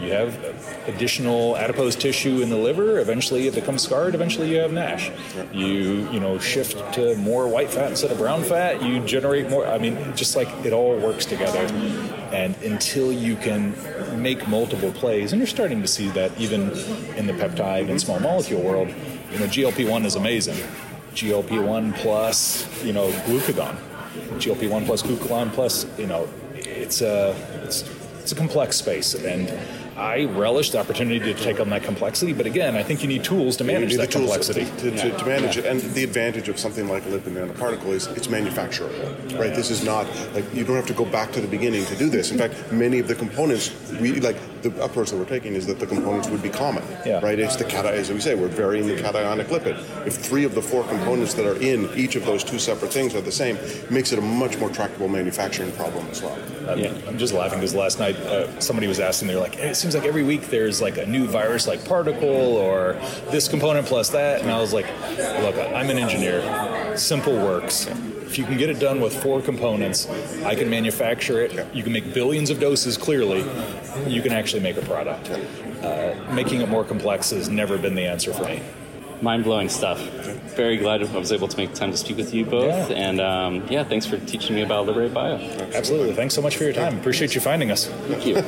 you 0.02 0.12
have 0.12 0.38
additional 0.88 1.58
adipose 1.58 1.96
tissue 1.96 2.42
in 2.42 2.50
the 2.50 2.58
liver. 2.58 3.00
Eventually, 3.00 3.48
it 3.48 3.56
becomes 3.56 3.84
scarred. 3.84 4.16
Eventually, 4.16 4.50
you 4.52 4.58
have 4.58 4.72
NASH. 4.72 5.12
You 5.54 6.10
you 6.12 6.20
know 6.20 6.40
shift 6.40 6.94
to 6.94 7.16
more 7.16 7.48
white 7.48 7.70
fat 7.70 7.90
instead 7.90 8.12
of 8.12 8.18
brown 8.18 8.44
fat. 8.44 8.82
You 8.82 9.00
generate 9.02 9.50
more. 9.50 9.68
I 9.68 9.78
mean, 9.78 9.98
just 10.16 10.36
like 10.36 10.48
it 10.66 10.74
all 10.74 10.98
works 10.98 11.26
together. 11.26 11.60
And 12.32 12.56
until 12.64 13.12
you 13.12 13.36
can 13.36 13.76
make 14.22 14.48
multiple 14.48 14.92
plays, 14.92 15.32
and 15.34 15.40
you're 15.40 15.48
starting 15.48 15.82
to 15.82 15.88
see 15.88 16.10
that 16.10 16.38
even 16.40 16.72
in 17.16 17.28
the 17.28 17.34
peptide 17.34 17.90
and 17.90 18.00
small 18.00 18.20
molecule 18.20 18.62
world. 18.62 18.94
You 19.32 19.38
know, 19.38 19.46
GLP-1 19.46 20.06
is 20.06 20.16
amazing. 20.16 20.58
GLP-1 21.14 21.96
plus 21.98 22.68
you 22.84 22.94
know 22.94 23.12
glucagon. 23.28 23.76
GLP-1 24.38 24.86
plus 24.86 25.04
glucagon 25.04 25.52
plus 25.54 25.86
you 25.98 26.08
know 26.08 26.28
it's 26.54 27.02
a 27.02 27.36
it's, 27.64 27.84
it's 28.22 28.32
a 28.32 28.36
complex 28.36 28.78
space 28.78 29.14
and 29.16 29.50
I 30.00 30.26
relish 30.26 30.72
the 30.72 30.80
opportunity 30.80 31.20
to 31.20 31.34
take 31.34 31.60
on 31.60 31.70
that 31.72 31.84
complexity, 31.84 32.32
but 32.32 32.46
again, 32.46 32.78
I 32.78 32.84
think 32.84 33.02
you 33.02 33.10
need 33.10 33.24
tools 33.24 33.58
to 33.58 33.66
manage 33.66 33.98
that 33.98 34.12
complexity. 34.12 34.64
To, 34.64 34.92
to, 34.92 34.92
to, 34.92 35.18
to 35.18 35.26
manage 35.26 35.58
yeah. 35.58 35.64
it, 35.64 35.66
and 35.68 35.82
the 35.94 36.06
advantage 36.06 36.48
of 36.48 36.58
something 36.58 36.88
like 36.88 37.06
a 37.06 37.10
lipid 37.10 37.34
nanoparticle 37.34 37.88
is 37.88 38.08
it's 38.08 38.28
manufacturable, 38.28 39.38
right? 39.38 39.54
This 39.54 39.70
is 39.70 39.84
not 39.84 40.08
like 40.34 40.46
you 40.54 40.64
don't 40.64 40.78
have 40.78 40.88
to 40.88 40.94
go 40.94 41.04
back 41.06 41.34
to 41.34 41.42
the 41.42 41.48
beginning 41.48 41.86
to 41.88 41.96
do 41.98 42.10
this. 42.10 42.32
In 42.32 42.38
fact, 42.38 42.72
many 42.72 43.00
of 43.00 43.10
the 43.10 43.16
components, 43.16 43.74
we 44.00 44.14
like 44.22 44.38
the 44.62 44.84
approach 44.84 45.12
that 45.12 45.18
we're 45.18 45.26
taking 45.26 45.54
is 45.54 45.66
that 45.68 45.80
the 45.80 45.88
components 45.88 46.30
would 46.30 46.42
be 46.42 46.50
common, 46.50 46.84
yeah. 47.06 47.20
right? 47.20 47.40
It's 47.40 47.56
the 47.56 47.64
cation, 47.64 47.88
as 47.88 48.12
we 48.12 48.20
say, 48.20 48.36
we're 48.36 48.48
varying 48.48 48.88
the 48.88 48.96
cationic 48.96 49.46
lipid. 49.46 49.78
If 50.06 50.16
three 50.16 50.44
of 50.44 50.56
the 50.56 50.62
four 50.62 50.84
components 50.86 51.34
that 51.36 51.46
are 51.46 51.60
in 51.62 51.90
each 51.96 52.16
of 52.16 52.26
those 52.26 52.44
two 52.44 52.60
separate 52.60 52.92
things 52.92 53.16
are 53.16 53.22
the 53.22 53.32
same, 53.32 53.56
it 53.58 53.92
makes 53.92 54.12
it 54.12 54.20
a 54.20 54.22
much 54.22 54.58
more 54.58 54.70
tractable 54.70 55.08
manufacturing 55.08 55.72
problem 55.74 56.06
as 56.08 56.22
well. 56.22 56.38
Um, 56.70 56.80
yeah. 56.80 56.94
I'm 57.08 57.18
just 57.18 57.34
laughing 57.34 57.60
because 57.60 57.76
last 57.76 58.00
night 58.00 58.16
uh, 58.18 58.60
somebody 58.60 58.88
was 58.88 59.00
asking, 59.00 59.28
they're 59.28 59.40
like, 59.40 59.56
hey, 59.56 59.74
seems 59.74 59.96
like 59.96 60.06
every 60.06 60.24
week 60.24 60.48
there's 60.48 60.82
like 60.82 60.98
a 60.98 61.06
new 61.06 61.28
virus 61.28 61.68
like 61.68 61.84
particle 61.86 62.58
or 62.58 62.94
this 63.32 63.48
component 63.48 63.88
plus 63.88 64.10
that. 64.10 64.42
And 64.42 64.52
I 64.52 64.60
was 64.60 64.74
like, 64.74 64.88
look, 65.42 65.56
I'm 65.74 65.90
an 65.90 65.98
engineer. 65.98 66.98
Simple 66.98 67.34
works. 67.34 67.88
If 68.30 68.38
you 68.38 68.46
can 68.46 68.58
get 68.58 68.70
it 68.70 68.80
done 68.80 69.02
with 69.02 69.20
four 69.24 69.42
components, 69.42 70.08
I 70.46 70.54
can 70.54 70.70
manufacture 70.70 71.42
it. 71.42 71.66
You 71.74 71.82
can 71.82 71.92
make 71.92 72.14
billions 72.14 72.52
of 72.52 72.60
doses 72.60 72.96
clearly. 72.96 73.40
You 74.06 74.22
can 74.22 74.32
actually 74.32 74.62
make 74.62 74.78
a 74.78 74.84
product. 74.84 75.32
Uh, 75.32 76.14
making 76.32 76.62
it 76.62 76.70
more 76.70 76.84
complex 76.84 77.32
has 77.32 77.50
never 77.50 77.80
been 77.80 77.96
the 77.96 78.06
answer 78.06 78.32
for 78.32 78.44
me 78.44 78.62
mind 79.22 79.44
blowing 79.44 79.70
stuff. 79.70 80.00
Very 80.56 80.78
glad 80.78 81.04
I 81.04 81.18
was 81.18 81.32
able 81.32 81.48
to 81.48 81.58
make 81.58 81.74
time 81.74 81.92
to 81.92 81.98
speak 81.98 82.18
with 82.18 82.34
you 82.34 82.46
both. 82.46 82.90
Yeah. 82.90 82.96
And 82.96 83.20
um, 83.20 83.68
yeah, 83.70 83.84
thanks 83.84 84.06
for 84.06 84.18
teaching 84.18 84.56
me 84.56 84.62
about 84.62 84.86
Liberate 84.86 85.14
Bio. 85.14 85.36
Absolutely. 85.74 86.14
Thanks 86.14 86.34
so 86.34 86.42
much 86.42 86.58
for 86.58 86.64
your 86.64 86.74
time. 86.74 86.98
Appreciate 86.98 87.36
you 87.36 87.42
finding 87.42 87.72
us. 87.72 87.88
Thank 87.88 88.26
you. 88.26 88.44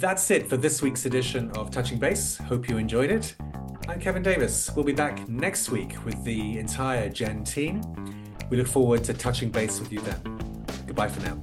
That's 0.00 0.30
it 0.30 0.48
for 0.48 0.56
this 0.56 0.80
week's 0.80 1.04
edition 1.04 1.50
of 1.50 1.70
Touching 1.70 1.98
Base. 1.98 2.38
Hope 2.38 2.70
you 2.70 2.78
enjoyed 2.78 3.10
it. 3.10 3.34
I'm 3.86 4.00
Kevin 4.00 4.22
Davis. 4.22 4.70
We'll 4.74 4.86
be 4.86 4.94
back 4.94 5.28
next 5.28 5.68
week 5.68 6.02
with 6.06 6.24
the 6.24 6.58
entire 6.58 7.10
Gen 7.10 7.44
team. 7.44 7.82
We 8.48 8.56
look 8.56 8.66
forward 8.66 9.04
to 9.04 9.12
touching 9.12 9.50
base 9.50 9.78
with 9.78 9.92
you 9.92 10.00
then. 10.00 10.64
Goodbye 10.86 11.08
for 11.08 11.20
now. 11.20 11.38